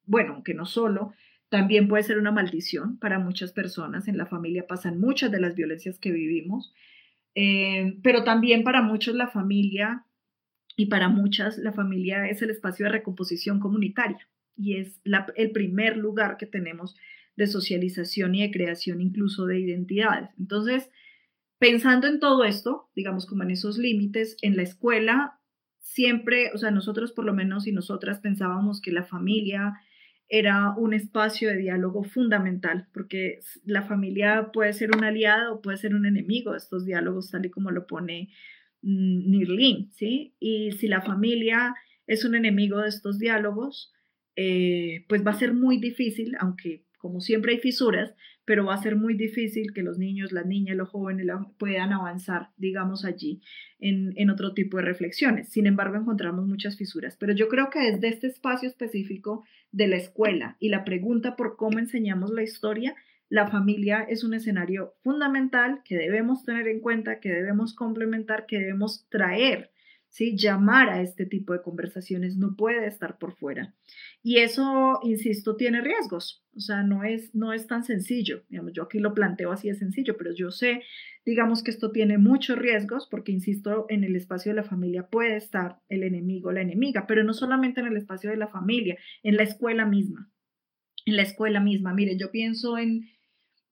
bueno, 0.05 0.33
aunque 0.33 0.53
no 0.53 0.65
solo, 0.65 1.13
también 1.49 1.87
puede 1.87 2.03
ser 2.03 2.17
una 2.17 2.31
maldición 2.31 2.97
para 2.99 3.17
muchas 3.17 3.53
personas. 3.53 4.07
En 4.07 4.17
la 4.17 4.25
familia 4.25 4.67
pasan 4.67 4.99
muchas 4.99 5.31
de 5.31 5.39
las 5.39 5.55
violencias 5.55 5.99
que 5.99 6.11
vivimos, 6.11 6.73
eh, 7.33 7.97
pero 8.03 8.23
también 8.23 8.63
para 8.63 8.81
muchos 8.81 9.15
la 9.15 9.27
familia 9.27 10.05
y 10.75 10.87
para 10.87 11.07
muchas 11.07 11.57
la 11.57 11.71
familia 11.71 12.27
es 12.27 12.41
el 12.41 12.49
espacio 12.49 12.85
de 12.85 12.91
recomposición 12.91 13.59
comunitaria 13.61 14.27
y 14.57 14.77
es 14.77 15.01
el 15.35 15.51
primer 15.51 15.95
lugar 15.95 16.35
que 16.37 16.45
tenemos 16.45 16.95
de 17.37 17.47
socialización 17.47 18.35
y 18.35 18.41
de 18.41 18.51
creación 18.51 18.99
incluso 18.99 19.45
de 19.45 19.59
identidades. 19.59 20.29
Entonces, 20.37 20.89
pensando 21.59 22.07
en 22.07 22.19
todo 22.19 22.43
esto, 22.43 22.89
digamos 22.95 23.25
como 23.25 23.43
en 23.43 23.51
esos 23.51 23.77
límites, 23.77 24.37
en 24.41 24.55
la 24.57 24.63
escuela 24.63 25.39
siempre, 25.79 26.51
o 26.53 26.57
sea, 26.57 26.71
nosotros 26.71 27.11
por 27.11 27.25
lo 27.25 27.33
menos 27.33 27.67
y 27.67 27.71
nosotras 27.71 28.19
pensábamos 28.19 28.81
que 28.81 28.91
la 28.91 29.03
familia 29.03 29.79
era 30.27 30.73
un 30.75 30.93
espacio 30.93 31.49
de 31.49 31.57
diálogo 31.57 32.03
fundamental, 32.03 32.87
porque 32.93 33.39
la 33.63 33.83
familia 33.83 34.49
puede 34.51 34.73
ser 34.73 34.95
un 34.95 35.03
aliado 35.03 35.61
puede 35.61 35.77
ser 35.77 35.93
un 35.93 36.05
enemigo 36.05 36.51
de 36.51 36.57
estos 36.57 36.85
diálogos, 36.85 37.29
tal 37.29 37.45
y 37.45 37.51
como 37.51 37.71
lo 37.71 37.85
pone 37.85 38.29
mm, 38.81 39.29
Nirlin, 39.29 39.91
¿sí? 39.91 40.35
Y 40.39 40.71
si 40.73 40.87
la 40.87 41.01
familia 41.01 41.75
es 42.07 42.25
un 42.25 42.35
enemigo 42.35 42.79
de 42.79 42.89
estos 42.89 43.19
diálogos, 43.19 43.93
eh, 44.35 45.05
pues 45.07 45.25
va 45.25 45.31
a 45.31 45.39
ser 45.39 45.53
muy 45.53 45.77
difícil, 45.77 46.35
aunque 46.39 46.83
como 46.97 47.21
siempre 47.21 47.53
hay 47.53 47.59
fisuras, 47.59 48.15
pero 48.45 48.65
va 48.65 48.75
a 48.75 48.81
ser 48.81 48.95
muy 48.95 49.15
difícil 49.15 49.73
que 49.73 49.81
los 49.81 49.97
niños, 49.97 50.31
las 50.31 50.45
niñas, 50.45 50.77
los 50.77 50.89
jóvenes 50.89 51.27
puedan 51.57 51.91
avanzar, 51.91 52.49
digamos, 52.57 53.03
allí 53.03 53.41
en, 53.79 54.13
en, 54.15 54.29
otro 54.29 54.53
tipo 54.53 54.77
de 54.77 54.83
reflexiones. 54.83 55.49
Sin 55.49 55.65
embargo, 55.65 55.97
encontramos 55.97 56.45
muchas 56.45 56.77
fisuras. 56.77 57.17
Pero 57.17 57.33
yo 57.33 57.47
creo 57.47 57.69
que 57.69 57.79
desde 57.79 58.07
este 58.07 58.27
espacio 58.27 58.69
específico 58.69 59.43
de 59.71 59.87
la 59.87 59.97
escuela 59.97 60.57
y 60.59 60.69
la 60.69 60.83
pregunta 60.83 61.35
por 61.35 61.57
cómo 61.57 61.79
enseñamos 61.79 62.31
la 62.31 62.43
historia, 62.43 62.95
la 63.29 63.47
familia 63.47 64.05
es 64.07 64.23
un 64.23 64.35
escenario 64.35 64.93
fundamental 65.01 65.81
que 65.83 65.97
debemos 65.97 66.45
tener 66.45 66.67
en 66.67 66.79
cuenta, 66.79 67.19
que 67.19 67.29
debemos 67.29 67.73
complementar, 67.73 68.45
que 68.45 68.59
debemos 68.59 69.07
traer 69.09 69.71
¿sí? 70.15 70.37
Llamar 70.37 70.89
a 70.89 71.01
este 71.01 71.25
tipo 71.25 71.51
de 71.51 71.61
conversaciones 71.61 72.37
no 72.37 72.55
puede 72.55 72.87
estar 72.87 73.17
por 73.17 73.35
fuera. 73.35 73.73
Y 74.23 74.37
eso, 74.37 74.99
insisto, 75.03 75.57
tiene 75.57 75.81
riesgos. 75.81 76.41
O 76.55 76.61
sea, 76.61 76.83
no 76.83 77.03
es, 77.03 77.35
no 77.35 77.51
es 77.51 77.67
tan 77.67 77.83
sencillo. 77.83 78.43
Digamos, 78.47 78.71
yo 78.71 78.83
aquí 78.83 78.99
lo 78.99 79.13
planteo 79.13 79.51
así 79.51 79.67
de 79.67 79.75
sencillo, 79.75 80.15
pero 80.17 80.33
yo 80.33 80.51
sé, 80.51 80.83
digamos 81.25 81.63
que 81.63 81.71
esto 81.71 81.91
tiene 81.91 82.17
muchos 82.17 82.57
riesgos 82.57 83.09
porque, 83.11 83.33
insisto, 83.33 83.87
en 83.89 84.05
el 84.05 84.15
espacio 84.15 84.53
de 84.53 84.55
la 84.55 84.63
familia 84.63 85.09
puede 85.09 85.35
estar 85.35 85.81
el 85.89 86.03
enemigo, 86.03 86.53
la 86.53 86.61
enemiga, 86.61 87.07
pero 87.07 87.25
no 87.25 87.33
solamente 87.33 87.81
en 87.81 87.87
el 87.87 87.97
espacio 87.97 88.29
de 88.29 88.37
la 88.37 88.47
familia, 88.47 88.97
en 89.21 89.35
la 89.35 89.43
escuela 89.43 89.85
misma. 89.85 90.31
En 91.05 91.17
la 91.17 91.23
escuela 91.23 91.59
misma. 91.59 91.93
Mire, 91.93 92.15
yo 92.17 92.31
pienso 92.31 92.77
en, 92.77 93.09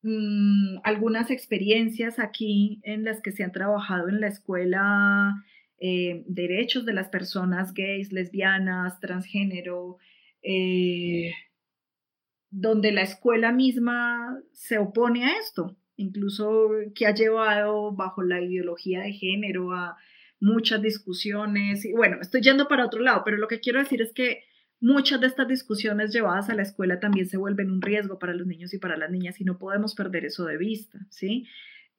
mm, 0.01 0.79
algunas 0.83 1.31
experiencias 1.31 2.19
aquí 2.19 2.81
en 2.83 3.05
las 3.05 3.21
que 3.21 3.31
se 3.31 3.45
han 3.45 3.53
trabajado 3.53 4.09
en 4.09 4.19
la 4.19 4.27
escuela 4.27 5.41
eh, 5.80 6.24
derechos 6.28 6.86
de 6.86 6.93
las 6.93 7.09
personas 7.09 7.74
gays, 7.74 8.11
lesbianas, 8.11 8.99
transgénero, 8.99 9.97
eh, 10.41 11.34
donde 12.49 12.91
la 12.91 13.01
escuela 13.01 13.51
misma 13.51 14.39
se 14.51 14.78
opone 14.78 15.26
a 15.26 15.38
esto, 15.39 15.76
incluso 15.95 16.69
que 16.95 17.07
ha 17.07 17.13
llevado 17.13 17.91
bajo 17.93 18.21
la 18.21 18.41
ideología 18.41 19.01
de 19.01 19.13
género 19.13 19.71
a 19.74 19.97
muchas 20.39 20.82
discusiones. 20.82 21.84
Y 21.86 21.93
bueno, 21.93 22.17
estoy 22.21 22.41
yendo 22.41 22.67
para 22.67 22.86
otro 22.86 23.01
lado, 23.01 23.24
pero 23.26 23.38
lo 23.38 23.47
que 23.47 23.59
quiero 23.59 23.80
decir 23.80 24.01
es 24.01 24.13
que 24.13 24.43
muchas 24.80 25.21
de 25.21 25.28
estas 25.28 25.47
discusiones 25.47 26.13
llevadas 26.13 26.49
a 26.49 26.55
la 26.55 26.61
escuela 26.61 26.99
también 26.99 27.28
se 27.28 27.38
vuelven 27.38 27.71
un 27.71 27.82
riesgo 27.82 28.19
para 28.19 28.34
los 28.34 28.45
niños 28.45 28.74
y 28.74 28.80
para 28.80 28.97
las 28.97 29.09
niñas 29.09 29.39
y 29.39 29.45
no 29.45 29.57
podemos 29.57 29.95
perder 29.95 30.26
eso 30.26 30.45
de 30.45 30.57
vista, 30.57 30.99
¿sí? 31.09 31.47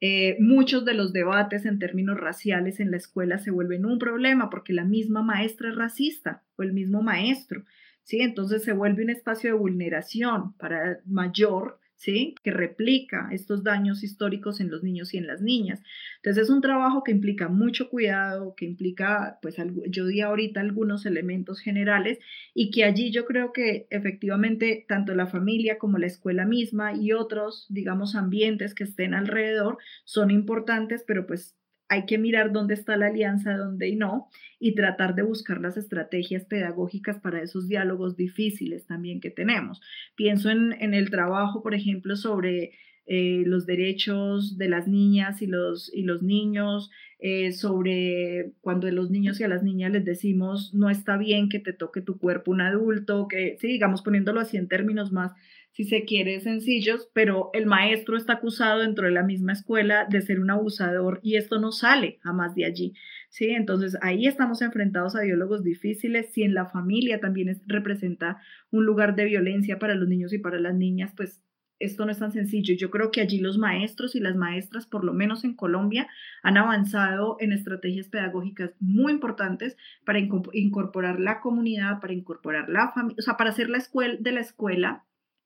Eh, 0.07 0.37
muchos 0.39 0.85
de 0.85 0.93
los 0.93 1.13
debates 1.13 1.65
en 1.65 1.79
términos 1.79 2.19
raciales 2.19 2.79
en 2.79 2.91
la 2.91 2.97
escuela 2.97 3.39
se 3.39 3.49
vuelven 3.49 3.87
un 3.87 3.97
problema 3.97 4.51
porque 4.51 4.71
la 4.71 4.85
misma 4.85 5.23
maestra 5.23 5.69
es 5.69 5.75
racista 5.75 6.43
o 6.57 6.61
el 6.61 6.73
mismo 6.73 7.01
maestro, 7.01 7.63
¿sí? 8.03 8.21
Entonces 8.21 8.61
se 8.61 8.73
vuelve 8.73 9.01
un 9.01 9.09
espacio 9.09 9.49
de 9.49 9.57
vulneración 9.57 10.53
para 10.59 10.99
mayor 11.07 11.79
¿sí? 11.95 12.35
Que 12.43 12.51
replica 12.51 13.29
estos 13.31 13.63
daños 13.63 14.03
históricos 14.03 14.59
en 14.59 14.69
los 14.69 14.83
niños 14.83 15.13
y 15.13 15.17
en 15.17 15.27
las 15.27 15.41
niñas. 15.41 15.81
Entonces 16.17 16.43
es 16.43 16.49
un 16.49 16.61
trabajo 16.61 17.03
que 17.03 17.11
implica 17.11 17.47
mucho 17.47 17.89
cuidado, 17.89 18.55
que 18.55 18.65
implica, 18.65 19.39
pues 19.41 19.55
yo 19.89 20.05
di 20.05 20.21
ahorita 20.21 20.59
algunos 20.61 21.05
elementos 21.05 21.59
generales 21.59 22.19
y 22.53 22.71
que 22.71 22.83
allí 22.83 23.11
yo 23.11 23.25
creo 23.25 23.53
que 23.53 23.87
efectivamente 23.89 24.85
tanto 24.87 25.13
la 25.15 25.27
familia 25.27 25.77
como 25.77 25.97
la 25.97 26.07
escuela 26.07 26.45
misma 26.45 26.93
y 26.93 27.13
otros, 27.13 27.65
digamos, 27.69 28.15
ambientes 28.15 28.75
que 28.75 28.83
estén 28.83 29.13
alrededor 29.13 29.77
son 30.03 30.31
importantes, 30.31 31.03
pero 31.07 31.25
pues 31.27 31.55
hay 31.87 32.05
que 32.05 32.17
mirar 32.17 32.51
dónde 32.51 32.73
está 32.73 32.97
la 32.97 33.07
alianza, 33.07 33.57
dónde 33.57 33.87
y 33.89 33.95
no, 33.95 34.29
y 34.59 34.75
tratar 34.75 35.15
de 35.15 35.23
buscar 35.23 35.61
las 35.61 35.77
estrategias 35.77 36.45
pedagógicas 36.45 37.19
para 37.19 37.41
esos 37.41 37.67
diálogos 37.67 38.15
difíciles 38.15 38.85
también 38.87 39.19
que 39.21 39.29
tenemos. 39.29 39.81
Pienso 40.15 40.49
en, 40.49 40.73
el 40.93 41.09
trabajo, 41.09 41.61
por 41.61 41.75
ejemplo, 41.75 42.15
sobre 42.15 42.71
eh, 43.05 43.43
los 43.45 43.65
derechos 43.65 44.57
de 44.57 44.69
las 44.69 44.87
niñas 44.87 45.41
y 45.41 45.47
los, 45.47 45.93
y 45.93 46.03
los 46.03 46.23
niños, 46.23 46.89
eh, 47.19 47.53
sobre 47.53 48.51
cuando 48.61 48.87
a 48.87 48.91
los 48.91 49.09
niños 49.09 49.39
y 49.39 49.43
a 49.43 49.47
las 49.47 49.63
niñas 49.63 49.91
les 49.91 50.03
decimos 50.03 50.73
no 50.73 50.89
está 50.89 51.15
bien 51.17 51.47
que 51.47 51.59
te 51.59 51.71
toque 51.71 52.01
tu 52.01 52.17
cuerpo 52.17 52.51
un 52.51 52.61
adulto, 52.61 53.27
que 53.29 53.57
sí, 53.59 53.67
digamos 53.67 54.01
poniéndolo 54.01 54.41
así 54.41 54.57
en 54.57 54.67
términos 54.67 55.13
más 55.13 55.31
si 55.75 55.83
se 55.83 56.05
quiere, 56.05 56.39
sencillos, 56.39 57.09
pero 57.11 57.49
el 57.51 57.65
maestro 57.65 58.15
está 58.15 58.33
acusado 58.33 58.79
dentro 58.79 59.07
de 59.07 59.11
la 59.11 59.23
misma 59.23 59.51
escuela 59.51 60.07
de 60.09 60.21
ser 60.21 60.39
un 60.39 60.49
abusador 60.49 61.19
y 61.21 61.35
esto 61.35 61.59
no 61.59 61.73
sale 61.73 62.17
jamás 62.23 62.55
de 62.55 62.63
allí. 62.63 62.93
¿sí? 63.27 63.49
Entonces 63.49 63.97
ahí 64.01 64.25
estamos 64.25 64.61
enfrentados 64.61 65.17
a 65.17 65.21
diálogos 65.21 65.65
difíciles. 65.65 66.31
Si 66.31 66.43
en 66.43 66.53
la 66.53 66.67
familia 66.67 67.19
también 67.19 67.61
representa 67.67 68.41
un 68.71 68.85
lugar 68.85 69.17
de 69.17 69.25
violencia 69.25 69.77
para 69.77 69.95
los 69.95 70.07
niños 70.07 70.31
y 70.31 70.37
para 70.37 70.61
las 70.61 70.75
niñas, 70.75 71.11
pues 71.13 71.43
esto 71.79 72.05
no 72.05 72.11
es 72.13 72.19
tan 72.19 72.31
sencillo. 72.31 72.73
Yo 72.73 72.89
creo 72.89 73.11
que 73.11 73.19
allí 73.19 73.41
los 73.41 73.57
maestros 73.57 74.15
y 74.15 74.21
las 74.21 74.37
maestras, 74.37 74.87
por 74.87 75.03
lo 75.03 75.11
menos 75.11 75.43
en 75.43 75.55
Colombia, 75.57 76.07
han 76.41 76.55
avanzado 76.55 77.35
en 77.41 77.51
estrategias 77.51 78.07
pedagógicas 78.07 78.71
muy 78.79 79.11
importantes 79.11 79.75
para 80.05 80.19
incorporar 80.19 81.19
la 81.19 81.41
comunidad, 81.41 81.99
para 81.99 82.13
incorporar 82.13 82.69
la 82.69 82.93
familia, 82.93 83.17
o 83.19 83.21
sea, 83.21 83.35
para 83.35 83.49
hacer 83.49 83.69
la 83.69 83.77
escuela 83.77 84.15
de 84.17 84.31
la 84.31 84.39
escuela 84.39 85.03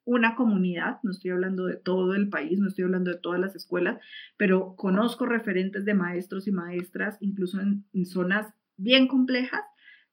una 0.09 0.33
comunidad, 0.33 0.97
no 1.03 1.11
estoy 1.11 1.29
hablando 1.29 1.67
de 1.67 1.75
todo 1.75 2.15
el 2.15 2.29
país, 2.29 2.59
no 2.59 2.67
estoy 2.67 2.85
hablando 2.85 3.11
de 3.11 3.19
todas 3.19 3.39
las 3.39 3.55
escuelas, 3.55 3.99
pero 4.37 4.75
conozco 4.75 5.27
referentes 5.27 5.85
de 5.85 5.93
maestros 5.93 6.47
y 6.47 6.51
maestras, 6.51 7.17
incluso 7.21 7.59
en, 7.61 7.85
zonas 8.07 8.51
bien 8.75 9.07
complejas, 9.07 9.61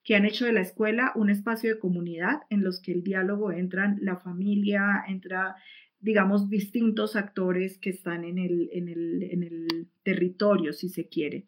que 0.04 0.14
han 0.14 0.26
hecho 0.26 0.44
de 0.44 0.52
la 0.52 0.60
escuela 0.60 1.12
un 1.14 1.30
espacio 1.30 1.70
de 1.74 1.80
comunidad 1.80 2.42
en 2.50 2.62
los 2.62 2.82
que 2.82 2.92
el 2.92 3.02
diálogo 3.02 3.52
entran 3.52 3.96
la 4.02 4.18
familia, 4.18 5.02
entra, 5.08 5.56
digamos, 5.98 6.50
distintos 6.50 7.16
actores 7.16 7.78
que 7.78 7.88
están 7.88 8.24
en 8.24 8.36
el, 8.36 8.68
en 8.72 8.88
el, 8.88 9.88
territorio, 10.02 10.74
si 10.74 10.90
se 10.90 11.08
quiere. 11.08 11.46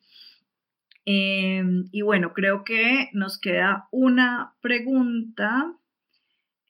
Em, 1.04 1.84
y 1.92 2.00
bueno, 2.00 2.32
creo 2.32 2.64
que 2.64 3.10
nos 3.12 3.38
queda 3.38 3.88
una 3.92 4.54
pregunta 4.62 5.78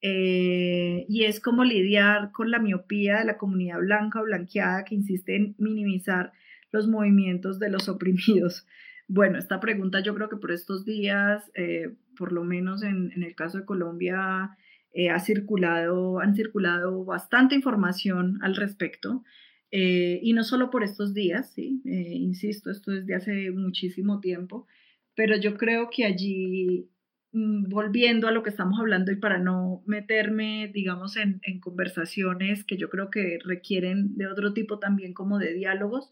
eh, 0.00 1.06
y 1.08 1.24
es 1.24 1.40
como 1.40 1.64
lidiar 1.64 2.30
con 2.30 2.50
la 2.50 2.60
miopía 2.60 3.18
de 3.18 3.24
la 3.24 3.36
comunidad 3.36 3.80
blanca 3.80 4.20
o 4.20 4.24
blanqueada 4.24 4.84
que 4.84 4.94
insiste 4.94 5.34
en 5.34 5.54
minimizar 5.58 6.32
los 6.70 6.86
movimientos 6.86 7.58
de 7.58 7.70
los 7.70 7.88
oprimidos. 7.88 8.66
Bueno, 9.08 9.38
esta 9.38 9.58
pregunta 9.60 10.00
yo 10.00 10.14
creo 10.14 10.28
que 10.28 10.36
por 10.36 10.52
estos 10.52 10.84
días, 10.84 11.50
eh, 11.54 11.94
por 12.16 12.32
lo 12.32 12.44
menos 12.44 12.82
en, 12.82 13.10
el 13.22 13.34
caso 13.34 13.58
de 13.58 13.64
Colombia, 13.64 14.56
eh, 14.92 15.10
ha 15.10 15.18
circulado, 15.18 16.20
han 16.20 16.34
circulado 16.34 17.04
bastante 17.04 17.54
información 17.54 18.38
al 18.42 18.54
respecto. 18.56 19.24
y 19.70 20.32
no 20.32 20.44
solo 20.44 20.70
por 20.70 20.82
estos 20.82 21.12
días, 21.12 21.52
¿sí? 21.52 21.82
insisto, 21.84 22.70
esto 22.70 22.92
es 22.92 23.04
de 23.06 23.14
hace 23.14 23.50
muchísimo 23.50 24.18
tiempo, 24.18 24.66
pero 25.14 25.36
yo 25.36 25.58
creo 25.58 25.90
que 25.90 26.06
allí 26.06 26.88
volviendo 27.32 28.26
a 28.26 28.32
lo 28.32 28.42
que 28.42 28.50
estamos 28.50 28.78
hablando 28.80 29.12
y 29.12 29.16
para 29.16 29.38
no 29.38 29.82
meterme, 29.86 30.70
digamos, 30.72 31.16
en, 31.16 31.40
conversaciones 31.60 32.64
que 32.64 32.76
yo 32.76 32.88
creo 32.88 33.10
que 33.10 33.38
requieren 33.44 34.16
de 34.16 34.26
otro 34.26 34.54
tipo 34.54 34.78
también 34.78 35.12
como 35.12 35.38
de 35.38 35.52
diálogos, 35.52 36.10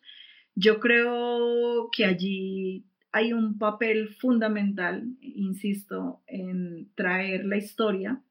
yo 0.54 0.80
creo 0.80 1.90
que 1.90 2.04
allí 2.04 2.86
hay 3.12 3.32
un 3.32 3.58
papel 3.58 4.10
fundamental, 4.10 5.16
insisto, 5.20 6.22
en 6.26 6.90
traer 6.94 7.46
la 7.46 7.56
historia 7.56 8.22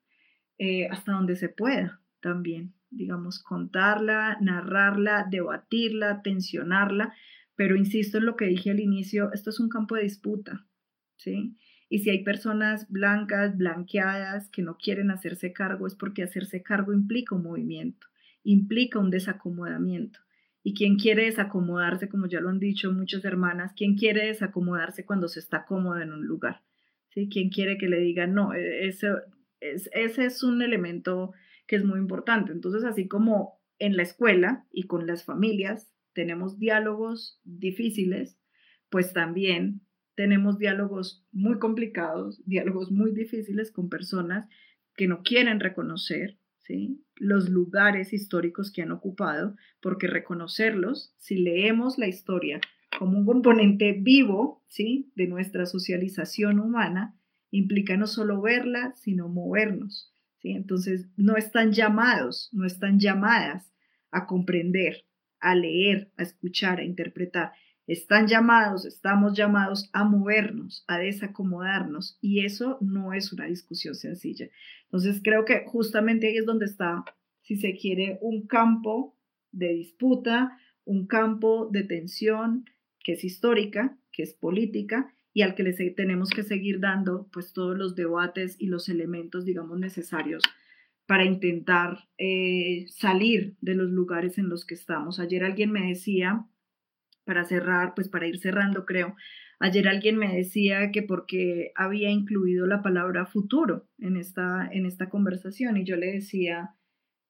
eh, 0.58 0.88
hasta 0.90 1.12
donde 1.12 1.36
se 1.36 1.50
pueda 1.50 2.02
también, 2.20 2.74
digamos, 2.90 3.42
contarla, 3.42 4.38
narrarla, 4.42 5.28
debatirla, 5.30 6.22
tensionarla, 6.22 7.14
pero 7.56 7.76
insisto 7.76 8.18
en 8.18 8.26
lo 8.26 8.36
que 8.36 8.46
dije 8.46 8.72
al 8.72 8.80
inicio, 8.80 9.32
esto 9.34 9.50
es 9.50 9.60
un 9.60 9.70
campo 9.70 9.96
de 9.96 10.04
disputa, 10.04 10.66
¿sí? 11.18 11.56
Y 11.88 12.00
si 12.00 12.10
hay 12.10 12.24
personas 12.24 12.90
blancas, 12.90 13.58
blanqueadas, 13.58 14.50
que 14.50 14.62
no 14.62 14.78
quieren 14.78 15.12
hacerse 15.12 15.54
cargo, 15.54 15.88
es 15.88 15.96
porque 15.96 16.24
hacerse 16.24 16.64
cargo 16.64 16.94
implica 16.94 17.36
un 17.36 17.44
movimiento, 17.44 18.08
implica 18.44 19.00
un 19.00 19.12
desacomodamiento. 19.12 20.20
Y 20.64 20.74
quien 20.74 20.98
quiere 20.98 21.26
desacomodarse, 21.26 22.10
como 22.10 22.26
ya 22.28 22.40
lo 22.40 22.50
han 22.50 22.60
dicho 22.60 22.92
muchas 22.92 23.24
hermanas, 23.24 23.74
quien 23.76 23.96
quiere 23.96 24.26
desacomodarse 24.26 25.06
cuando 25.06 25.28
se 25.28 25.40
está 25.40 25.66
cómodo 25.66 26.00
en 26.00 26.12
un 26.12 26.26
lugar. 26.26 26.64
¿Sí? 27.10 27.30
Quien 27.30 27.50
quiere 27.50 27.78
que 27.78 27.88
le 27.88 28.00
digan, 28.00 28.34
no, 28.34 28.54
e-, 28.54 28.88
ese 28.88 29.10
es, 29.60 29.90
ese 29.94 30.26
es 30.26 30.44
un 30.44 30.62
elemento 30.64 31.34
que 31.68 31.76
es 31.76 31.86
muy 31.86 32.00
importante. 32.00 32.52
Entonces, 32.52 32.84
así 32.84 33.08
como 33.08 33.60
en 33.78 33.96
la 33.96 34.04
escuela 34.04 34.66
y 34.72 34.84
con 34.84 35.06
las 35.06 35.24
familias 35.24 35.92
tenemos 36.14 36.58
diálogos 36.58 37.40
difíciles, 37.44 38.40
pues 38.90 39.14
también 39.14 39.82
tenemos 40.16 40.58
diálogos 40.58 41.26
muy 41.32 41.60
complicados, 41.60 42.42
diálogos 42.46 42.92
muy 42.92 43.12
difíciles 43.12 43.72
con 43.72 43.90
personas 43.90 44.48
que 44.96 45.08
no 45.08 45.24
quieren 45.24 45.60
reconocer 45.60 46.38
¿sí? 46.60 47.04
los 47.16 47.50
lugares 47.50 48.14
históricos 48.14 48.72
que 48.72 48.82
han 48.82 48.92
ocupado, 48.92 49.56
porque 49.82 50.08
reconocerlos, 50.08 51.14
si 51.18 51.38
leemos 51.38 51.98
la 51.98 52.08
historia 52.08 52.60
como 52.98 53.20
un 53.20 53.26
componente 53.26 53.92
vivo 53.94 54.64
¿sí? 54.68 55.12
de 55.16 55.28
nuestra 55.28 55.66
socialización 55.66 56.60
humana, 56.60 57.16
implica 57.52 57.98
no 57.98 58.08
solo 58.08 58.42
verla, 58.42 58.94
sino 58.94 59.28
movernos. 59.28 60.14
¿sí? 60.40 60.52
Entonces, 60.52 61.10
no 61.18 61.36
están 61.36 61.74
llamados, 61.74 62.50
no 62.54 62.66
están 62.66 63.00
llamadas 63.00 63.74
a 64.12 64.26
comprender, 64.26 65.06
a 65.40 65.56
leer, 65.56 66.12
a 66.18 66.24
escuchar, 66.24 66.80
a 66.80 66.84
interpretar. 66.84 67.52
Están 67.88 68.28
llamados, 68.28 68.86
estamos 68.86 69.34
llamados 69.34 69.90
a 69.94 70.04
movernos, 70.04 70.84
a 70.88 70.98
desacomodarnos 70.98 72.18
y 72.20 72.44
eso 72.44 72.78
no 72.82 73.14
es 73.14 73.32
una 73.32 73.46
discusión 73.46 73.94
sencilla. 73.94 74.50
Entonces 74.86 75.22
creo 75.24 75.46
que 75.46 75.64
justamente 75.66 76.28
ahí 76.28 76.38
es 76.38 76.46
donde 76.46 76.66
está, 76.66 77.06
si 77.42 77.58
se 77.58 77.76
quiere, 77.76 78.18
un 78.22 78.48
campo 78.48 79.16
de 79.52 79.70
disputa, 79.70 80.58
un 80.84 81.06
campo 81.06 81.70
de 81.72 81.84
tensión 81.84 82.66
que 83.04 83.14
es 83.14 83.24
histórica, 83.24 83.98
que 84.12 84.24
es 84.24 84.34
política 84.34 85.14
y 85.32 85.44
al 85.44 85.54
que 85.54 85.64
le 85.64 85.74
tenemos 85.92 86.30
que 86.30 86.44
seguir 86.44 86.80
dando 86.80 87.28
pues 87.32 87.54
todos 87.54 87.78
los 87.78 87.96
debates 87.96 88.56
y 88.60 88.68
los 88.68 88.90
elementos, 88.90 89.46
digamos, 89.46 89.78
necesarios 89.80 90.42
para 91.06 91.26
intentar 91.26 92.08
eh, 92.18 92.86
salir 92.88 93.58
de 93.62 93.76
los 93.76 93.92
lugares 93.92 94.38
en 94.38 94.50
los 94.50 94.66
que 94.66 94.74
estamos. 94.74 95.20
Ayer 95.20 95.44
alguien 95.44 95.72
me 95.72 95.88
decía, 95.88 96.48
para 97.26 97.44
cerrar, 97.44 97.94
pues 97.96 98.08
para 98.08 98.28
ir 98.28 98.40
cerrando, 98.40 98.86
creo. 98.86 99.16
Ayer 99.60 99.88
alguien 99.88 100.18
me 100.18 100.36
decía 100.36 100.92
que 100.92 101.02
porque 101.02 101.72
había 101.76 102.10
incluido 102.10 102.68
la 102.68 102.82
palabra 102.82 103.26
futuro 103.26 103.88
en 104.00 104.18
esta, 104.18 104.70
en 104.72 104.86
esta 104.86 105.10
conversación 105.10 105.78
y 105.78 105.86
yo 105.86 105.96
le 105.96 106.12
decía, 106.12 106.76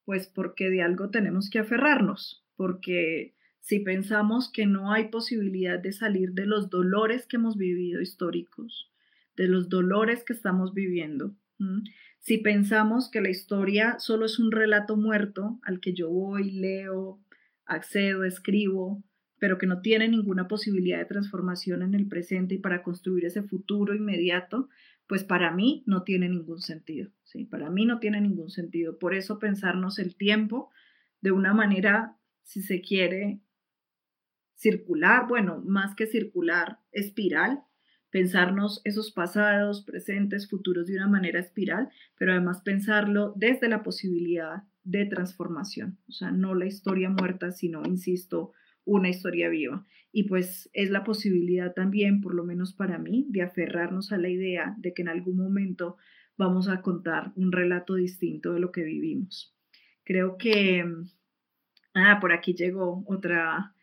pues 0.06 0.28
porque 0.28 0.70
de 0.70 0.82
algo 0.82 1.10
tenemos 1.10 1.50
que 1.50 1.60
aferrarnos, 1.60 2.44
porque 2.56 3.36
si 3.62 3.80
pensamos 3.80 4.52
que 4.52 4.66
no 4.66 4.92
hay 4.92 5.10
posibilidad 5.10 5.80
de 5.80 5.92
salir 5.92 6.34
de 6.34 6.46
los 6.46 6.70
dolores 6.70 7.26
que 7.26 7.38
hemos 7.38 7.58
vivido 7.58 8.02
históricos, 8.02 8.92
de 9.36 9.48
los 9.48 9.70
dolores 9.70 10.24
que 10.24 10.34
estamos 10.34 10.74
viviendo, 10.74 11.36
si 12.20 12.38
pensamos 12.40 13.10
que 13.10 13.22
la 13.22 13.30
historia 13.30 13.98
solo 14.00 14.26
es 14.26 14.40
un 14.40 14.52
relato 14.52 14.98
muerto 14.98 15.60
al 15.64 15.80
que 15.80 15.94
yo 15.94 16.10
voy, 16.10 16.52
leo, 16.52 17.20
accedo, 17.66 18.24
escribo, 18.24 19.04
pero 19.46 19.60
que 19.60 19.68
no 19.68 19.82
tiene 19.82 20.08
ninguna 20.08 20.48
posibilidad 20.48 20.98
de 20.98 21.06
transformación 21.06 21.84
en 21.84 21.94
el 21.94 22.08
presente 22.08 22.56
y 22.56 22.58
para 22.58 22.82
construir 22.82 23.26
ese 23.26 23.44
futuro 23.44 23.94
inmediato, 23.94 24.70
pues 25.06 25.24
para 25.24 25.52
mí 25.52 25.84
no 25.86 26.02
tiene 26.02 26.28
ningún 26.28 26.62
sentido, 26.62 27.12
¿sí? 27.26 27.46
Para 27.46 27.70
mí 27.70 27.86
no 27.86 28.00
tiene 28.00 28.20
ningún 28.22 28.50
sentido. 28.50 28.98
Por 28.98 29.14
eso 29.14 29.38
pensarnos 29.38 30.00
el 30.00 30.16
tiempo 30.16 30.72
de 31.22 31.30
una 31.30 31.54
manera, 31.54 32.18
si 32.42 32.64
se 32.64 32.82
quiere, 32.82 33.40
circular, 34.56 35.28
bueno, 35.28 35.62
más 35.64 35.94
que 35.94 36.08
circular, 36.08 36.80
espiral, 36.92 37.62
pensarnos 38.10 38.82
esos 38.84 39.12
pasados, 39.12 39.84
presentes, 39.84 40.50
futuros 40.50 40.88
de 40.88 40.96
una 40.96 41.08
manera 41.08 41.40
espiral, 41.40 41.90
pero 42.18 42.32
además 42.32 42.64
pensarlo 42.64 43.32
desde 43.36 43.70
la 43.70 43.84
posibilidad 43.84 44.64
de 44.84 45.06
transformación, 45.06 46.00
o 46.10 46.14
sea, 46.14 46.32
no 46.32 46.56
la 46.56 46.66
historia 46.66 47.12
muerta, 47.12 47.52
sino, 47.52 47.84
insisto, 47.86 48.54
una 48.86 49.10
historia 49.10 49.50
viva. 49.50 49.86
Y 50.12 50.24
pues 50.24 50.70
es 50.74 50.92
la 50.92 51.04
posibilidad 51.04 51.74
también, 51.74 52.22
por 52.22 52.34
lo 52.34 52.46
menos 52.46 52.74
para 52.74 52.98
mí, 52.98 53.26
de 53.30 53.42
aferrarnos 53.42 54.12
a 54.12 54.18
la 54.18 54.30
idea 54.30 54.76
de 54.78 54.94
que 54.94 55.02
en 55.02 55.10
algún 55.10 55.36
momento 55.36 55.98
vamos 56.38 56.70
a 56.70 56.82
contar 56.82 57.34
un 57.36 57.52
relato 57.52 57.96
distinto 57.96 58.54
de 58.54 58.60
lo 58.60 58.72
que 58.72 58.84
vivimos. 58.84 59.54
Creo 60.04 60.38
que, 60.38 60.86
ah, 61.94 62.20
por 62.22 62.32
aquí 62.32 62.54
llegó 62.54 63.04
otra, 63.08 63.74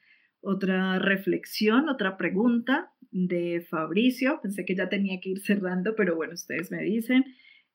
otra 0.41 0.99
reflexión, 0.99 1.89
otra 1.89 2.17
pregunta 2.17 2.93
de 3.11 3.67
Fabricio. 3.69 4.41
Pensé 4.43 4.65
que 4.65 4.75
ya 4.75 4.89
tenía 4.89 5.21
que 5.21 5.31
ir 5.31 5.41
cerrando, 5.41 5.95
pero 5.97 6.17
bueno, 6.17 6.35
ustedes 6.35 6.71
me 6.71 6.83
dicen. 6.83 7.25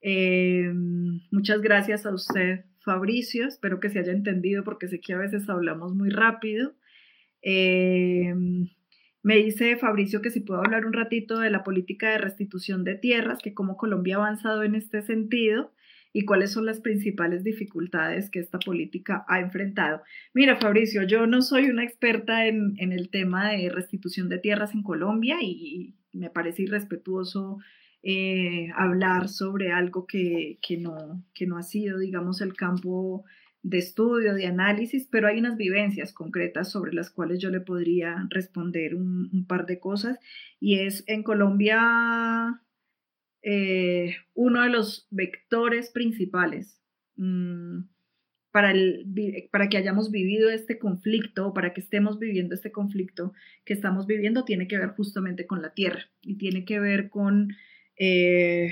Eh, 0.01 0.71
muchas 1.31 1.61
gracias 1.61 2.05
a 2.05 2.13
usted, 2.13 2.65
Fabricio. 2.79 3.47
Espero 3.47 3.79
que 3.79 3.89
se 3.89 3.99
haya 3.99 4.11
entendido 4.11 4.63
porque 4.63 4.87
sé 4.87 4.99
que 4.99 5.13
a 5.13 5.17
veces 5.17 5.49
hablamos 5.49 5.93
muy 5.93 6.09
rápido. 6.09 6.73
Eh, 7.41 8.33
me 9.27 9.35
dice 9.35 9.75
Fabricio 9.75 10.21
que 10.21 10.29
si 10.29 10.39
puedo 10.39 10.61
hablar 10.61 10.85
un 10.85 10.93
ratito 10.93 11.39
de 11.39 11.49
la 11.49 11.65
política 11.65 12.11
de 12.11 12.17
restitución 12.17 12.85
de 12.85 12.95
tierras, 12.95 13.39
que 13.43 13.53
como 13.53 13.75
Colombia 13.75 14.15
ha 14.15 14.19
avanzado 14.19 14.63
en 14.63 14.73
este 14.73 15.01
sentido. 15.01 15.73
y 16.13 16.25
cuáles 16.25 16.51
son 16.51 16.65
las 16.65 16.79
principales 16.79 17.43
dificultades 17.43 18.31
que 18.31 18.39
esta 18.39 18.57
política 18.57 19.25
ha 19.27 19.39
enfrentado. 19.41 20.01
Mira, 20.33 20.55
Fabricio, 20.55 21.03
yo 21.03 21.27
no 21.27 21.41
soy 21.41 21.65
una 21.65 21.83
experta 21.83 22.47
en, 22.47 22.75
el 22.79 23.09
tema 23.09 23.51
de 23.51 23.69
restitución 23.69 24.27
de 24.29 24.39
tierras 24.39 24.73
en 24.73 24.81
Colombia 24.81 25.37
y, 25.41 25.95
me 26.13 26.29
parece 26.31 26.63
irrespetuoso 26.63 27.59
eh, 28.01 28.69
hablar 28.75 29.27
sobre 29.27 29.71
algo 29.71 30.07
que, 30.07 30.57
no, 30.79 31.23
que 31.35 31.45
no 31.45 31.57
ha 31.57 31.63
sido, 31.63 31.99
digamos, 31.99 32.41
el 32.41 32.55
campo 32.55 33.25
de 33.63 33.77
estudio, 33.79 34.33
de 34.33 34.47
análisis, 34.47 35.07
pero 35.11 35.27
hay 35.27 35.39
unas 35.39 35.57
vivencias 35.57 36.13
concretas 36.13 36.71
sobre 36.71 36.93
las 36.93 37.09
cuales 37.09 37.39
yo 37.39 37.49
le 37.49 37.59
podría 37.59 38.27
responder 38.29 38.95
un, 38.95 39.45
par 39.47 39.65
de 39.65 39.79
cosas. 39.79 40.19
Y 40.59 40.79
es 40.79 41.03
en 41.07 41.23
Colombia 41.23 42.61
eh, 43.41 44.15
uno 44.33 44.61
de 44.63 44.69
los 44.69 45.07
vectores 45.11 45.89
principales 45.91 46.81
mm, 47.15 47.81
para, 48.51 48.71
el, 48.71 49.05
para 49.51 49.69
que 49.69 49.77
hayamos 49.77 50.11
vivido 50.11 50.49
este 50.49 50.79
conflicto, 50.79 51.53
para 51.53 51.73
que 51.73 51.81
estemos 51.81 52.19
viviendo 52.19 52.55
este 52.55 52.71
conflicto 52.71 53.33
que 53.65 53.73
estamos 53.73 54.07
viviendo, 54.07 54.45
tiene 54.45 54.67
que 54.67 54.77
ver 54.77 54.89
justamente 54.89 55.45
con 55.45 55.61
la 55.61 55.73
tierra 55.73 56.09
y 56.21 56.37
tiene 56.37 56.65
que 56.65 56.79
ver 56.79 57.09
con... 57.09 57.55
Eh, 57.99 58.71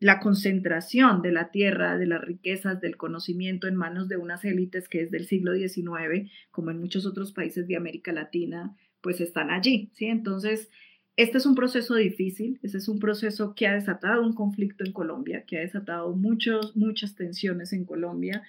la 0.00 0.20
concentración 0.20 1.22
de 1.22 1.32
la 1.32 1.50
tierra, 1.50 1.98
de 1.98 2.06
las 2.06 2.20
riquezas, 2.20 2.80
del 2.80 2.96
conocimiento 2.96 3.66
en 3.66 3.74
manos 3.74 4.08
de 4.08 4.16
unas 4.16 4.44
élites 4.44 4.88
que 4.88 5.02
es 5.02 5.10
del 5.10 5.26
siglo 5.26 5.54
XIX, 5.54 6.30
como 6.50 6.70
en 6.70 6.80
muchos 6.80 7.04
otros 7.04 7.32
países 7.32 7.66
de 7.66 7.76
América 7.76 8.12
Latina, 8.12 8.76
pues 9.00 9.20
están 9.20 9.50
allí, 9.50 9.90
¿sí? 9.94 10.06
Entonces, 10.06 10.68
este 11.16 11.38
es 11.38 11.46
un 11.46 11.56
proceso 11.56 11.96
difícil, 11.96 12.60
este 12.62 12.78
es 12.78 12.88
un 12.88 13.00
proceso 13.00 13.54
que 13.56 13.66
ha 13.66 13.74
desatado 13.74 14.22
un 14.22 14.34
conflicto 14.34 14.84
en 14.84 14.92
Colombia, 14.92 15.44
que 15.46 15.58
ha 15.58 15.62
desatado 15.62 16.14
muchos, 16.14 16.76
muchas 16.76 17.16
tensiones 17.16 17.72
en 17.72 17.84
Colombia 17.84 18.44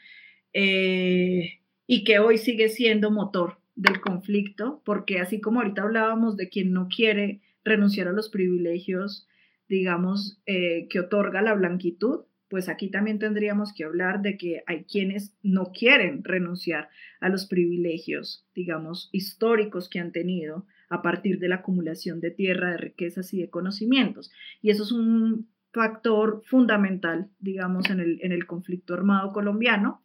eh, 0.53 1.61
y 1.87 2.03
que 2.03 2.19
hoy 2.19 2.37
sigue 2.37 2.69
siendo 2.69 3.09
motor 3.09 3.57
del 3.75 3.99
conflicto, 4.01 4.83
porque 4.85 5.19
así 5.19 5.41
como 5.41 5.61
ahorita 5.61 5.81
hablábamos 5.81 6.37
de 6.37 6.49
quien 6.49 6.71
no 6.71 6.89
quiere 6.89 7.41
renunciar 7.63 8.07
a 8.07 8.13
los 8.13 8.29
privilegios, 8.29 9.27
digamos, 9.69 10.41
eh, 10.45 10.87
que 10.89 10.99
otorga 10.99 11.41
la 11.41 11.53
blanquitud, 11.53 12.25
pues 12.49 12.67
aquí 12.67 12.89
también 12.89 13.19
tendríamos 13.19 13.71
que 13.73 13.83
hablar 13.83 14.21
de 14.21 14.35
que 14.37 14.63
hay 14.65 14.83
quienes 14.83 15.35
no 15.43 15.71
quieren 15.71 16.23
renunciar 16.23 16.89
a 17.21 17.29
los 17.29 17.45
privilegios, 17.45 18.47
digamos, 18.55 19.09
históricos 19.11 19.87
que 19.87 19.99
han 19.99 20.11
tenido 20.11 20.65
a 20.89 21.03
partir 21.03 21.37
de 21.37 21.47
la 21.47 21.57
acumulación 21.57 22.19
de 22.19 22.31
tierra, 22.31 22.71
de 22.71 22.77
riquezas 22.77 23.31
y 23.35 23.39
de 23.39 23.51
conocimientos. 23.51 24.31
Y 24.63 24.71
eso 24.71 24.83
es 24.83 24.91
un 24.91 25.47
factor 25.71 26.41
fundamental, 26.45 27.29
digamos, 27.39 27.91
en 27.91 27.99
el, 27.99 28.19
en 28.23 28.31
el 28.31 28.47
conflicto 28.47 28.95
armado 28.95 29.31
colombiano, 29.31 30.01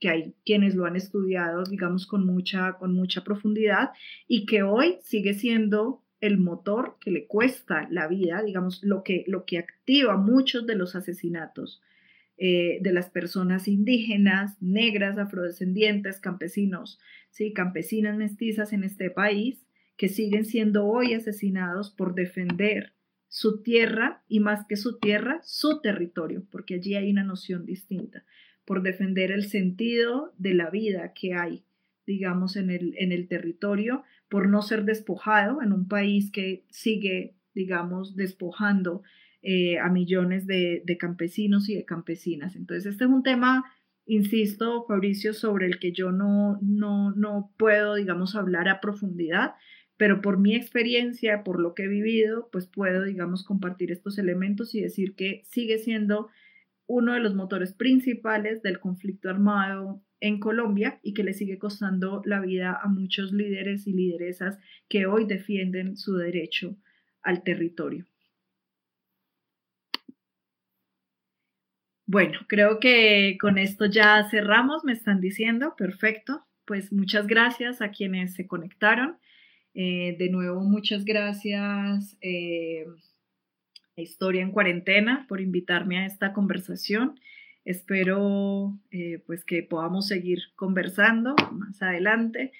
que 0.00 0.08
hay 0.08 0.34
quienes 0.44 0.74
lo 0.74 0.86
han 0.86 0.96
estudiado, 0.96 1.62
digamos, 1.62 2.08
con 2.08 2.26
mucha, 2.26 2.72
con 2.72 2.92
mucha 2.92 3.22
profundidad 3.22 3.90
y 4.26 4.46
que 4.46 4.64
hoy 4.64 4.96
sigue 5.02 5.34
siendo 5.34 6.03
el 6.26 6.38
motor 6.38 6.96
que 7.00 7.10
le 7.10 7.26
cuesta 7.26 7.86
la 7.90 8.08
vida, 8.08 8.42
digamos, 8.42 8.82
lo 8.82 9.02
que, 9.02 9.24
lo 9.26 9.44
que 9.44 9.58
activa 9.58 10.16
muchos 10.16 10.66
de 10.66 10.74
los 10.74 10.96
asesinatos 10.96 11.82
eh, 12.36 12.78
de 12.80 12.92
las 12.92 13.10
personas 13.10 13.68
indígenas, 13.68 14.60
negras, 14.60 15.18
afrodescendientes, 15.18 16.18
campesinos, 16.20 16.98
¿sí? 17.30 17.52
campesinas 17.52 18.16
mestizas 18.16 18.72
en 18.72 18.82
este 18.82 19.10
país, 19.10 19.64
que 19.96 20.08
siguen 20.08 20.44
siendo 20.44 20.86
hoy 20.86 21.14
asesinados 21.14 21.90
por 21.90 22.14
defender 22.14 22.94
su 23.28 23.62
tierra 23.62 24.24
y 24.26 24.40
más 24.40 24.66
que 24.66 24.76
su 24.76 24.98
tierra, 24.98 25.40
su 25.44 25.80
territorio, 25.80 26.44
porque 26.50 26.74
allí 26.74 26.96
hay 26.96 27.10
una 27.10 27.22
noción 27.22 27.66
distinta, 27.66 28.24
por 28.64 28.82
defender 28.82 29.30
el 29.30 29.44
sentido 29.44 30.34
de 30.38 30.54
la 30.54 30.70
vida 30.70 31.12
que 31.12 31.34
hay, 31.34 31.64
digamos, 32.06 32.56
en 32.56 32.70
el, 32.70 32.94
en 32.98 33.12
el 33.12 33.28
territorio 33.28 34.02
por 34.34 34.48
no 34.48 34.62
ser 34.62 34.84
despojado 34.84 35.62
en 35.62 35.72
un 35.72 35.86
país 35.86 36.32
que 36.32 36.64
sigue, 36.68 37.36
digamos, 37.54 38.16
despojando 38.16 39.04
eh, 39.42 39.78
a 39.78 39.88
millones 39.90 40.48
de, 40.48 40.82
campesinos 40.98 41.68
y 41.68 41.76
de 41.76 41.84
campesinas. 41.84 42.56
Entonces, 42.56 42.86
este 42.86 43.04
es 43.04 43.10
un 43.10 43.22
tema, 43.22 43.62
insisto, 44.06 44.86
Fabricio, 44.88 45.34
sobre 45.34 45.66
el 45.66 45.78
que 45.78 45.92
yo 45.92 46.10
no, 46.10 46.58
no, 46.62 47.12
no 47.12 47.52
puedo, 47.56 47.94
digamos, 47.94 48.34
hablar 48.34 48.68
a 48.68 48.80
profundidad, 48.80 49.54
pero 49.96 50.20
por 50.20 50.40
mi 50.40 50.56
experiencia, 50.56 51.44
por 51.44 51.60
lo 51.60 51.76
que 51.76 51.84
he 51.84 51.88
vivido, 51.88 52.48
pues 52.50 52.66
puedo, 52.66 53.04
digamos, 53.04 53.44
compartir 53.44 53.92
estos 53.92 54.18
elementos 54.18 54.74
y 54.74 54.80
decir 54.80 55.14
que 55.14 55.42
sigue 55.44 55.78
siendo 55.78 56.28
uno 56.86 57.14
de 57.14 57.20
los 57.20 57.34
motores 57.34 57.72
principales 57.72 58.62
del 58.62 58.80
conflicto 58.80 59.30
armado 59.30 60.02
en 60.20 60.38
Colombia 60.40 61.00
y 61.02 61.14
que 61.14 61.24
le 61.24 61.34
sigue 61.34 61.58
costando 61.58 62.22
la 62.24 62.40
vida 62.40 62.78
a 62.82 62.88
muchos 62.88 63.32
líderes 63.32 63.86
y 63.86 63.92
lideresas 63.92 64.58
que 64.88 65.06
hoy 65.06 65.26
defienden 65.26 65.96
su 65.96 66.16
derecho 66.16 66.76
al 67.22 67.42
territorio. 67.42 68.06
Bueno, 72.06 72.38
creo 72.48 72.80
que 72.80 73.36
con 73.40 73.58
esto 73.58 73.86
ya 73.86 74.28
cerramos, 74.30 74.84
me 74.84 74.92
están 74.92 75.20
diciendo, 75.20 75.74
perfecto. 75.76 76.44
Pues 76.66 76.92
muchas 76.92 77.26
gracias 77.26 77.82
a 77.82 77.90
quienes 77.90 78.34
se 78.34 78.46
conectaron. 78.46 79.18
Eh, 79.74 80.16
de 80.18 80.30
nuevo, 80.30 80.60
muchas 80.60 81.04
gracias 81.04 82.16
eh, 82.20 82.86
Historia 84.02 84.42
en 84.42 84.50
Cuarentena 84.50 85.26
por 85.28 85.40
invitarme 85.40 85.98
a 85.98 86.06
esta 86.06 86.32
conversación. 86.32 87.18
Espero 87.64 88.78
eh, 88.90 89.22
pues 89.26 89.44
que 89.44 89.62
podamos 89.62 90.08
seguir 90.08 90.40
conversando 90.56 91.34
más 91.52 91.80
adelante. 91.80 92.52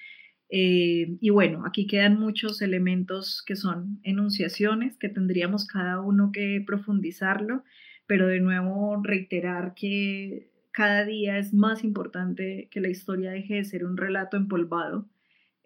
Eh, 0.49 1.17
y 1.19 1.29
bueno, 1.31 1.63
aquí 1.65 1.87
quedan 1.87 2.19
muchos 2.19 2.61
elementos 2.61 3.43
que 3.45 3.55
son 3.55 3.99
enunciaciones 4.03 4.97
que 4.97 5.09
tendríamos 5.09 5.67
cada 5.67 6.01
uno 6.01 6.31
que 6.31 6.63
profundizarlo, 6.65 7.63
pero 8.07 8.27
de 8.27 8.39
nuevo 8.39 9.01
reiterar 9.03 9.73
que 9.75 10.49
cada 10.71 11.05
día 11.05 11.37
es 11.37 11.53
más 11.53 11.83
importante 11.83 12.67
que 12.71 12.81
la 12.81 12.89
historia 12.89 13.31
deje 13.31 13.55
de 13.55 13.65
ser 13.65 13.85
un 13.85 13.97
relato 13.97 14.37
empolvado 14.37 15.07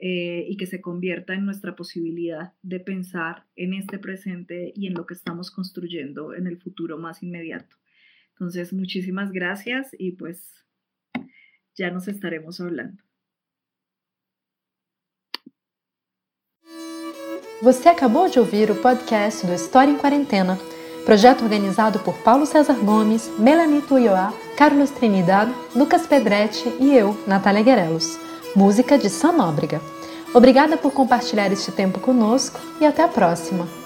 eh, 0.02 0.46
y 0.48 0.56
que 0.56 0.66
se 0.66 0.80
convierta 0.80 1.34
en 1.34 1.44
nuestra 1.44 1.76
posibilidad 1.76 2.54
de 2.62 2.80
pensar 2.80 3.46
en 3.58 3.74
este 3.74 4.00
presente 4.00 4.72
y 4.74 4.88
en 4.88 4.94
lo 4.94 5.06
que 5.06 5.14
estamos 5.14 5.52
construyendo 5.52 6.34
en 6.34 6.48
el 6.48 6.58
futuro 6.58 6.98
más 6.98 7.22
inmediato. 7.22 7.76
Entonces, 8.32 8.72
muchísimas 8.72 9.34
gracias 9.34 9.94
y 10.00 10.14
pues 10.14 10.64
ya 11.76 11.92
nos 11.92 12.08
estaremos 12.08 12.62
hablando. 12.62 13.04
Você 17.62 17.90
acabou 17.90 18.30
de 18.30 18.40
ouvir 18.40 18.72
o 18.72 18.76
podcast 18.76 19.46
do 19.46 19.54
História 19.54 19.92
em 19.92 19.98
Quarentena, 19.98 20.58
projeto 21.06 21.44
organizado 21.44 22.00
por 22.00 22.18
Paulo 22.24 22.46
César 22.46 22.80
Gomes, 22.80 23.30
Melanie 23.38 23.82
Tuioá, 23.82 24.32
Carlos 24.58 24.92
Trinidad, 24.92 25.50
Lucas 25.76 26.08
Pedretti 26.08 26.70
e 26.80 26.96
eu, 26.96 27.18
Natália 27.28 27.62
Guerelos. 27.62 28.29
Música 28.56 28.98
de 28.98 29.10
Sam 29.10 29.34
Nóbrega. 29.34 29.80
Obrigada 30.34 30.76
por 30.76 30.92
compartilhar 30.92 31.52
este 31.52 31.72
tempo 31.72 32.00
conosco 32.00 32.60
e 32.82 32.86
até 32.86 33.04
a 33.04 33.08
próxima! 33.08 33.79